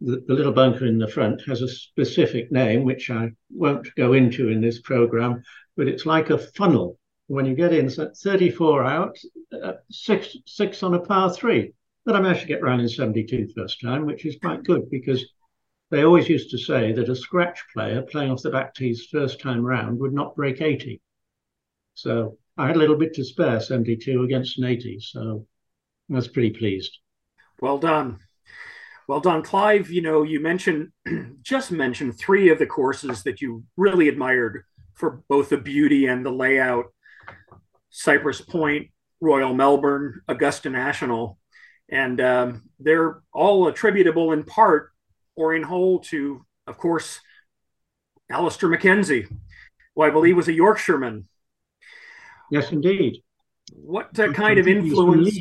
the, 0.00 0.24
the, 0.26 0.34
little 0.34 0.52
bunker 0.52 0.86
in 0.86 0.98
the 0.98 1.08
front 1.08 1.42
has 1.46 1.60
a 1.60 1.68
specific 1.68 2.50
name 2.50 2.84
which 2.84 3.10
I 3.10 3.32
won't 3.50 3.88
go 3.96 4.14
into 4.14 4.48
in 4.48 4.60
this 4.60 4.80
program, 4.80 5.42
but 5.76 5.88
it's 5.88 6.06
like 6.06 6.30
a 6.30 6.38
funnel. 6.38 6.98
When 7.26 7.46
you 7.46 7.54
get 7.54 7.72
in, 7.72 7.88
so 7.88 8.10
34 8.22 8.84
out, 8.84 9.16
uh, 9.62 9.72
six 9.90 10.36
six 10.46 10.82
on 10.82 10.94
a 10.94 11.00
par 11.00 11.32
three 11.32 11.72
but 12.04 12.16
I 12.16 12.20
managed 12.20 12.42
to 12.42 12.46
get 12.46 12.62
round 12.62 12.82
in 12.82 12.88
72 12.88 13.48
first 13.56 13.80
time, 13.80 14.04
which 14.04 14.26
is 14.26 14.36
quite 14.40 14.64
good 14.64 14.90
because 14.90 15.24
they 15.90 16.04
always 16.04 16.28
used 16.28 16.50
to 16.50 16.58
say 16.58 16.92
that 16.92 17.08
a 17.08 17.16
scratch 17.16 17.62
player 17.72 18.02
playing 18.02 18.30
off 18.30 18.42
the 18.42 18.50
back 18.50 18.74
tees 18.74 19.06
first 19.10 19.40
time 19.40 19.64
round 19.64 19.98
would 20.00 20.12
not 20.12 20.36
break 20.36 20.60
80. 20.60 21.00
So 21.94 22.38
I 22.56 22.66
had 22.66 22.76
a 22.76 22.78
little 22.78 22.96
bit 22.96 23.14
to 23.14 23.24
spare 23.24 23.60
72 23.60 24.22
against 24.22 24.58
an 24.58 24.64
80. 24.64 25.00
So 25.00 25.46
I 26.10 26.14
was 26.14 26.28
pretty 26.28 26.50
pleased. 26.50 26.98
Well 27.60 27.78
done. 27.78 28.18
Well 29.08 29.20
done, 29.20 29.42
Clive. 29.42 29.90
You 29.90 30.02
know, 30.02 30.22
you 30.22 30.40
mentioned 30.40 30.90
just 31.42 31.70
mentioned 31.70 32.18
three 32.18 32.50
of 32.50 32.58
the 32.58 32.66
courses 32.66 33.22
that 33.22 33.40
you 33.40 33.64
really 33.76 34.08
admired 34.08 34.64
for 34.94 35.22
both 35.28 35.48
the 35.48 35.58
beauty 35.58 36.06
and 36.06 36.24
the 36.24 36.30
layout 36.30 36.86
Cypress 37.90 38.40
Point, 38.40 38.88
Royal 39.20 39.54
Melbourne, 39.54 40.20
Augusta 40.28 40.70
National 40.70 41.38
and 41.88 42.20
um, 42.20 42.62
they're 42.78 43.22
all 43.32 43.68
attributable 43.68 44.32
in 44.32 44.44
part 44.44 44.90
or 45.36 45.54
in 45.54 45.62
whole 45.62 46.00
to, 46.00 46.44
of 46.66 46.78
course, 46.78 47.20
Alister 48.30 48.68
MacKenzie, 48.68 49.28
who 49.94 50.02
I 50.02 50.10
believe 50.10 50.36
was 50.36 50.48
a 50.48 50.52
Yorkshireman. 50.52 51.28
Yes, 52.50 52.72
indeed. 52.72 53.22
What 53.72 54.18
uh, 54.18 54.32
kind 54.32 54.58
of 54.58 54.66
influence? 54.66 55.38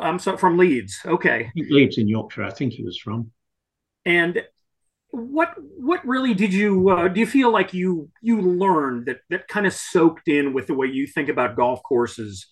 I'm 0.00 0.18
so 0.18 0.36
from 0.36 0.58
Leeds. 0.58 1.00
Okay, 1.04 1.50
Leeds 1.54 1.98
in 1.98 2.08
Yorkshire. 2.08 2.42
I 2.42 2.50
think 2.50 2.72
he 2.72 2.82
was 2.82 2.98
from. 2.98 3.30
And 4.04 4.42
what 5.12 5.54
what 5.78 6.06
really 6.06 6.34
did 6.34 6.52
you 6.52 6.90
uh, 6.90 7.08
do? 7.08 7.20
You 7.20 7.26
feel 7.26 7.52
like 7.52 7.74
you 7.74 8.10
you 8.22 8.40
learned 8.40 9.06
that 9.06 9.20
that 9.30 9.48
kind 9.48 9.66
of 9.66 9.72
soaked 9.72 10.28
in 10.28 10.52
with 10.52 10.66
the 10.66 10.74
way 10.74 10.86
you 10.86 11.06
think 11.06 11.28
about 11.28 11.56
golf 11.56 11.82
courses 11.82 12.46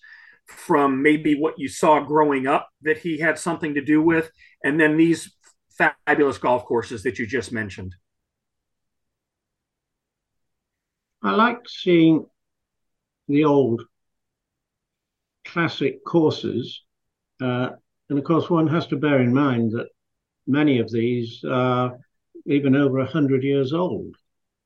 from 0.45 1.01
maybe 1.01 1.35
what 1.35 1.53
you 1.57 1.67
saw 1.67 1.99
growing 1.99 2.47
up 2.47 2.69
that 2.81 2.97
he 2.97 3.19
had 3.19 3.37
something 3.37 3.75
to 3.75 3.81
do 3.81 4.01
with, 4.01 4.31
and 4.63 4.79
then 4.79 4.97
these 4.97 5.33
fabulous 5.77 6.37
golf 6.37 6.65
courses 6.65 7.03
that 7.03 7.19
you 7.19 7.25
just 7.25 7.51
mentioned? 7.51 7.95
I 11.21 11.31
like 11.31 11.59
seeing 11.67 12.25
the 13.27 13.43
old 13.45 13.83
classic 15.45 16.03
courses. 16.05 16.83
Uh, 17.41 17.69
and 18.09 18.17
of 18.17 18.25
course, 18.25 18.49
one 18.49 18.67
has 18.67 18.87
to 18.87 18.97
bear 18.97 19.21
in 19.21 19.33
mind 19.33 19.71
that 19.71 19.87
many 20.47 20.79
of 20.79 20.91
these 20.91 21.43
are 21.47 21.97
even 22.45 22.75
over 22.75 22.97
100 22.99 23.43
years 23.43 23.73
old. 23.73 24.15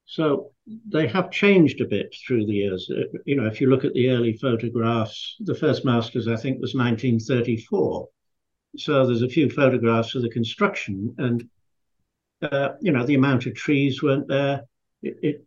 So 0.06 0.52
they 0.88 1.08
have 1.08 1.32
changed 1.32 1.82
a 1.82 1.86
bit 1.86 2.16
through 2.26 2.46
the 2.46 2.54
years. 2.54 2.90
Uh, 2.90 3.04
you 3.26 3.36
know, 3.36 3.46
if 3.46 3.60
you 3.60 3.70
look 3.70 3.86
at 3.86 3.94
the 3.94 4.10
early 4.10 4.34
photographs, 4.34 5.36
the 5.40 5.56
first 5.56 5.86
Masters, 5.86 6.28
I 6.28 6.36
think, 6.36 6.62
was 6.62 6.76
1934. 6.76 8.08
So 8.78 9.06
there's 9.06 9.22
a 9.22 9.30
few 9.30 9.50
photographs 9.50 10.16
of 10.16 10.24
the 10.24 10.30
construction, 10.30 11.16
and 11.18 11.50
uh, 12.42 12.70
you 12.82 12.92
know, 12.92 13.06
the 13.06 13.16
amount 13.16 13.46
of 13.46 13.54
trees 13.54 14.02
weren't 14.02 14.28
there. 14.28 14.64
It, 15.02 15.18
it, 15.22 15.46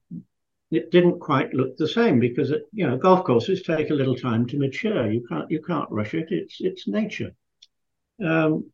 it 0.71 0.91
didn't 0.91 1.21
quite 1.21 1.55
look 1.55 1.77
the 1.77 1.89
same 1.89 2.19
because 2.19 2.51
it, 2.51 2.63
you 2.73 2.87
know 2.87 2.97
golf 2.97 3.25
courses 3.25 3.63
take 3.63 3.91
a 3.91 3.95
little 3.95 4.17
time 4.17 4.47
to 4.47 4.59
mature. 4.59 5.11
You 5.11 5.25
can't 5.29 5.51
you 5.51 5.63
can't 5.63 5.91
rush 5.91 6.15
it. 6.15 6.29
It's 6.31 6.57
it's 6.61 6.89
nature. 6.89 7.33
Um, 8.25 8.71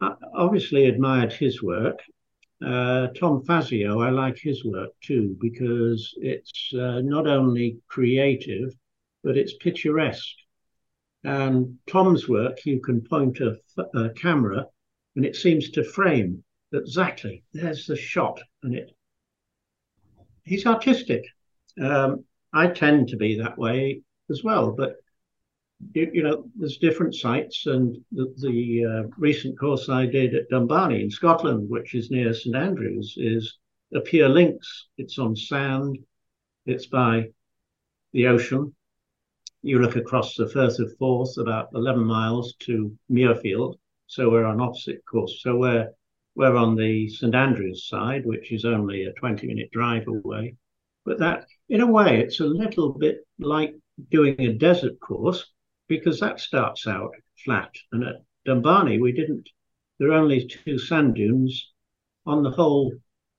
I 0.00 0.14
obviously 0.34 0.86
admired 0.86 1.32
his 1.32 1.62
work, 1.62 1.98
uh, 2.64 3.08
Tom 3.08 3.44
Fazio, 3.44 4.00
I 4.00 4.10
like 4.10 4.38
his 4.38 4.64
work 4.64 4.90
too 5.00 5.36
because 5.40 6.14
it's 6.18 6.70
uh, 6.74 7.00
not 7.00 7.26
only 7.26 7.78
creative, 7.88 8.74
but 9.22 9.36
it's 9.36 9.54
picturesque. 9.54 10.36
And 11.24 11.78
Tom's 11.88 12.28
work, 12.28 12.64
you 12.64 12.80
can 12.80 13.00
point 13.00 13.40
a, 13.40 14.10
camera 14.10 14.66
and 15.16 15.24
it 15.24 15.36
seems 15.36 15.70
to 15.70 15.84
frame 15.84 16.44
exactly. 16.72 17.42
There's 17.52 17.86
the 17.86 17.96
shot, 17.96 18.40
and 18.62 18.74
it. 18.74 18.90
He's 20.44 20.66
artistic. 20.66 21.24
Um, 21.80 22.24
I 22.52 22.68
tend 22.68 23.08
to 23.08 23.16
be 23.16 23.38
that 23.38 23.58
way 23.58 24.02
as 24.30 24.42
well, 24.44 24.72
but 24.72 24.96
you, 25.94 26.10
you 26.12 26.22
know, 26.22 26.44
there's 26.56 26.78
different 26.78 27.14
sites, 27.14 27.66
and 27.66 27.96
the, 28.12 28.34
the 28.38 28.84
uh, 28.84 29.08
recent 29.16 29.58
course 29.58 29.88
I 29.88 30.06
did 30.06 30.34
at 30.34 30.48
Dumbarnie 30.48 31.02
in 31.02 31.10
Scotland, 31.10 31.68
which 31.68 31.94
is 31.94 32.10
near 32.10 32.32
St 32.32 32.56
Andrews, 32.56 33.14
is 33.16 33.58
a 33.94 34.00
Pier 34.00 34.28
Links. 34.28 34.88
It's 34.98 35.18
on 35.18 35.36
sand. 35.36 35.98
It's 36.66 36.86
by 36.86 37.28
the 38.12 38.26
ocean. 38.26 38.74
You 39.62 39.78
look 39.80 39.96
across 39.96 40.34
the 40.34 40.48
Firth 40.48 40.78
of 40.78 40.96
Forth, 40.96 41.36
about 41.38 41.68
11 41.74 42.04
miles 42.04 42.54
to 42.60 42.96
Muirfield. 43.10 43.76
So 44.06 44.30
we're 44.30 44.46
on 44.46 44.60
opposite 44.60 45.04
course. 45.04 45.40
So 45.42 45.56
we're 45.56 45.90
we're 46.34 46.56
on 46.56 46.76
the 46.76 47.08
St 47.08 47.34
Andrews 47.34 47.88
side, 47.88 48.24
which 48.24 48.52
is 48.52 48.64
only 48.64 49.04
a 49.04 49.12
20 49.14 49.46
minute 49.48 49.70
drive 49.72 50.06
away. 50.06 50.54
But 51.04 51.18
that, 51.18 51.46
in 51.68 51.80
a 51.80 51.86
way, 51.86 52.20
it's 52.20 52.38
a 52.38 52.46
little 52.46 52.92
bit 52.92 53.26
like 53.40 53.74
doing 54.10 54.40
a 54.40 54.52
desert 54.52 55.00
course 55.00 55.44
because 55.88 56.20
that 56.20 56.40
starts 56.40 56.86
out 56.86 57.12
flat. 57.44 57.74
And 57.92 58.04
at 58.04 58.22
Dumbarnie, 58.44 59.00
we 59.00 59.12
didn't, 59.12 59.48
there 59.98 60.10
are 60.10 60.22
only 60.22 60.46
two 60.46 60.78
sand 60.78 61.14
dunes 61.14 61.72
on 62.26 62.42
the 62.42 62.50
whole 62.50 62.92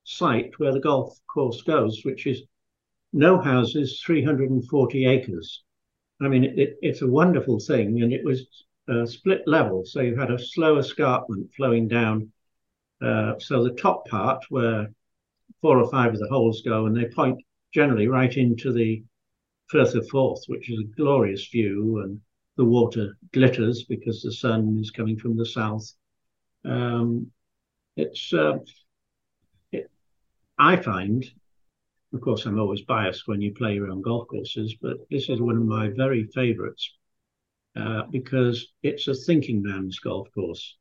site 0.04 0.58
where 0.58 0.72
the 0.72 0.80
golf 0.80 1.16
course 1.32 1.62
goes, 1.62 2.02
which 2.04 2.26
is 2.26 2.42
no 3.12 3.40
houses, 3.40 4.02
340 4.04 5.06
acres. 5.06 5.62
I 6.20 6.28
mean, 6.28 6.44
it, 6.44 6.76
it's 6.82 7.02
a 7.02 7.06
wonderful 7.06 7.58
thing. 7.60 8.02
And 8.02 8.12
it 8.12 8.24
was 8.24 8.46
a 8.88 9.06
split 9.06 9.42
level. 9.46 9.84
So 9.84 10.00
you 10.00 10.16
had 10.16 10.30
a 10.30 10.38
slow 10.38 10.78
escarpment 10.78 11.52
flowing 11.56 11.88
down. 11.88 12.32
Uh, 13.00 13.38
so 13.38 13.64
the 13.64 13.74
top 13.74 14.06
part 14.08 14.44
where 14.50 14.88
four 15.62 15.78
or 15.78 15.90
five 15.90 16.12
of 16.12 16.20
the 16.20 16.28
holes 16.28 16.62
go, 16.62 16.86
and 16.86 16.96
they 16.96 17.06
point 17.06 17.38
generally 17.72 18.08
right 18.08 18.36
into 18.36 18.72
the 18.72 19.02
Firth 19.68 19.94
of 19.94 20.08
Forth, 20.08 20.42
which 20.48 20.70
is 20.70 20.80
a 20.80 20.96
glorious 20.96 21.48
view. 21.48 22.02
And 22.02 22.20
the 22.60 22.64
water 22.66 23.16
glitters 23.32 23.84
because 23.84 24.20
the 24.20 24.30
sun 24.30 24.76
is 24.78 24.90
coming 24.90 25.16
from 25.16 25.34
the 25.34 25.46
south. 25.46 25.94
Um, 26.62 27.28
it's, 27.96 28.34
uh, 28.34 28.58
it, 29.72 29.90
I 30.58 30.76
find, 30.76 31.24
of 32.12 32.20
course, 32.20 32.44
I'm 32.44 32.60
always 32.60 32.82
biased 32.82 33.26
when 33.26 33.40
you 33.40 33.54
play 33.54 33.78
around 33.78 34.04
golf 34.04 34.28
courses, 34.28 34.74
but 34.82 34.98
this 35.10 35.30
is 35.30 35.40
one 35.40 35.56
of 35.56 35.64
my 35.64 35.88
very 35.88 36.24
favorites 36.34 36.92
uh, 37.76 38.02
because 38.10 38.66
it's 38.82 39.08
a 39.08 39.14
thinking 39.14 39.62
man's 39.62 39.98
golf 39.98 40.28
course 40.34 40.76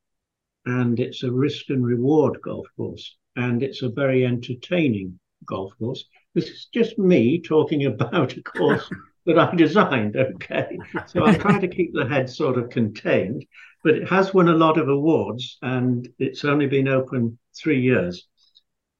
and 0.66 1.00
it's 1.00 1.24
a 1.24 1.32
risk 1.32 1.70
and 1.70 1.86
reward 1.86 2.42
golf 2.42 2.68
course 2.76 3.16
and 3.38 3.64
it's 3.64 3.84
a 3.84 3.90
very 3.90 4.26
entertaining 4.26 5.18
golf 5.46 5.72
course. 5.80 6.04
This 6.36 6.50
is 6.50 6.68
just 6.74 7.00
me 7.00 7.40
talking 7.40 7.86
about 7.94 8.36
a 8.36 8.44
course 8.44 8.90
that 9.26 9.40
I 9.40 9.56
designed. 9.56 10.16
Okay, 10.16 10.78
so 11.08 11.26
I 11.26 11.36
try 11.36 11.60
to 11.60 11.68
keep 11.68 11.94
the 11.94 12.08
head 12.08 12.30
sort 12.30 12.58
of 12.58 12.70
contained, 12.70 13.46
but 13.84 13.96
it 13.96 14.10
has 14.10 14.34
won 14.34 14.50
a 14.50 14.56
lot 14.56 14.78
of 14.78 14.90
awards, 14.90 15.58
and 15.62 16.08
it's 16.20 16.46
only 16.46 16.68
been 16.68 16.88
open 16.88 17.38
three 17.56 17.82
years, 17.82 18.28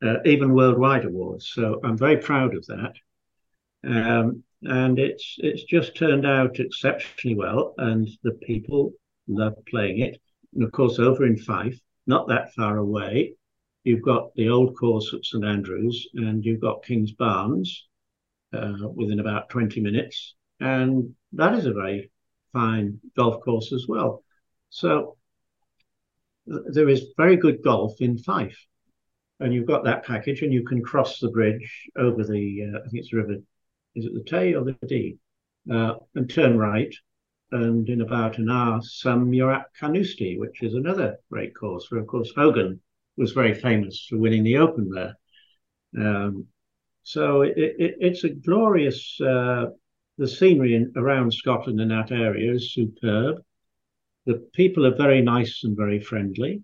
uh, 0.04 0.18
even 0.26 0.54
worldwide 0.54 1.06
awards. 1.06 1.52
So 1.54 1.80
I'm 1.84 1.98
very 1.98 2.18
proud 2.18 2.56
of 2.56 2.66
that. 2.68 2.94
Um, 3.86 4.44
and 4.64 5.00
it's 5.00 5.36
it's 5.38 5.64
just 5.64 5.96
turned 5.96 6.26
out 6.26 6.60
exceptionally 6.60 7.36
well, 7.36 7.74
and 7.78 8.10
the 8.24 8.34
people 8.34 8.94
love 9.28 9.54
playing 9.68 10.00
it. 10.00 10.20
And 10.54 10.64
of 10.64 10.72
course, 10.72 11.00
over 11.00 11.26
in 11.26 11.38
Fife, 11.38 11.80
not 12.08 12.28
that 12.28 12.54
far 12.54 12.78
away, 12.78 13.36
you've 13.84 14.02
got 14.02 14.34
the 14.36 14.50
old 14.50 14.76
course 14.78 15.14
at 15.14 15.24
St 15.26 15.46
Andrews, 15.46 16.08
and 16.16 16.44
you've 16.44 16.60
got 16.60 16.84
King's 16.84 17.14
Kingsbarns, 17.14 17.70
uh, 18.54 18.88
within 18.94 19.20
about 19.20 19.50
20 19.50 19.82
minutes. 19.82 20.36
And 20.60 21.16
that 21.34 21.56
is 21.56 21.66
a 21.66 21.74
very 21.74 22.12
fine 22.54 23.00
golf 23.16 23.42
course 23.44 23.72
as 23.74 23.86
well. 23.88 24.24
So 24.70 25.18
th- 26.48 26.62
there 26.72 26.90
is 26.90 27.14
very 27.18 27.38
good 27.38 27.64
golf 27.64 28.02
in 28.02 28.18
Fife. 28.18 28.66
And 29.40 29.54
you've 29.54 29.68
got 29.68 29.86
that 29.86 30.06
package, 30.06 30.42
and 30.42 30.52
you 30.52 30.66
can 30.66 30.84
cross 30.84 31.20
the 31.20 31.30
bridge 31.30 31.90
over 31.96 32.26
the, 32.26 32.64
uh, 32.64 32.80
I 32.80 32.90
think 32.90 33.04
it's 33.04 33.12
the 33.12 33.18
river, 33.18 33.36
is 33.96 34.06
it 34.06 34.14
the 34.14 34.24
Tay 34.24 34.54
or 34.54 34.66
the 34.66 34.76
Dee, 34.86 35.18
uh, 35.72 35.96
and 36.16 36.30
turn 36.30 36.58
right. 36.58 36.94
and 37.52 37.88
in 37.88 38.02
about 38.02 38.38
an 38.38 38.50
hour, 38.50 38.82
some 38.82 39.34
you're 39.34 39.54
at 39.54 39.68
Carnoustie, 39.80 40.38
which 40.38 40.62
is 40.62 40.74
another 40.74 41.18
great 41.32 41.56
course. 41.56 41.90
Where 41.90 42.02
of 42.02 42.08
course 42.08 42.32
Hogan 42.36 42.82
was 43.16 43.32
very 43.32 43.54
famous 43.54 44.06
for 44.10 44.18
winning 44.18 44.44
the 44.44 44.58
Open 44.58 44.90
there. 44.90 45.16
Um, 45.98 46.48
so 47.04 47.42
it, 47.42 47.54
it, 47.58 47.96
it's 48.00 48.24
a 48.24 48.30
glorious. 48.30 49.20
Uh, 49.22 49.68
the 50.18 50.28
scenery 50.28 50.76
in, 50.76 50.92
around 50.98 51.34
Scotland 51.34 51.80
in 51.80 51.88
that 51.88 52.12
area 52.12 52.54
is 52.54 52.74
superb. 52.74 53.42
The 54.26 54.46
people 54.54 54.86
are 54.86 54.96
very 54.96 55.22
nice 55.22 55.64
and 55.64 55.78
very 55.78 56.02
friendly. 56.02 56.62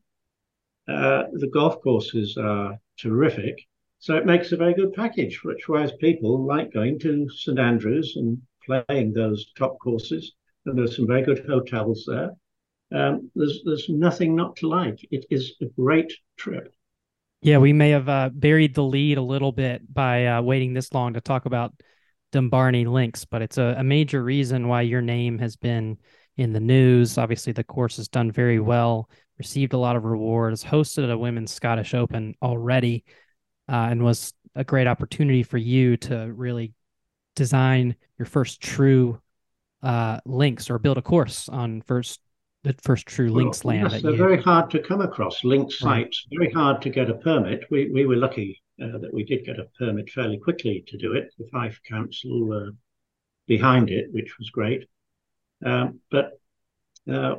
Uh, 0.87 1.23
the 1.31 1.47
golf 1.47 1.81
courses 1.81 2.37
are 2.37 2.77
terrific. 2.99 3.65
So 3.99 4.17
it 4.17 4.25
makes 4.25 4.51
a 4.51 4.57
very 4.57 4.73
good 4.73 4.93
package, 4.93 5.43
which 5.43 5.69
why 5.69 5.89
people 5.99 6.45
like 6.45 6.73
going 6.73 6.99
to 6.99 7.29
St 7.29 7.57
Andrews 7.57 8.17
and 8.17 8.41
playing 8.65 9.13
those 9.13 9.51
top 9.57 9.79
courses. 9.79 10.33
And 10.65 10.77
there's 10.77 10.97
some 10.97 11.07
very 11.07 11.23
good 11.23 11.45
hotels 11.47 12.05
there. 12.05 12.31
Um, 12.91 13.31
there's 13.35 13.61
there's 13.63 13.87
nothing 13.89 14.35
not 14.35 14.57
to 14.57 14.67
like. 14.67 14.99
It 15.11 15.25
is 15.31 15.55
a 15.61 15.65
great 15.65 16.13
trip. 16.37 16.74
Yeah, 17.45 17.59
we 17.59 17.73
may 17.73 17.91
have 17.91 18.09
uh, 18.09 18.31
buried 18.33 18.73
the 18.73 18.81
lead 18.81 19.19
a 19.19 19.21
little 19.21 19.51
bit 19.51 19.93
by 19.93 20.25
uh, 20.25 20.41
waiting 20.41 20.73
this 20.73 20.91
long 20.95 21.13
to 21.13 21.21
talk 21.21 21.45
about 21.45 21.75
Dumbarnie 22.31 22.85
Links, 22.85 23.23
but 23.23 23.43
it's 23.43 23.59
a, 23.59 23.75
a 23.77 23.83
major 23.83 24.23
reason 24.23 24.67
why 24.67 24.81
your 24.81 25.03
name 25.03 25.37
has 25.37 25.55
been 25.55 25.99
in 26.37 26.53
the 26.53 26.59
news. 26.59 27.19
Obviously, 27.19 27.53
the 27.53 27.63
course 27.63 27.97
has 27.97 28.07
done 28.07 28.31
very 28.31 28.59
well, 28.59 29.11
received 29.37 29.73
a 29.73 29.77
lot 29.77 29.95
of 29.95 30.05
rewards, 30.05 30.63
hosted 30.63 31.11
a 31.11 31.15
women's 31.15 31.53
Scottish 31.53 31.93
Open 31.93 32.33
already, 32.41 33.03
uh, 33.69 33.89
and 33.91 34.03
was 34.03 34.33
a 34.55 34.63
great 34.63 34.87
opportunity 34.87 35.43
for 35.43 35.59
you 35.59 35.97
to 35.97 36.33
really 36.33 36.73
design 37.35 37.95
your 38.17 38.25
first 38.25 38.59
true 38.59 39.21
uh, 39.83 40.19
links 40.25 40.71
or 40.71 40.79
build 40.79 40.97
a 40.97 41.03
course 41.03 41.47
on 41.47 41.83
first 41.83 42.21
the 42.73 42.81
first 42.81 43.05
true 43.05 43.27
well, 43.27 43.43
links 43.43 43.63
land. 43.63 43.91
Yes, 43.91 44.01
they're 44.01 44.15
very 44.15 44.41
hard 44.41 44.69
to 44.71 44.79
come 44.79 45.01
across. 45.01 45.43
Link 45.43 45.71
sites, 45.71 46.25
right. 46.31 46.39
very 46.39 46.51
hard 46.51 46.81
to 46.81 46.89
get 46.89 47.09
a 47.09 47.15
permit. 47.15 47.65
We 47.69 47.89
we 47.91 48.05
were 48.05 48.15
lucky 48.15 48.61
uh, 48.81 48.97
that 48.97 49.13
we 49.13 49.23
did 49.23 49.45
get 49.45 49.59
a 49.59 49.67
permit 49.77 50.09
fairly 50.09 50.37
quickly 50.37 50.83
to 50.87 50.97
do 50.97 51.13
it. 51.13 51.33
The 51.37 51.47
Fife 51.51 51.79
Council 51.87 52.45
were 52.45 52.71
behind 53.47 53.89
it, 53.89 54.11
which 54.11 54.37
was 54.39 54.49
great. 54.49 54.87
Um, 55.63 55.99
but 56.11 56.39
uh, 57.11 57.35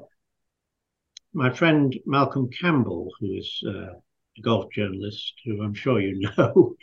my 1.35 1.51
friend 1.51 1.95
Malcolm 2.07 2.49
Campbell, 2.51 3.11
who 3.21 3.33
is 3.35 3.63
uh, 3.67 3.93
a 4.39 4.41
golf 4.41 4.73
journalist, 4.73 5.35
who 5.45 5.63
I'm 5.63 5.75
sure 5.75 6.01
you 6.01 6.29
know, 6.39 6.77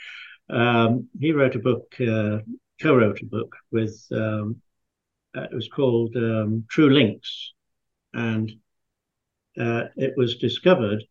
um, 0.49 1.07
he 1.19 1.31
wrote 1.31 1.55
a 1.55 1.59
book, 1.59 1.93
uh, 1.99 2.39
co-wrote 2.81 3.21
a 3.21 3.25
book 3.25 3.55
with. 3.71 4.05
Um, 4.11 4.61
uh, 5.35 5.47
it 5.51 5.55
was 5.55 5.67
called 5.67 6.15
um, 6.15 6.63
True 6.69 6.91
Links, 6.91 7.52
and 8.13 8.51
it 9.15 10.13
was 10.17 10.37
discovered 10.37 11.03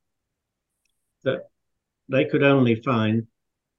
that 1.25 1.43
they 2.09 2.25
could 2.25 2.43
only 2.43 2.77
find 2.77 3.27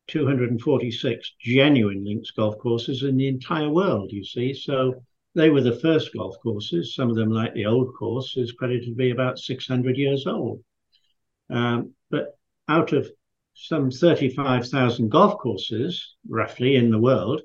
246 0.07 1.33
genuine 1.39 2.03
links 2.03 2.31
golf 2.31 2.57
courses 2.57 3.03
in 3.03 3.17
the 3.17 3.27
entire 3.27 3.69
world, 3.69 4.11
you 4.11 4.23
see. 4.23 4.53
So 4.53 5.03
they 5.35 5.49
were 5.49 5.61
the 5.61 5.79
first 5.79 6.13
golf 6.13 6.35
courses. 6.41 6.95
Some 6.95 7.09
of 7.09 7.15
them, 7.15 7.29
like 7.29 7.53
the 7.53 7.65
old 7.65 7.93
course, 7.95 8.35
is 8.37 8.51
credited 8.51 8.89
to 8.89 8.95
be 8.95 9.11
about 9.11 9.39
600 9.39 9.97
years 9.97 10.27
old. 10.27 10.63
Um, 11.49 11.93
but 12.09 12.37
out 12.67 12.93
of 12.93 13.09
some 13.53 13.91
35,000 13.91 15.09
golf 15.09 15.37
courses, 15.39 16.15
roughly, 16.27 16.75
in 16.75 16.89
the 16.89 16.99
world, 16.99 17.41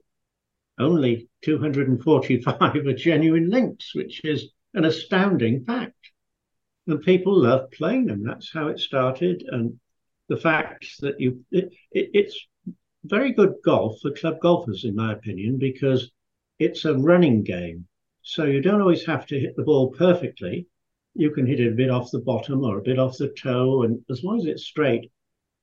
only 0.79 1.29
245 1.43 2.61
are 2.87 2.93
genuine 2.93 3.51
links, 3.51 3.95
which 3.95 4.25
is 4.25 4.51
an 4.79 4.85
astounding 4.85 5.65
fact. 5.65 5.95
And 6.87 7.03
people 7.03 7.43
love 7.43 7.71
playing 7.73 8.07
them. 8.07 8.25
That's 8.25 8.51
how 8.53 8.69
it 8.69 8.79
started. 8.81 9.45
And 9.47 9.79
the 10.29 10.37
fact 10.37 10.87
that 11.01 11.21
you 11.21 11.45
it, 11.51 11.71
it, 11.93 12.11
it's 12.15 12.47
very 13.05 13.33
good 13.33 13.55
golf 13.65 14.01
for 14.01 14.11
club 14.13 14.41
golfers, 14.41 14.85
in 14.85 14.95
my 14.95 15.13
opinion, 15.13 15.59
because 15.59 16.11
it's 16.59 16.85
a 16.85 16.97
running 16.97 17.43
game. 17.43 17.87
So 18.23 18.45
you 18.45 18.61
don't 18.61 18.81
always 18.81 19.05
have 19.07 19.27
to 19.27 19.41
hit 19.41 19.57
the 19.57 19.63
ball 19.63 19.91
perfectly. 19.91 20.67
You 21.15 21.31
can 21.31 21.47
hit 21.47 21.61
it 21.61 21.73
a 21.73 21.77
bit 21.77 21.91
off 21.91 22.11
the 22.11 22.21
bottom 22.21 22.65
or 22.65 22.79
a 22.79 22.83
bit 22.83 22.99
off 22.99 23.19
the 23.19 23.29
toe, 23.29 23.83
and 23.83 24.03
as 24.11 24.23
long 24.23 24.39
as 24.39 24.47
it's 24.47 24.65
straight, 24.65 25.11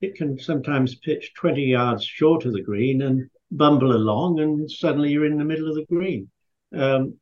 it 0.02 0.16
can 0.16 0.38
sometimes 0.38 0.96
pitch 0.96 1.34
20 1.36 1.64
yards 1.64 2.04
short 2.04 2.46
of 2.46 2.54
the 2.54 2.62
green 2.62 3.02
and 3.02 3.30
bumble 3.52 3.96
along, 3.96 4.40
and 4.40 4.70
suddenly 4.70 5.12
you're 5.12 5.26
in 5.26 5.38
the 5.38 5.46
middle 5.46 5.70
of 5.70 5.76
the 5.76 5.86
green. 5.86 6.30
Um, 6.74 7.16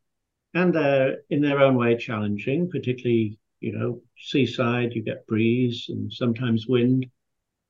and 0.54 0.74
they're 0.74 1.18
in 1.30 1.42
their 1.42 1.60
own 1.60 1.76
way 1.76 1.98
challenging, 1.98 2.70
particularly 2.70 3.40
you 3.60 3.78
know 3.78 4.02
seaside. 4.18 4.94
You 4.94 5.04
get 5.04 5.28
breeze 5.28 5.86
and 5.90 6.12
sometimes 6.12 6.68
wind, 6.68 7.08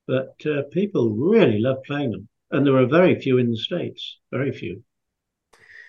but 0.08 0.36
uh, 0.46 0.64
people 0.72 1.12
really 1.12 1.60
love 1.60 1.84
playing 1.86 2.12
them, 2.12 2.28
and 2.52 2.66
there 2.66 2.78
are 2.78 2.86
very 2.86 3.20
few 3.20 3.38
in 3.38 3.52
the 3.52 3.58
states, 3.58 4.18
very 4.32 4.52
few. 4.52 4.84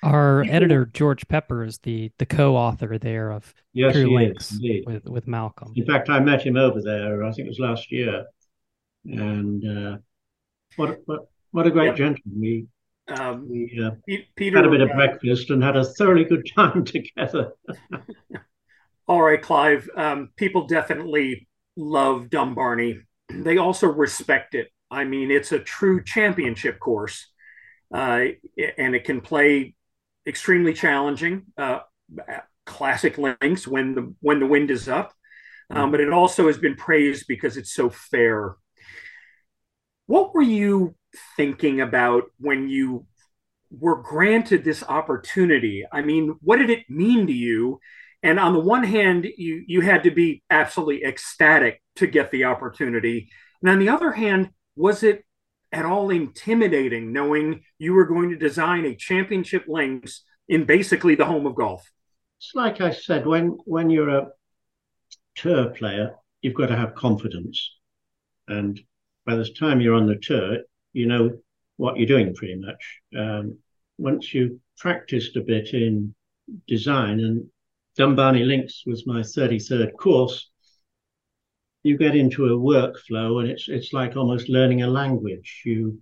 Our 0.02 0.44
editor 0.50 0.84
George 0.84 1.26
Pepper 1.28 1.64
is 1.64 1.78
the 1.78 2.12
the 2.18 2.26
co-author 2.26 2.98
there 2.98 3.30
of 3.30 3.54
yes, 3.72 3.94
True 3.94 4.14
Links 4.14 4.52
is, 4.52 4.84
with 4.86 5.04
with 5.06 5.26
Malcolm. 5.26 5.72
In 5.74 5.86
fact, 5.86 6.10
I 6.10 6.20
met 6.20 6.42
him 6.42 6.56
over 6.56 6.82
there. 6.82 7.24
I 7.24 7.32
think 7.32 7.46
it 7.46 7.50
was 7.50 7.58
last 7.58 7.90
year, 7.90 8.26
and 9.06 9.64
uh, 9.64 9.96
what 10.76 10.98
what 11.06 11.20
what 11.52 11.66
a 11.66 11.70
great 11.70 11.86
yep. 11.86 11.96
gentleman. 11.96 12.40
We 12.40 12.66
um, 13.08 13.48
we 13.48 13.80
uh, 13.84 13.90
Peter, 14.36 14.56
had 14.56 14.66
a 14.66 14.70
bit 14.70 14.80
of 14.80 14.90
breakfast 14.92 15.50
and 15.50 15.62
had 15.62 15.76
a 15.76 15.84
thoroughly 15.84 16.24
good 16.24 16.48
time 16.54 16.84
together. 16.96 17.52
All 19.08 19.22
right, 19.22 19.40
Clive. 19.40 19.88
Um, 19.96 20.30
people 20.36 20.66
definitely 20.66 21.46
love 21.76 22.30
Dumbarnie 22.30 23.00
they 23.28 23.58
also 23.58 23.88
respect 23.88 24.54
it. 24.54 24.68
I 24.90 25.04
mean, 25.04 25.30
it's 25.30 25.52
a 25.52 25.58
true 25.58 26.02
championship 26.04 26.78
course, 26.78 27.30
uh, 27.92 28.24
and 28.78 28.94
it 28.94 29.04
can 29.04 29.20
play 29.20 29.74
extremely 30.26 30.72
challenging, 30.72 31.44
uh, 31.58 31.80
classic 32.66 33.18
links 33.18 33.66
when 33.66 33.94
the 33.94 34.14
when 34.20 34.40
the 34.40 34.46
wind 34.46 34.70
is 34.70 34.88
up. 34.88 35.12
Um, 35.70 35.90
but 35.90 36.00
it 36.00 36.12
also 36.12 36.46
has 36.46 36.58
been 36.58 36.76
praised 36.76 37.24
because 37.26 37.56
it's 37.56 37.72
so 37.72 37.90
fair. 37.90 38.56
What 40.06 40.34
were 40.34 40.42
you 40.42 40.94
thinking 41.36 41.80
about 41.80 42.24
when 42.38 42.68
you 42.68 43.06
were 43.70 44.02
granted 44.02 44.64
this 44.64 44.82
opportunity? 44.82 45.84
I 45.90 46.02
mean, 46.02 46.36
what 46.40 46.56
did 46.58 46.70
it 46.70 46.88
mean 46.88 47.26
to 47.26 47.32
you? 47.32 47.80
And 48.22 48.38
on 48.40 48.52
the 48.54 48.60
one 48.60 48.84
hand, 48.84 49.26
you 49.36 49.64
you 49.66 49.80
had 49.82 50.04
to 50.04 50.10
be 50.10 50.42
absolutely 50.50 51.04
ecstatic 51.04 51.82
to 51.96 52.06
get 52.06 52.30
the 52.30 52.44
opportunity. 52.44 53.30
And 53.60 53.70
on 53.70 53.78
the 53.78 53.90
other 53.90 54.12
hand, 54.12 54.50
was 54.76 55.02
it 55.02 55.24
at 55.72 55.84
all 55.84 56.10
intimidating 56.10 57.12
knowing 57.12 57.62
you 57.78 57.94
were 57.94 58.06
going 58.06 58.30
to 58.30 58.36
design 58.36 58.84
a 58.84 58.94
championship 58.94 59.64
links 59.68 60.22
in 60.48 60.64
basically 60.64 61.14
the 61.16 61.26
home 61.26 61.46
of 61.46 61.54
golf? 61.54 61.90
It's 62.38 62.52
like 62.54 62.80
I 62.80 62.92
said, 62.92 63.26
when 63.26 63.58
when 63.64 63.90
you're 63.90 64.10
a 64.10 64.28
tour 65.34 65.70
player, 65.70 66.14
you've 66.42 66.54
got 66.54 66.66
to 66.66 66.76
have 66.76 66.94
confidence. 66.94 67.76
And 68.48 68.80
by 69.26 69.36
the 69.36 69.48
time 69.58 69.80
you're 69.80 69.94
on 69.94 70.06
the 70.06 70.18
tour, 70.20 70.58
you 70.92 71.06
know 71.06 71.38
what 71.76 71.96
you're 71.96 72.06
doing 72.06 72.34
pretty 72.34 72.56
much. 72.56 73.00
Um, 73.16 73.58
once 73.98 74.34
you've 74.34 74.58
practiced 74.78 75.36
a 75.36 75.40
bit 75.40 75.72
in 75.72 76.14
design, 76.66 77.20
and 77.20 77.46
Dumbarnie 77.96 78.44
Links 78.44 78.82
was 78.86 79.06
my 79.06 79.20
33rd 79.20 79.96
course, 79.96 80.50
you 81.82 81.98
get 81.98 82.16
into 82.16 82.46
a 82.46 82.58
workflow 82.58 83.40
and 83.40 83.50
it's 83.50 83.68
it's 83.68 83.92
like 83.92 84.16
almost 84.16 84.48
learning 84.48 84.82
a 84.82 84.86
language. 84.86 85.62
You 85.64 86.00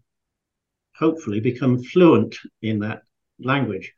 hopefully 0.94 1.40
become 1.40 1.82
fluent 1.82 2.36
in 2.62 2.78
that 2.80 3.02
language. 3.40 3.92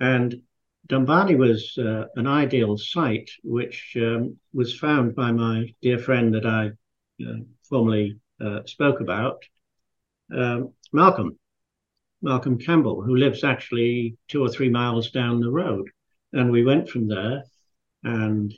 And 0.00 0.42
Dumbarnie 0.88 1.36
was 1.36 1.78
uh, 1.78 2.06
an 2.16 2.26
ideal 2.26 2.76
site, 2.76 3.30
which 3.44 3.96
um, 3.96 4.38
was 4.52 4.76
found 4.76 5.14
by 5.14 5.30
my 5.30 5.72
dear 5.82 5.98
friend 5.98 6.34
that 6.34 6.46
I 6.46 6.70
uh, 7.24 7.36
formerly 7.68 8.18
uh, 8.40 8.60
spoke 8.66 9.00
about, 9.00 9.42
um, 10.34 10.72
Malcolm, 10.92 11.38
Malcolm 12.22 12.58
Campbell, 12.58 13.02
who 13.02 13.16
lives 13.16 13.44
actually 13.44 14.16
two 14.28 14.42
or 14.42 14.48
three 14.48 14.68
miles 14.68 15.10
down 15.10 15.40
the 15.40 15.50
road. 15.50 15.88
And 16.32 16.50
we 16.50 16.64
went 16.64 16.88
from 16.88 17.08
there 17.08 17.44
and 18.04 18.52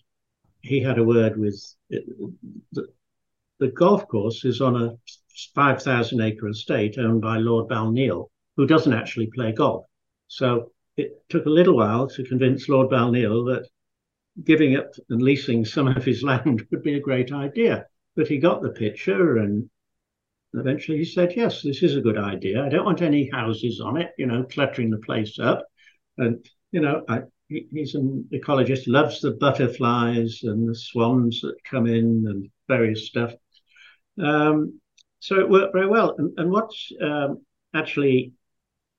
he 0.61 0.81
had 0.81 0.99
a 0.99 1.05
word 1.05 1.37
with 1.37 1.61
the, 1.91 2.87
the 3.59 3.69
golf 3.69 4.07
course 4.09 4.45
is 4.45 4.61
on 4.61 4.81
a 4.81 4.97
5,000 5.55 6.21
acre 6.21 6.49
estate 6.49 6.99
owned 6.99 7.21
by 7.21 7.39
Lord 7.39 7.69
Balniel, 7.69 8.29
who 8.57 8.67
doesn't 8.67 8.93
actually 8.93 9.31
play 9.35 9.53
golf. 9.53 9.87
So 10.29 10.73
it 10.97 11.25
took 11.29 11.47
a 11.47 11.51
little 11.51 11.77
while 11.77 12.09
to 12.09 12.25
convince 12.25 12.69
Lord 12.69 12.91
Balniel 12.91 13.47
that 13.47 13.69
giving 14.45 14.77
up 14.77 14.93
and 15.11 15.23
leasing 15.23 15.65
some 15.65 15.89
of 15.89 16.05
his 16.05 16.23
land 16.31 16.67
would 16.71 16.83
be 16.83 16.95
a 16.95 17.01
great 17.01 17.33
idea. 17.33 17.87
But 18.15 18.29
he 18.29 18.39
got 18.39 18.63
the 18.63 18.71
picture 18.71 19.39
and 19.39 19.69
eventually 20.55 20.99
he 20.99 21.05
said, 21.05 21.35
Yes, 21.37 21.63
this 21.63 21.83
is 21.83 21.97
a 21.97 22.01
good 22.01 22.19
idea. 22.19 22.65
I 22.65 22.69
don't 22.69 22.85
want 22.85 23.03
any 23.03 23.29
houses 23.31 23.81
on 23.81 23.97
it, 23.97 24.11
you 24.19 24.27
know, 24.27 24.45
cluttering 24.45 24.91
the 24.91 24.99
place 24.99 25.39
up. 25.39 25.65
And, 26.19 26.45
you 26.71 26.81
know, 26.81 27.05
I, 27.09 27.23
he, 27.49 27.67
he's 27.73 27.95
an 27.95 28.29
ecologist, 28.33 28.87
loves 28.87 29.21
the 29.21 29.33
butterflies 29.33 30.41
and 30.43 30.69
the 30.69 30.75
swans 30.75 31.41
that 31.43 31.57
come 31.65 31.87
in 31.87 32.25
and 32.27 32.51
various 32.69 33.07
stuff. 33.07 33.33
Um, 34.23 34.81
so 35.21 35.39
it 35.39 35.49
worked 35.49 35.73
very 35.73 35.89
well. 35.89 36.15
And, 36.19 36.33
and 36.37 36.51
what's 36.51 36.91
um, 37.01 37.43
actually, 37.75 38.33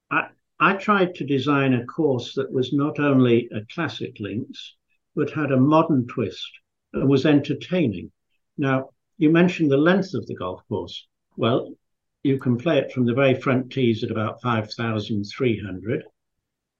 I, 0.10 0.28
I 0.60 0.76
tried 0.76 1.16
to 1.16 1.26
design 1.26 1.74
a 1.74 1.86
course 1.86 2.34
that 2.36 2.52
was 2.52 2.74
not 2.74 3.00
only 3.00 3.50
a 3.54 3.66
classic 3.74 4.18
links, 4.20 4.76
but 5.16 5.30
had 5.30 5.52
a 5.52 5.60
modern 5.60 6.08
twist 6.08 6.50
and 6.94 7.10
was 7.10 7.26
entertaining. 7.26 8.12
Now, 8.58 8.90
you 9.18 9.30
mentioned 9.30 9.72
the 9.72 9.78
length 9.78 10.14
of 10.14 10.26
the 10.28 10.36
golf 10.36 10.62
course. 10.68 11.08
Well, 11.36 11.74
you 12.22 12.38
can 12.38 12.58
play 12.58 12.78
it 12.78 12.92
from 12.92 13.06
the 13.06 13.14
very 13.16 13.34
front 13.34 13.72
tees 13.72 14.04
at 14.04 14.12
about 14.12 14.42
5,300. 14.42 16.04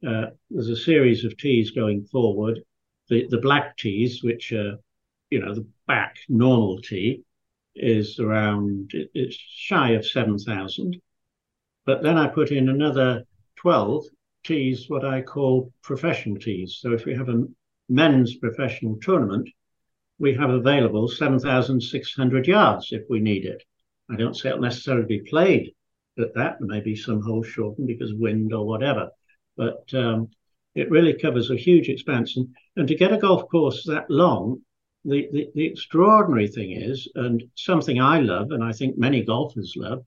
Uh, 0.06 0.26
there's 0.52 0.70
a 0.70 0.76
series 0.76 1.26
of 1.26 1.36
tees 1.38 1.72
going 1.72 2.06
forward. 2.06 2.60
The, 3.10 3.26
the 3.30 3.40
black 3.40 3.76
tees, 3.78 4.24
which 4.24 4.52
are, 4.52 4.78
you 5.32 5.40
know, 5.40 5.56
the 5.56 5.68
back 5.88 6.18
normal 6.30 6.82
tee, 6.82 7.24
is 7.76 8.20
around, 8.20 8.92
it's 8.94 9.36
shy 9.36 9.92
of 9.92 10.06
7,000. 10.06 11.02
But 11.86 12.04
then 12.04 12.18
I 12.18 12.28
put 12.28 12.52
in 12.52 12.70
another 12.70 13.24
12 13.56 14.06
tees, 14.44 14.88
what 14.88 15.04
I 15.04 15.22
call 15.22 15.74
professional 15.82 16.38
tees. 16.38 16.78
So 16.80 16.94
if 16.94 17.06
we 17.06 17.16
have 17.16 17.30
a 17.30 17.48
men's 17.90 18.36
professional 18.36 18.98
tournament, 19.02 19.50
we 20.20 20.36
have 20.36 20.52
available 20.52 21.08
7,600 21.08 22.48
yards 22.48 22.92
if 22.92 23.04
we 23.10 23.20
need 23.20 23.46
it. 23.46 23.64
I 24.10 24.16
don't 24.16 24.36
say 24.36 24.50
it'll 24.50 24.62
necessarily 24.62 25.06
be 25.06 25.22
played 25.22 25.74
at 26.20 26.34
that. 26.36 26.58
There 26.60 26.68
may 26.68 26.82
be 26.82 26.96
some 26.96 27.22
holes 27.22 27.48
shortened 27.48 27.88
because 27.88 28.14
wind 28.14 28.54
or 28.54 28.66
whatever, 28.66 29.10
but 29.56 29.94
um, 29.94 30.30
it 30.76 30.90
really 30.90 31.14
covers 31.14 31.50
a 31.50 31.56
huge 31.56 31.90
expanse. 31.90 32.38
And, 32.38 32.56
and 32.76 32.88
to 32.88 32.96
get 32.96 33.14
a 33.14 33.18
golf 33.18 33.48
course 33.50 33.84
that 33.86 34.10
long, 34.10 34.62
the, 35.06 35.28
the, 35.32 35.50
the 35.54 35.66
extraordinary 35.66 36.48
thing 36.48 36.72
is, 36.72 37.10
and 37.16 37.44
something 37.56 38.00
I 38.00 38.20
love, 38.20 38.52
and 38.52 38.64
I 38.64 38.72
think 38.72 38.98
many 38.98 39.24
golfers 39.24 39.74
love, 39.76 40.06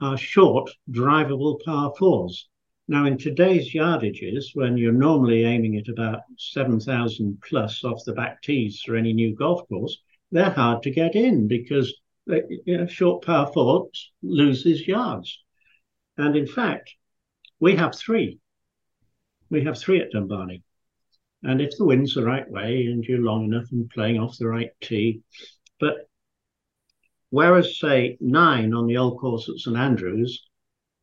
are 0.00 0.16
short, 0.16 0.70
drivable 0.90 1.58
par 1.64 1.92
fours. 1.98 2.48
Now, 2.88 3.06
in 3.06 3.18
today's 3.18 3.72
yardages, 3.74 4.54
when 4.54 4.76
you're 4.76 4.92
normally 4.92 5.44
aiming 5.44 5.76
at 5.76 5.88
about 5.88 6.20
7,000 6.38 7.42
plus 7.42 7.82
off 7.82 8.04
the 8.04 8.12
back 8.12 8.42
tees 8.42 8.80
for 8.82 8.94
any 8.94 9.12
new 9.12 9.34
golf 9.34 9.66
course, 9.68 9.98
they're 10.30 10.50
hard 10.50 10.82
to 10.82 10.90
get 10.90 11.16
in 11.16 11.48
because 11.48 11.92
you 12.26 12.78
know, 12.78 12.86
short 12.86 13.24
par 13.24 13.50
four 13.52 13.88
loses 14.22 14.86
yards. 14.86 15.42
And 16.16 16.36
in 16.36 16.46
fact, 16.46 16.94
we 17.60 17.76
have 17.76 17.94
three. 17.94 18.38
We 19.50 19.64
have 19.64 19.78
three 19.78 20.00
at 20.00 20.10
Dumbarnie. 20.10 20.62
And 21.42 21.60
if 21.60 21.76
the 21.76 21.84
wind's 21.84 22.14
the 22.14 22.24
right 22.24 22.48
way 22.50 22.86
and 22.86 23.04
you're 23.04 23.20
long 23.20 23.44
enough 23.44 23.66
and 23.70 23.88
playing 23.90 24.18
off 24.18 24.38
the 24.38 24.48
right 24.48 24.70
tee, 24.80 25.22
but 25.78 26.08
whereas, 27.30 27.78
say, 27.78 28.16
nine 28.20 28.74
on 28.74 28.86
the 28.86 28.96
old 28.96 29.20
course 29.20 29.48
at 29.48 29.56
St 29.56 29.76
Andrews, 29.76 30.42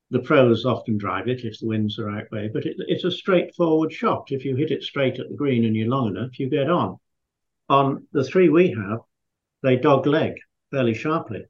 the 0.09 0.19
pros 0.19 0.65
often 0.65 0.97
drive 0.97 1.27
it 1.27 1.43
if 1.43 1.59
the 1.59 1.67
wind's 1.67 1.95
the 1.95 2.05
right 2.05 2.29
way, 2.31 2.49
but 2.53 2.65
it, 2.65 2.75
it's 2.87 3.03
a 3.03 3.11
straightforward 3.11 3.91
shot. 3.91 4.25
If 4.31 4.43
you 4.43 4.55
hit 4.55 4.71
it 4.71 4.83
straight 4.83 5.19
at 5.19 5.29
the 5.29 5.35
green 5.35 5.65
and 5.65 5.75
you're 5.75 5.87
long 5.87 6.15
enough, 6.15 6.37
you 6.37 6.49
get 6.49 6.69
on. 6.69 6.97
On 7.69 8.05
the 8.11 8.23
three 8.23 8.49
we 8.49 8.71
have, 8.71 8.99
they 9.61 9.77
dog 9.77 10.05
leg 10.05 10.33
fairly 10.73 10.93
sharply. 10.93 11.45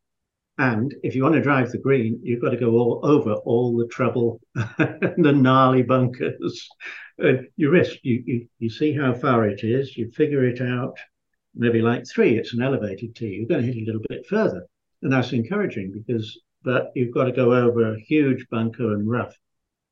And 0.57 0.93
if 1.01 1.15
you 1.15 1.23
want 1.23 1.35
to 1.35 1.41
drive 1.41 1.71
the 1.71 1.79
green, 1.79 2.19
you've 2.21 2.41
got 2.41 2.49
to 2.49 2.57
go 2.57 2.71
all 2.71 2.99
over 3.03 3.33
all 3.33 3.75
the 3.75 3.87
trouble, 3.87 4.39
the 4.53 5.33
gnarly 5.35 5.81
bunkers. 5.81 6.69
And 7.17 7.47
you 7.55 7.71
risk, 7.71 7.97
you, 8.03 8.23
you, 8.25 8.47
you 8.59 8.69
see 8.69 8.95
how 8.95 9.13
far 9.13 9.47
it 9.47 9.63
is, 9.63 9.97
you 9.97 10.11
figure 10.11 10.45
it 10.45 10.61
out. 10.61 10.97
Maybe 11.55 11.81
like 11.81 12.05
three, 12.07 12.37
it's 12.37 12.53
an 12.53 12.61
elevated 12.61 13.15
tee. 13.15 13.37
You're 13.37 13.47
going 13.47 13.61
to 13.61 13.67
hit 13.67 13.81
a 13.81 13.85
little 13.85 14.01
bit 14.09 14.27
further. 14.27 14.67
And 15.01 15.11
that's 15.11 15.33
encouraging 15.33 15.91
because 15.91 16.37
but 16.63 16.91
you've 16.95 17.13
got 17.13 17.25
to 17.25 17.31
go 17.31 17.53
over 17.53 17.93
a 17.93 17.99
huge 17.99 18.47
bunker 18.49 18.93
and 18.93 19.09
rough 19.09 19.35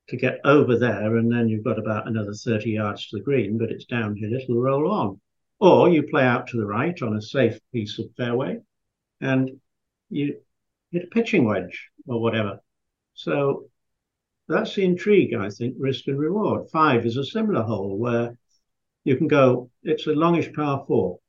to 0.07 0.17
get 0.17 0.39
over 0.45 0.77
there, 0.77 1.17
and 1.17 1.31
then 1.31 1.47
you've 1.49 1.65
got 1.65 1.77
about 1.77 2.07
another 2.07 2.33
30 2.33 2.71
yards 2.71 3.07
to 3.07 3.17
the 3.17 3.23
green, 3.23 3.57
but 3.57 3.71
it's 3.71 3.85
downhill, 3.85 4.33
it'll 4.33 4.61
roll 4.61 4.91
on. 4.91 5.19
Or 5.59 5.89
you 5.89 6.03
play 6.03 6.23
out 6.23 6.47
to 6.47 6.57
the 6.57 6.65
right 6.65 6.99
on 7.01 7.15
a 7.15 7.21
safe 7.21 7.59
piece 7.73 7.99
of 7.99 8.05
fairway 8.15 8.59
and 9.21 9.51
you 10.09 10.37
hit 10.91 11.05
a 11.05 11.07
pitching 11.07 11.45
wedge 11.45 11.89
or 12.05 12.21
whatever. 12.21 12.59
So 13.13 13.69
that's 14.47 14.75
the 14.75 14.83
intrigue, 14.83 15.33
I 15.33 15.49
think, 15.49 15.75
risk 15.77 16.07
and 16.07 16.19
reward. 16.19 16.69
Five 16.69 17.05
is 17.05 17.17
a 17.17 17.25
similar 17.25 17.61
hole 17.61 17.97
where 17.97 18.37
you 19.03 19.15
can 19.15 19.27
go, 19.27 19.69
it's 19.83 20.07
a 20.07 20.11
longish 20.11 20.53
par 20.53 20.83
four, 20.87 21.19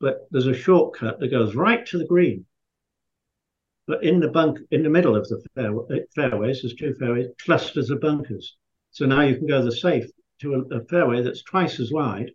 but 0.00 0.28
there's 0.30 0.46
a 0.46 0.54
shortcut 0.54 1.18
that 1.18 1.28
goes 1.28 1.54
right 1.54 1.84
to 1.86 1.98
the 1.98 2.06
green 2.06 2.46
but 3.86 4.02
in 4.02 4.18
the 4.18 4.28
bunk, 4.28 4.60
in 4.70 4.82
the 4.82 4.88
middle 4.88 5.14
of 5.14 5.28
the 5.28 5.42
fairway, 5.54 5.84
uh, 5.90 6.04
fairways, 6.14 6.62
there's 6.62 6.74
two 6.74 6.94
fairways, 6.94 7.26
clusters 7.44 7.90
of 7.90 8.00
bunkers. 8.00 8.56
So 8.92 9.04
now 9.04 9.20
you 9.22 9.36
can 9.36 9.46
go 9.46 9.62
the 9.62 9.72
safe 9.72 10.10
to 10.40 10.54
a, 10.54 10.78
a 10.78 10.84
fairway 10.86 11.22
that's 11.22 11.42
twice 11.42 11.78
as 11.80 11.92
wide, 11.92 12.30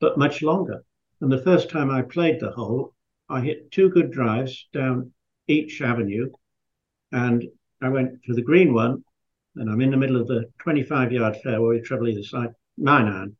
but 0.00 0.18
much 0.18 0.42
longer. 0.42 0.84
And 1.20 1.30
the 1.30 1.42
first 1.42 1.70
time 1.70 1.90
I 1.90 2.02
played 2.02 2.40
the 2.40 2.50
hole, 2.50 2.94
I 3.30 3.40
hit 3.40 3.70
two 3.70 3.90
good 3.90 4.10
drives 4.10 4.66
down 4.72 5.12
each 5.46 5.80
avenue, 5.80 6.30
and 7.12 7.44
I 7.80 7.88
went 7.88 8.24
for 8.24 8.34
the 8.34 8.42
green 8.42 8.74
one, 8.74 9.04
and 9.56 9.70
I'm 9.70 9.80
in 9.80 9.90
the 9.90 9.96
middle 9.96 10.20
of 10.20 10.26
the 10.26 10.50
25 10.58 11.12
yard 11.12 11.36
fairway, 11.42 11.80
treble 11.80 12.08
either 12.08 12.24
side, 12.24 12.50
nine 12.76 13.06
iron. 13.06 13.36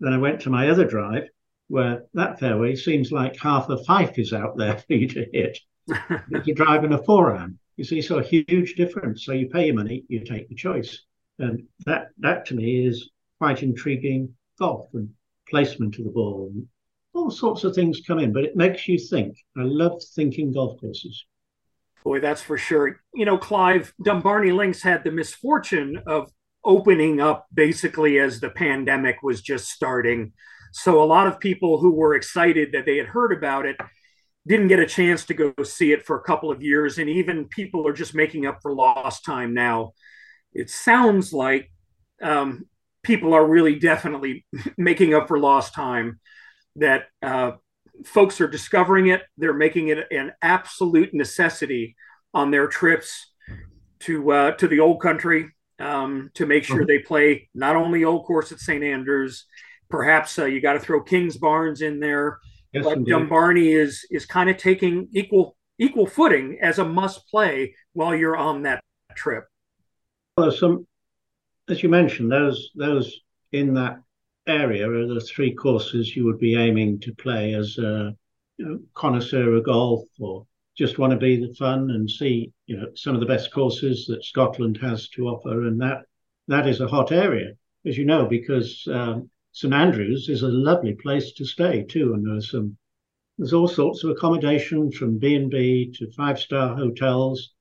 Then 0.00 0.12
I 0.12 0.18
went 0.18 0.42
to 0.42 0.50
my 0.50 0.68
other 0.68 0.84
drive, 0.84 1.28
where 1.68 2.04
that 2.12 2.38
fairway 2.38 2.76
seems 2.76 3.10
like 3.10 3.38
half 3.38 3.70
a 3.70 3.82
fife 3.84 4.18
is 4.18 4.34
out 4.34 4.56
there 4.58 4.78
for 4.86 4.92
you 4.92 5.08
to 5.08 5.26
hit 5.32 5.58
you're 6.44 6.54
driving 6.54 6.92
a 6.92 7.02
four 7.02 7.34
iron. 7.36 7.58
You 7.76 7.84
see, 7.84 8.02
so 8.02 8.18
a 8.18 8.22
huge 8.22 8.74
difference. 8.74 9.24
So 9.24 9.32
you 9.32 9.48
pay 9.48 9.66
your 9.66 9.74
money, 9.74 10.04
you 10.08 10.24
take 10.24 10.48
the 10.48 10.54
choice, 10.54 11.00
and 11.38 11.64
that 11.86 12.08
that 12.18 12.46
to 12.46 12.54
me 12.54 12.86
is 12.86 13.10
quite 13.38 13.62
intriguing 13.62 14.34
golf 14.58 14.88
and 14.94 15.10
placement 15.48 15.98
of 15.98 16.04
the 16.04 16.10
ball 16.10 16.50
and 16.52 16.68
all 17.14 17.30
sorts 17.30 17.64
of 17.64 17.74
things 17.74 18.02
come 18.06 18.18
in. 18.18 18.32
But 18.32 18.44
it 18.44 18.56
makes 18.56 18.86
you 18.88 18.98
think. 18.98 19.36
I 19.56 19.62
love 19.62 20.02
thinking 20.14 20.52
golf 20.52 20.80
courses. 20.80 21.24
Boy, 22.04 22.20
that's 22.20 22.42
for 22.42 22.58
sure. 22.58 23.00
You 23.14 23.24
know, 23.24 23.38
Clive 23.38 23.94
Dumbarnie 24.02 24.52
Links 24.52 24.82
had 24.82 25.04
the 25.04 25.10
misfortune 25.10 26.02
of 26.06 26.30
opening 26.64 27.20
up 27.20 27.46
basically 27.52 28.18
as 28.18 28.40
the 28.40 28.50
pandemic 28.50 29.22
was 29.22 29.40
just 29.40 29.68
starting. 29.68 30.32
So 30.72 31.02
a 31.02 31.04
lot 31.04 31.26
of 31.26 31.40
people 31.40 31.78
who 31.78 31.92
were 31.92 32.14
excited 32.14 32.72
that 32.72 32.84
they 32.84 32.96
had 32.96 33.06
heard 33.06 33.32
about 33.32 33.64
it 33.64 33.76
didn't 34.46 34.68
get 34.68 34.78
a 34.78 34.86
chance 34.86 35.24
to 35.26 35.34
go 35.34 35.54
see 35.62 35.92
it 35.92 36.04
for 36.04 36.18
a 36.18 36.22
couple 36.22 36.50
of 36.50 36.62
years, 36.62 36.98
and 36.98 37.08
even 37.08 37.48
people 37.48 37.86
are 37.86 37.92
just 37.92 38.14
making 38.14 38.44
up 38.44 38.58
for 38.60 38.74
lost 38.74 39.24
time 39.24 39.54
now. 39.54 39.92
It 40.52 40.68
sounds 40.68 41.32
like 41.32 41.70
um, 42.22 42.66
people 43.02 43.32
are 43.34 43.46
really 43.46 43.78
definitely 43.78 44.44
making 44.76 45.14
up 45.14 45.28
for 45.28 45.38
lost 45.38 45.74
time. 45.74 46.20
That 46.76 47.04
uh, 47.22 47.52
folks 48.04 48.40
are 48.40 48.48
discovering 48.48 49.08
it, 49.08 49.22
they're 49.38 49.54
making 49.54 49.88
it 49.88 50.06
an 50.10 50.32
absolute 50.42 51.14
necessity 51.14 51.96
on 52.32 52.50
their 52.50 52.66
trips 52.66 53.30
to 54.00 54.30
uh, 54.32 54.50
to 54.52 54.68
the 54.68 54.80
old 54.80 55.00
country 55.00 55.50
um, 55.78 56.30
to 56.34 56.46
make 56.46 56.64
sure 56.64 56.78
mm-hmm. 56.78 56.86
they 56.86 56.98
play 56.98 57.48
not 57.54 57.76
only 57.76 58.04
old 58.04 58.24
course 58.26 58.52
at 58.52 58.58
St 58.58 58.82
Andrews, 58.82 59.46
perhaps 59.88 60.38
uh, 60.38 60.44
you 60.44 60.60
got 60.60 60.74
to 60.74 60.80
throw 60.80 61.02
King's 61.02 61.36
Kingsbarns 61.36 61.82
in 61.82 62.00
there 62.00 62.38
Yes, 62.74 62.84
but 62.84 63.04
Dumbarnie 63.04 63.72
is 63.72 64.04
is 64.10 64.26
kind 64.26 64.50
of 64.50 64.56
taking 64.56 65.08
equal 65.12 65.56
equal 65.78 66.06
footing 66.06 66.58
as 66.60 66.80
a 66.80 66.84
must 66.84 67.28
play 67.28 67.76
while 67.92 68.16
you're 68.16 68.36
on 68.36 68.62
that 68.62 68.80
trip. 69.14 69.44
Well, 70.36 70.50
some, 70.50 70.84
as 71.68 71.84
you 71.84 71.88
mentioned, 71.88 72.32
those 72.32 72.70
those 72.74 73.20
in 73.52 73.74
that 73.74 74.00
area 74.46 74.90
are 74.90 75.06
the 75.06 75.20
three 75.20 75.54
courses 75.54 76.14
you 76.14 76.24
would 76.24 76.38
be 76.38 76.56
aiming 76.56 77.00
to 77.00 77.14
play 77.14 77.54
as 77.54 77.78
a 77.78 78.14
you 78.58 78.64
know, 78.64 78.78
connoisseur 78.94 79.54
of 79.54 79.64
golf 79.64 80.02
or 80.18 80.46
just 80.76 80.98
want 80.98 81.12
to 81.12 81.16
be 81.16 81.36
the 81.36 81.54
fun 81.54 81.90
and 81.90 82.10
see 82.10 82.52
you 82.66 82.76
know 82.76 82.86
some 82.94 83.14
of 83.14 83.20
the 83.20 83.26
best 83.26 83.52
courses 83.52 84.06
that 84.06 84.24
Scotland 84.24 84.78
has 84.82 85.08
to 85.10 85.28
offer, 85.28 85.66
and 85.66 85.80
that 85.80 86.02
that 86.48 86.66
is 86.66 86.80
a 86.80 86.88
hot 86.88 87.12
area, 87.12 87.52
as 87.86 87.96
you 87.96 88.04
know, 88.04 88.26
because 88.26 88.86
um, 88.90 89.30
St 89.52 89.72
Andrews 89.72 90.28
is 90.28 90.42
a 90.42 90.48
lovely 90.48 90.94
place 90.94 91.32
to 91.34 91.44
stay 91.44 91.84
too, 91.84 92.14
and 92.14 92.26
there's 92.26 92.50
some 92.50 92.76
there's 93.38 93.52
all 93.52 93.68
sorts 93.68 94.04
of 94.04 94.10
accommodation 94.10 94.90
from 94.90 95.18
B 95.18 95.34
and 95.34 95.50
B 95.50 95.92
to 95.98 96.10
five 96.12 96.38
star 96.38 96.76
hotels, 96.76 97.53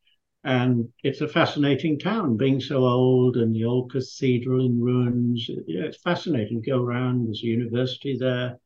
and 0.46 0.90
it's 1.04 1.22
a 1.22 1.28
fascinating 1.28 1.98
town, 1.98 2.36
being 2.36 2.60
so 2.60 2.86
old 2.86 3.38
and 3.38 3.56
the 3.56 3.64
old 3.64 3.92
cathedral 3.92 4.66
in 4.66 4.82
ruins. 4.82 5.50
Yeah, 5.68 5.84
it's 5.84 6.02
fascinating 6.02 6.62
to 6.62 6.70
go 6.70 6.84
around. 6.84 7.26
There's 7.26 7.44
a 7.44 7.48
university 7.48 8.18
there. 8.18 8.60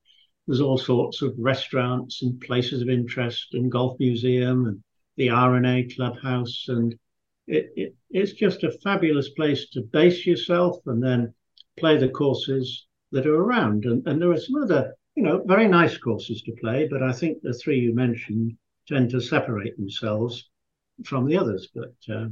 There's 0.48 0.62
all 0.62 0.80
sorts 0.80 1.22
of 1.22 1.36
restaurants 1.38 2.24
and 2.24 2.42
places 2.42 2.82
of 2.82 2.90
interest 2.90 3.50
and 3.54 3.72
golf 3.72 4.00
museum 4.00 4.66
and 4.66 4.84
the 5.18 5.30
R&A 5.30 5.84
clubhouse 5.96 6.66
and 6.68 6.96
it, 7.48 7.72
it, 7.76 7.96
it's 8.10 8.34
just 8.34 8.64
a 8.64 8.72
fabulous 8.84 9.30
place 9.30 9.70
to 9.70 9.82
base 9.82 10.26
yourself 10.26 10.78
and 10.86 11.02
then 11.02 11.34
play 11.78 11.98
the 11.98 12.10
courses 12.10 12.88
that 13.12 13.28
are 13.28 13.36
around. 13.36 13.86
And, 13.86 14.06
and 14.08 14.22
there 14.22 14.32
are 14.32 14.40
some 14.40 14.62
other, 14.62 14.96
you 15.16 15.24
know, 15.24 15.44
very 15.46 15.68
nice 15.68 15.98
courses 15.98 16.42
to 16.44 16.52
play, 16.60 16.88
but 16.90 17.04
I 17.04 17.14
think 17.14 17.42
the 17.42 17.54
three 17.54 17.80
you 17.80 17.94
mentioned 17.94 18.58
tend 18.88 19.12
to 19.12 19.22
separate 19.22 19.78
themselves 19.78 20.50
from 21.06 21.26
the 21.26 21.38
others. 21.38 21.70
But 21.74 21.94
uh, 22.14 22.28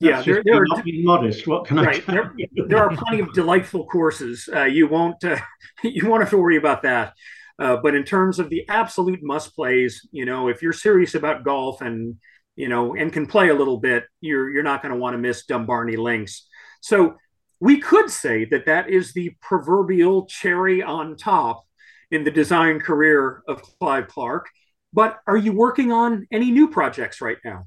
yeah, 0.00 0.22
there, 0.22 0.42
there 0.44 0.62
are 0.62 0.66
not 0.66 0.84
being 0.84 1.04
modest. 1.04 1.46
What 1.46 1.66
can 1.66 1.78
right. 1.78 2.02
I? 2.08 2.12
There, 2.12 2.34
there, 2.68 2.78
are 2.78 2.96
plenty 2.96 3.20
of 3.20 3.32
delightful 3.32 3.86
courses. 3.86 4.48
Uh, 4.52 4.64
you 4.64 4.86
won't 4.86 5.22
uh, 5.24 5.38
you 5.82 6.08
won't 6.08 6.22
have 6.22 6.30
to 6.30 6.38
worry 6.38 6.56
about 6.56 6.82
that. 6.82 7.14
Uh, 7.58 7.76
but 7.76 7.96
in 7.96 8.04
terms 8.04 8.38
of 8.38 8.48
the 8.50 8.68
absolute 8.68 9.20
must 9.22 9.56
plays, 9.56 10.06
you 10.12 10.24
know, 10.24 10.48
if 10.48 10.62
you're 10.62 10.72
serious 10.72 11.16
about 11.16 11.44
golf 11.44 11.80
and 11.80 12.16
you 12.54 12.68
know 12.68 12.94
and 12.94 13.12
can 13.12 13.26
play 13.26 13.48
a 13.48 13.54
little 13.54 13.78
bit, 13.78 14.04
you're 14.20 14.50
you're 14.50 14.62
not 14.62 14.82
going 14.82 14.94
to 14.94 14.98
want 14.98 15.14
to 15.14 15.18
miss 15.18 15.44
Dumbarnie 15.46 15.96
Links. 15.96 16.46
So 16.80 17.16
we 17.60 17.80
could 17.80 18.08
say 18.08 18.44
that 18.46 18.66
that 18.66 18.88
is 18.88 19.12
the 19.12 19.34
proverbial 19.40 20.26
cherry 20.26 20.80
on 20.80 21.16
top 21.16 21.64
in 22.10 22.24
the 22.24 22.30
design 22.30 22.78
career 22.78 23.42
of 23.48 23.62
Clive 23.80 24.06
Clark. 24.06 24.48
But 24.92 25.18
are 25.26 25.36
you 25.36 25.52
working 25.52 25.92
on 25.92 26.26
any 26.30 26.50
new 26.50 26.68
projects 26.68 27.20
right 27.20 27.38
now? 27.44 27.66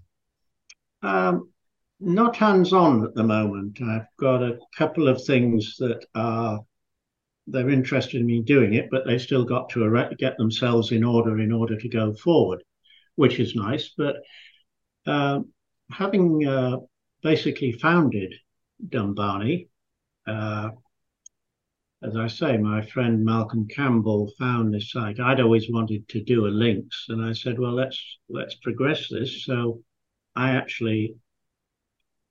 Um, 1.04 1.52
not 2.00 2.36
hands 2.36 2.74
on 2.74 3.04
at 3.04 3.14
the 3.14 3.24
moment. 3.24 3.80
I've 3.82 4.08
got 4.20 4.42
a 4.42 4.58
couple 4.76 5.08
of 5.08 5.24
things 5.24 5.76
that 5.78 6.06
are 6.16 6.60
they're 7.48 7.70
interested 7.70 8.22
in 8.22 8.28
me 8.28 8.42
doing 8.42 8.74
it, 8.74 8.88
but 8.92 9.06
they 9.06 9.18
still 9.18 9.44
got 9.44 9.70
to 9.70 10.16
get 10.18 10.38
themselves 10.38 10.92
in 10.92 11.04
order 11.04 11.40
in 11.40 11.52
order 11.52 11.78
to 11.78 11.90
go 11.90 12.14
forward, 12.14 12.64
which 13.16 13.40
is 13.40 13.56
nice. 13.56 13.94
But 13.98 14.18
uh, 15.06 15.42
having 15.92 16.48
uh, 16.48 16.78
basically 17.24 17.74
founded 17.74 18.34
Dumbarnie, 18.88 19.70
uh, 20.28 20.70
as 22.04 22.16
I 22.16 22.28
say, 22.28 22.58
my 22.58 22.82
friend 22.82 23.24
Malcolm 23.24 23.68
Campbell 23.68 24.32
found 24.40 24.74
this 24.74 24.92
site. 24.92 25.20
I'd 25.20 25.40
always 25.40 25.70
wanted 25.70 26.08
to 26.10 26.24
do 26.24 26.48
a 26.48 26.50
links, 26.50 27.06
and 27.10 27.24
I 27.24 27.34
said, 27.34 27.60
"Well, 27.60 27.74
let's 27.74 28.00
let's 28.30 28.56
progress 28.56 29.08
this." 29.10 29.46
So 29.46 29.84
I 30.36 30.52
actually 30.52 31.16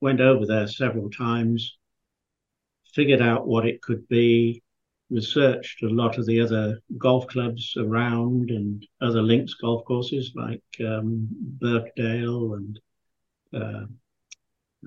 went 0.01 0.21
over 0.21 0.47
there 0.47 0.67
several 0.67 1.11
times, 1.11 1.77
figured 2.95 3.21
out 3.23 3.47
what 3.47 3.67
it 3.67 3.81
could 3.83 4.09
be, 4.09 4.63
researched 5.11 5.83
a 5.83 5.89
lot 5.89 6.19
of 6.19 6.27
the 6.27 6.41
other 6.41 6.81
golf 6.99 7.27
clubs 7.29 7.75
around 7.77 8.51
and 8.51 8.87
other 9.01 9.23
links 9.23 9.55
golf 9.55 9.85
courses 9.85 10.33
like 10.35 10.63
um, 10.85 11.29
Birkdale 11.31 12.55
and 12.55 12.81
uh, 13.55 13.87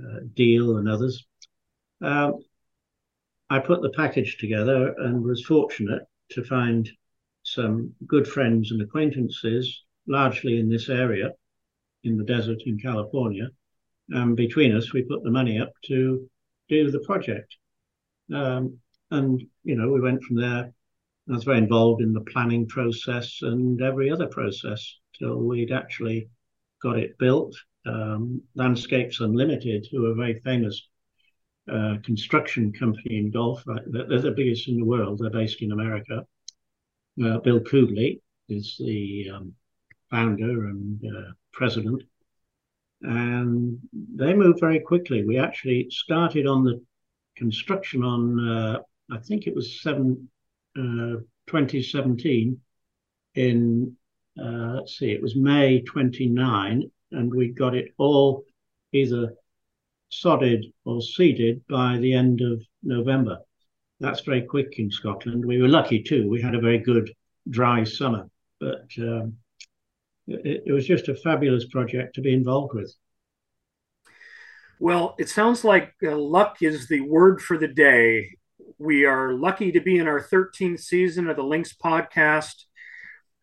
uh, 0.02 0.20
Deal 0.34 0.78
and 0.78 0.90
others. 0.90 1.26
Um, 2.02 2.40
I 3.50 3.60
put 3.60 3.82
the 3.82 3.92
package 3.92 4.38
together 4.38 4.94
and 4.98 5.24
was 5.24 5.46
fortunate 5.46 6.04
to 6.32 6.44
find 6.44 6.90
some 7.44 7.94
good 8.08 8.28
friends 8.28 8.72
and 8.72 8.82
acquaintances, 8.82 9.84
largely 10.08 10.60
in 10.60 10.70
this 10.70 10.90
area, 10.90 11.32
in 12.04 12.18
the 12.18 12.24
desert 12.24 12.62
in 12.66 12.80
California, 12.80 13.50
and 14.10 14.36
between 14.36 14.76
us, 14.76 14.94
we 14.94 15.04
put 15.04 15.24
the 15.24 15.32
money 15.32 15.60
up 15.60 15.72
to 15.86 16.30
do 16.70 16.92
the 16.92 17.00
project. 17.02 17.56
Um, 18.34 18.80
and, 19.12 19.42
you 19.64 19.76
know, 19.76 19.90
we 19.90 20.02
went 20.02 20.24
from 20.24 20.38
there. 20.38 20.74
I 21.30 21.34
was 21.34 21.44
very 21.44 21.60
involved 21.60 22.02
in 22.02 22.14
the 22.14 22.22
planning 22.22 22.68
process 22.68 23.40
and 23.42 23.82
every 23.82 24.12
other 24.12 24.28
process 24.28 25.00
till 25.18 25.38
we'd 25.38 25.72
actually 25.72 26.30
got 26.82 26.98
it 26.98 27.18
built. 27.18 27.56
Um, 27.86 28.42
Landscapes 28.56 29.20
Unlimited, 29.20 29.88
who 29.92 30.06
are 30.08 30.16
very 30.16 30.42
famous 30.42 30.90
construction 32.04 32.74
company 32.74 33.18
in 33.18 33.32
golf, 33.32 33.64
right? 33.66 33.82
they're 33.88 34.20
the 34.20 34.32
biggest 34.32 34.68
in 34.68 34.78
the 34.78 34.86
world. 34.86 35.20
They're 35.20 35.30
based 35.30 35.62
in 35.62 35.72
America. 35.72 36.26
Uh, 37.24 37.38
Bill 37.40 37.60
Kubly 37.60 38.22
is 38.50 38.76
the 38.80 39.30
um, 39.34 39.54
founder 40.10 40.68
and 40.68 41.02
uh, 41.06 41.32
president 41.52 42.04
and 43.04 43.80
they 44.16 44.34
moved 44.34 44.62
very 44.62 44.80
quickly. 44.80 45.24
We 45.24 45.38
actually 45.38 45.88
started 45.90 46.48
on 46.48 46.64
the 46.64 46.82
construction 47.36 48.04
on, 48.04 48.40
uh, 48.40 48.80
I 49.12 49.18
think 49.20 49.46
it 49.46 49.56
was 49.56 49.82
seven, 49.82 50.30
uh, 50.78 51.20
2017 51.48 52.60
in, 53.36 53.96
uh, 54.42 54.76
let's 54.76 54.98
see, 54.98 55.12
it 55.12 55.22
was 55.22 55.36
May 55.36 55.82
29, 55.82 56.90
and 57.12 57.34
we 57.34 57.50
got 57.50 57.76
it 57.76 57.94
all 57.98 58.46
either 58.94 59.34
sodded 60.20 60.66
or 60.86 61.02
seeded 61.02 61.62
by 61.68 61.98
the 61.98 62.14
end 62.14 62.42
of 62.42 62.62
November. 62.82 63.40
That's 64.00 64.22
very 64.22 64.42
quick 64.42 64.80
in 64.80 64.92
Scotland. 64.92 65.46
We 65.46 65.62
were 65.62 65.68
lucky 65.68 66.02
too. 66.02 66.30
We 66.30 66.42
had 66.42 66.56
a 66.56 66.62
very 66.62 66.80
good 66.80 67.12
dry 67.50 67.84
summer, 67.84 68.30
but 68.60 68.86
um, 69.00 69.38
it, 70.28 70.64
it 70.66 70.72
was 70.72 70.88
just 70.88 71.08
a 71.08 71.16
fabulous 71.16 71.66
project 71.68 72.16
to 72.16 72.22
be 72.22 72.34
involved 72.34 72.74
with. 72.74 72.94
Well, 74.80 75.16
it 75.18 75.30
sounds 75.30 75.64
like 75.64 75.94
uh, 76.04 76.18
luck 76.18 76.58
is 76.62 76.88
the 76.88 77.02
word 77.02 77.42
for 77.42 77.58
the 77.58 77.68
day. 77.68 78.30
We 78.78 79.06
are 79.06 79.34
lucky 79.34 79.72
to 79.72 79.80
be 79.80 79.98
in 79.98 80.08
our 80.08 80.22
13th 80.22 80.82
season 80.82 81.30
of 81.30 81.38
the 81.38 81.44
Links 81.44 81.74
podcast. 81.74 82.66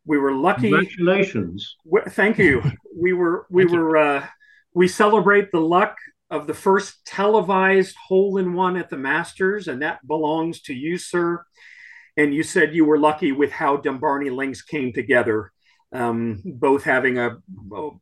We 0.05 0.19
were 0.19 0.33
lucky. 0.33 0.71
Congratulations! 0.71 1.77
thank 2.11 2.39
you. 2.39 2.63
We 2.95 3.13
were 3.13 3.47
we 3.49 3.65
thank 3.65 3.75
were 3.75 3.97
uh, 3.97 4.27
we 4.75 4.89
celebrate 4.89 5.53
the 5.53 5.61
luck 5.61 5.97
of 6.31 6.47
the 6.47 6.55
first 6.55 7.05
televised 7.05 7.97
hole 8.09 8.39
in 8.39 8.53
one 8.53 8.77
at 8.77 8.89
the 8.89 8.97
Masters, 8.97 9.69
and 9.69 9.83
that 9.83 10.07
belongs 10.07 10.63
to 10.63 10.75
you, 10.75 10.97
sir. 10.99 11.45
And 12.17 12.35
you 12.35 12.43
said 12.43 12.75
you 12.75 12.85
were 12.85 12.99
lucky 12.99 13.33
with 13.33 13.51
how 13.51 13.77
Dumbarnie 13.77 14.31
Links 14.31 14.63
came 14.63 14.93
together 14.93 15.53
um, 15.93 16.41
both 16.45 16.85
having 16.85 17.19
a 17.19 17.37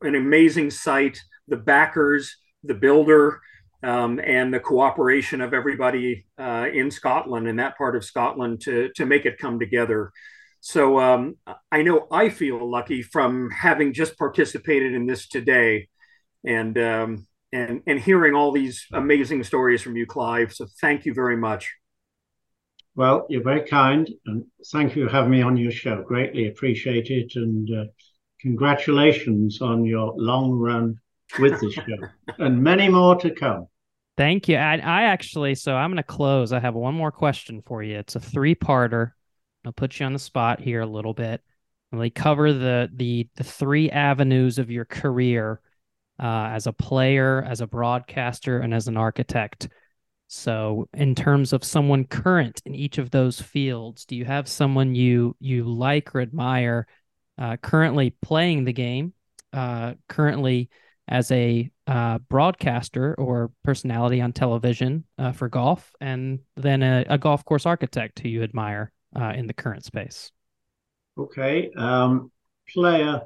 an 0.02 0.14
amazing 0.14 0.70
site, 0.70 1.20
the 1.46 1.56
backers, 1.56 2.36
the 2.64 2.74
builder, 2.74 3.40
um, 3.82 4.20
and 4.22 4.52
the 4.52 4.60
cooperation 4.60 5.40
of 5.40 5.54
everybody 5.54 6.26
uh, 6.38 6.66
in 6.72 6.90
Scotland 6.90 7.48
in 7.48 7.56
that 7.56 7.78
part 7.78 7.96
of 7.96 8.04
Scotland 8.04 8.60
to 8.62 8.90
to 8.96 9.06
make 9.06 9.26
it 9.26 9.38
come 9.38 9.58
together. 9.58 10.12
So 10.60 10.98
um, 10.98 11.36
I 11.70 11.82
know 11.82 12.06
I 12.10 12.28
feel 12.30 12.68
lucky 12.68 13.02
from 13.02 13.50
having 13.50 13.92
just 13.92 14.18
participated 14.18 14.92
in 14.92 15.06
this 15.06 15.28
today, 15.28 15.88
and 16.44 16.76
um, 16.78 17.26
and 17.53 17.82
and 17.86 17.99
hearing 17.99 18.34
all 18.34 18.53
these 18.53 18.86
amazing 18.92 19.44
stories 19.44 19.82
from 19.82 19.96
you, 19.96 20.07
Clive. 20.07 20.53
So 20.53 20.66
thank 20.80 21.05
you 21.05 21.14
very 21.14 21.36
much. 21.36 21.72
Well, 22.94 23.26
you're 23.28 23.44
very 23.44 23.66
kind, 23.66 24.09
and 24.26 24.44
thank 24.72 24.96
you 24.96 25.07
for 25.07 25.12
having 25.12 25.30
me 25.30 25.42
on 25.42 25.57
your 25.57 25.70
show. 25.70 26.03
Greatly 26.03 26.49
appreciate 26.49 27.11
it, 27.11 27.32
and 27.36 27.68
uh, 27.72 27.84
congratulations 28.40 29.62
on 29.62 29.84
your 29.84 30.14
long 30.16 30.53
run 30.53 31.01
with 31.38 31.61
the 31.61 31.70
show, 31.70 32.34
and 32.38 32.62
many 32.62 32.88
more 32.88 33.16
to 33.16 33.30
come. 33.30 33.68
Thank 34.16 34.49
you. 34.49 34.57
I, 34.57 34.78
I 34.78 35.03
actually, 35.05 35.55
so 35.55 35.76
I'm 35.76 35.90
going 35.90 35.99
to 35.99 36.03
close. 36.03 36.53
I 36.53 36.59
have 36.59 36.74
one 36.74 36.94
more 36.94 37.12
question 37.12 37.62
for 37.64 37.84
you. 37.84 37.99
It's 37.99 38.16
a 38.16 38.20
three-parter. 38.20 39.12
I'll 39.64 39.72
put 39.72 40.01
you 40.01 40.07
on 40.07 40.12
the 40.12 40.18
spot 40.18 40.61
here 40.61 40.80
a 40.80 40.86
little 40.86 41.14
bit. 41.14 41.40
Really 41.92 42.11
cover 42.11 42.53
the 42.53 42.90
the 42.92 43.28
the 43.36 43.44
three 43.44 43.90
avenues 43.90 44.59
of 44.59 44.70
your 44.70 44.84
career 44.84 45.61
uh, 46.18 46.50
as 46.52 46.66
a 46.66 46.72
player, 46.72 47.42
as 47.42 47.60
a 47.60 47.66
broadcaster, 47.66 48.58
and 48.60 48.74
as 48.74 48.88
an 48.88 48.96
architect. 48.96 49.68
So, 50.26 50.88
in 50.92 51.14
terms 51.14 51.52
of 51.52 51.64
someone 51.64 52.04
current 52.04 52.60
in 52.66 52.74
each 52.74 52.98
of 52.98 53.10
those 53.10 53.40
fields, 53.40 54.04
do 54.04 54.14
you 54.16 54.24
have 54.24 54.48
someone 54.48 54.94
you 54.94 55.36
you 55.40 55.64
like 55.64 56.14
or 56.14 56.20
admire 56.20 56.86
uh, 57.38 57.56
currently 57.56 58.10
playing 58.20 58.64
the 58.64 58.72
game, 58.72 59.14
uh, 59.52 59.94
currently 60.08 60.68
as 61.06 61.30
a 61.30 61.70
uh, 61.86 62.18
broadcaster 62.28 63.14
or 63.14 63.50
personality 63.64 64.20
on 64.20 64.32
television 64.32 65.04
uh, 65.18 65.32
for 65.32 65.48
golf, 65.48 65.90
and 66.00 66.40
then 66.56 66.82
a, 66.82 67.04
a, 67.08 67.16
golf 67.16 67.44
course 67.46 67.64
architect 67.64 68.18
who 68.18 68.28
you 68.28 68.42
admire 68.42 68.92
uh, 69.18 69.32
in 69.34 69.46
the 69.46 69.54
current 69.54 69.84
space? 69.84 70.30
Okay, 71.16 71.70
um, 71.76 72.30
player 72.68 73.22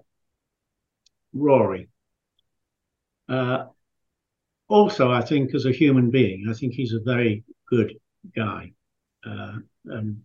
Rory. 1.33 1.89
Uh, 3.29 3.65
also, 4.69 5.11
I 5.11 5.21
think 5.23 5.55
as 5.55 5.67
a 5.67 5.73
human 5.73 6.11
being, 6.11 6.47
I 6.49 6.55
think 6.55 6.73
he's 6.73 6.95
a 6.95 7.01
very 7.01 7.45
good 7.69 7.95
guy 8.35 8.73
uh, 9.25 9.59
and 9.87 10.23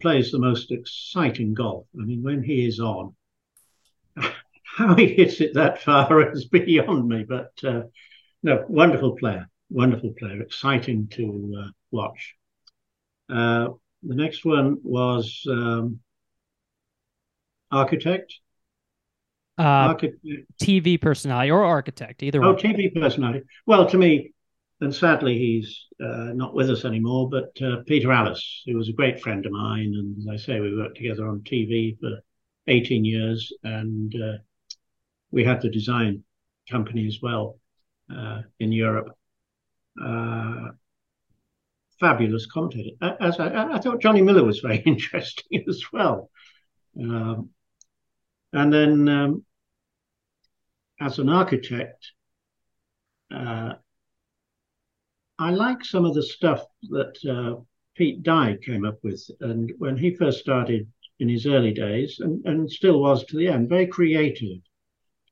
plays 0.00 0.30
the 0.30 0.38
most 0.38 0.70
exciting 0.70 1.54
golf. 1.54 1.86
I 2.00 2.04
mean, 2.04 2.22
when 2.22 2.42
he 2.42 2.66
is 2.66 2.80
on, 2.80 3.14
how 4.76 4.94
he 4.94 5.08
hits 5.08 5.40
it 5.40 5.54
that 5.54 5.82
far 5.82 6.32
is 6.32 6.46
beyond 6.46 7.08
me. 7.08 7.24
But 7.24 7.52
uh, 7.64 7.82
no, 8.42 8.64
wonderful 8.68 9.16
player, 9.16 9.48
wonderful 9.70 10.14
player, 10.18 10.40
exciting 10.42 11.08
to 11.12 11.64
uh, 11.64 11.70
watch. 11.90 12.34
Uh, 13.28 13.68
the 14.02 14.14
next 14.14 14.44
one 14.44 14.78
was 14.82 15.42
um, 15.50 16.00
architect. 17.70 18.34
Uh, 19.58 19.94
TV 20.62 21.00
personality 21.00 21.50
or 21.50 21.64
architect, 21.64 22.22
either 22.22 22.42
oh, 22.44 22.52
way. 22.52 22.60
TV 22.60 22.94
personality. 22.94 23.44
Well, 23.66 23.88
to 23.88 23.98
me, 23.98 24.32
and 24.80 24.94
sadly, 24.94 25.36
he's 25.36 25.86
uh, 26.00 26.32
not 26.34 26.54
with 26.54 26.70
us 26.70 26.84
anymore. 26.84 27.28
But 27.28 27.60
uh, 27.60 27.82
Peter 27.86 28.12
Alliss, 28.12 28.62
who 28.66 28.76
was 28.76 28.88
a 28.88 28.92
great 28.92 29.20
friend 29.20 29.44
of 29.44 29.52
mine, 29.52 29.94
and 29.96 30.16
as 30.18 30.28
I 30.28 30.44
say, 30.44 30.60
we 30.60 30.76
worked 30.76 30.96
together 30.96 31.26
on 31.26 31.40
TV 31.40 31.98
for 31.98 32.20
18 32.68 33.04
years, 33.04 33.52
and 33.64 34.14
uh, 34.14 34.38
we 35.32 35.44
had 35.44 35.60
the 35.60 35.70
design 35.70 36.22
company 36.70 37.06
as 37.06 37.18
well 37.20 37.58
uh, 38.14 38.42
in 38.60 38.72
Europe. 38.72 39.08
Uh, 40.00 40.68
fabulous 41.98 42.46
commentator. 42.46 42.90
As 43.20 43.40
I, 43.40 43.74
I, 43.74 43.78
thought, 43.80 44.00
Johnny 44.00 44.22
Miller 44.22 44.44
was 44.44 44.60
very 44.60 44.78
interesting 44.86 45.64
as 45.68 45.82
well. 45.92 46.30
Um, 46.98 47.50
and 48.52 48.72
then, 48.72 49.08
um, 49.08 49.44
as 51.00 51.18
an 51.18 51.28
architect, 51.28 52.12
uh, 53.34 53.74
I 55.38 55.50
like 55.50 55.84
some 55.84 56.04
of 56.04 56.14
the 56.14 56.22
stuff 56.22 56.64
that 56.90 57.16
uh, 57.28 57.62
Pete 57.96 58.22
Dye 58.22 58.58
came 58.64 58.84
up 58.84 58.98
with. 59.02 59.22
And 59.40 59.72
when 59.78 59.96
he 59.96 60.14
first 60.14 60.40
started 60.40 60.88
in 61.20 61.28
his 61.28 61.46
early 61.46 61.72
days, 61.72 62.18
and, 62.20 62.44
and 62.44 62.70
still 62.70 63.00
was 63.00 63.24
to 63.26 63.36
the 63.36 63.48
end, 63.48 63.68
very 63.68 63.86
creative, 63.86 64.58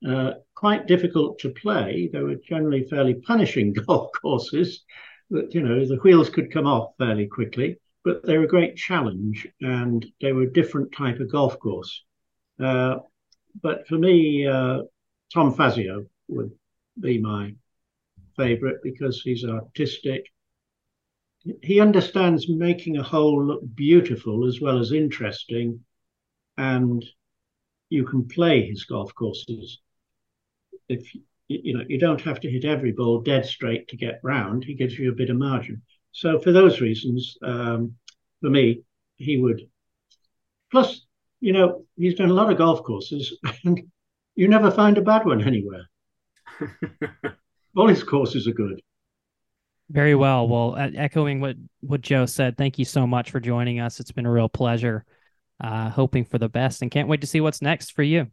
uh, 0.07 0.33
quite 0.55 0.87
difficult 0.87 1.39
to 1.41 1.51
play. 1.51 2.09
They 2.13 2.21
were 2.21 2.37
generally 2.37 2.85
fairly 2.85 3.15
punishing 3.15 3.73
golf 3.87 4.11
courses 4.21 4.85
that, 5.31 5.55
you 5.55 5.63
know, 5.63 5.85
the 5.85 5.97
wheels 5.97 6.31
could 6.31 6.53
come 6.53 6.67
off 6.67 6.93
fairly 6.99 7.27
quickly, 7.27 7.79
but 8.05 8.25
they 8.25 8.39
were 8.39 8.45
a 8.45 8.49
great 8.49 8.77
challenge 8.77 9.49
and 9.61 10.07
they 10.21 10.33
were 10.33 10.43
a 10.43 10.53
different 10.53 10.93
type 10.93 11.19
of 11.19 11.31
golf 11.31 11.59
course. 11.59 12.05
Uh, 12.61 12.97
but 13.63 13.87
for 13.89 13.99
me, 13.99 14.47
uh, 14.47 14.83
Tom 15.33 15.53
Fazio 15.55 16.07
would 16.29 16.53
be 16.99 17.19
my 17.19 17.55
favorite 18.37 18.83
because 18.83 19.21
he's 19.23 19.45
artistic. 19.45 20.27
He 21.63 21.81
understands 21.81 22.49
making 22.49 22.97
a 22.97 23.03
hole 23.03 23.45
look 23.45 23.63
beautiful 23.75 24.47
as 24.47 24.61
well 24.61 24.79
as 24.79 24.93
interesting, 24.93 25.85
and 26.57 27.05
you 27.89 28.05
can 28.05 28.27
play 28.27 28.67
his 28.67 28.85
golf 28.85 29.15
courses. 29.15 29.81
If 30.89 31.13
you 31.49 31.77
know, 31.77 31.85
you 31.89 31.99
don't 31.99 32.21
have 32.23 32.41
to 32.41 32.51
hit 32.51 32.65
every 32.65 32.93
ball 32.93 33.21
dead 33.21 33.47
straight 33.47 33.89
to 33.89 33.97
get 33.97 34.21
round. 34.23 34.65
He 34.65 34.75
gives 34.75 34.99
you 34.99 35.11
a 35.11 35.15
bit 35.15 35.31
of 35.31 35.37
margin. 35.37 35.83
So 36.13 36.41
for 36.41 36.51
those 36.51 36.81
reasons, 36.81 37.37
um, 37.43 37.95
for 38.41 38.51
me, 38.51 38.83
he 39.17 39.37
would. 39.37 39.69
Plus, 40.71 41.07
you 41.41 41.53
know, 41.53 41.85
he's 41.97 42.15
done 42.15 42.31
a 42.31 42.35
lot 42.35 42.51
of 42.51 42.59
golf 42.59 42.83
courses, 42.83 43.39
and 43.65 43.81
you 44.37 44.49
never 44.49 44.71
find 44.71 44.97
a 44.99 45.03
bad 45.03 45.27
one 45.27 45.43
anywhere. 45.43 45.87
All 47.77 47.89
his 47.89 48.05
courses 48.05 48.47
are 48.47 48.53
good. 48.53 48.81
Very 49.91 50.15
well. 50.15 50.49
Well, 50.49 50.77
echoing 50.77 51.41
what 51.41 51.57
what 51.81 52.01
Joe 52.01 52.27
said, 52.27 52.57
thank 52.57 52.79
you 52.79 52.85
so 52.85 53.07
much 53.07 53.31
for 53.31 53.41
joining 53.41 53.81
us. 53.81 54.01
It's 54.01 54.13
been 54.13 54.27
a 54.27 54.31
real 54.31 54.49
pleasure. 54.49 55.05
Uh, 55.59 55.89
hoping 55.89 56.25
for 56.25 56.37
the 56.39 56.51
best, 56.51 56.83
and 56.83 56.91
can't 56.91 57.09
wait 57.09 57.23
to 57.23 57.27
see 57.27 57.41
what's 57.41 57.63
next 57.63 57.93
for 57.93 58.03
you. 58.03 58.27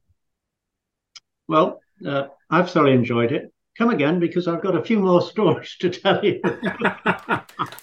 Well, 1.47 1.79
uh, 2.05 2.27
I've 2.49 2.69
thoroughly 2.69 2.93
enjoyed 2.93 3.31
it. 3.31 3.53
Come 3.77 3.91
again 3.91 4.19
because 4.19 4.47
I've 4.47 4.61
got 4.61 4.75
a 4.75 4.83
few 4.83 4.99
more 4.99 5.21
stories 5.21 5.75
to 5.79 5.89
tell 5.89 6.23
you. 6.23 6.41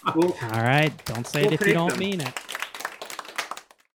All 0.05 0.35
right, 0.53 0.93
don't 1.07 1.27
say 1.27 1.43
we'll 1.43 1.53
it 1.55 1.61
if 1.61 1.67
you 1.67 1.73
don't 1.73 1.91
them. 1.91 1.99
mean 1.99 2.21
it. 2.21 2.35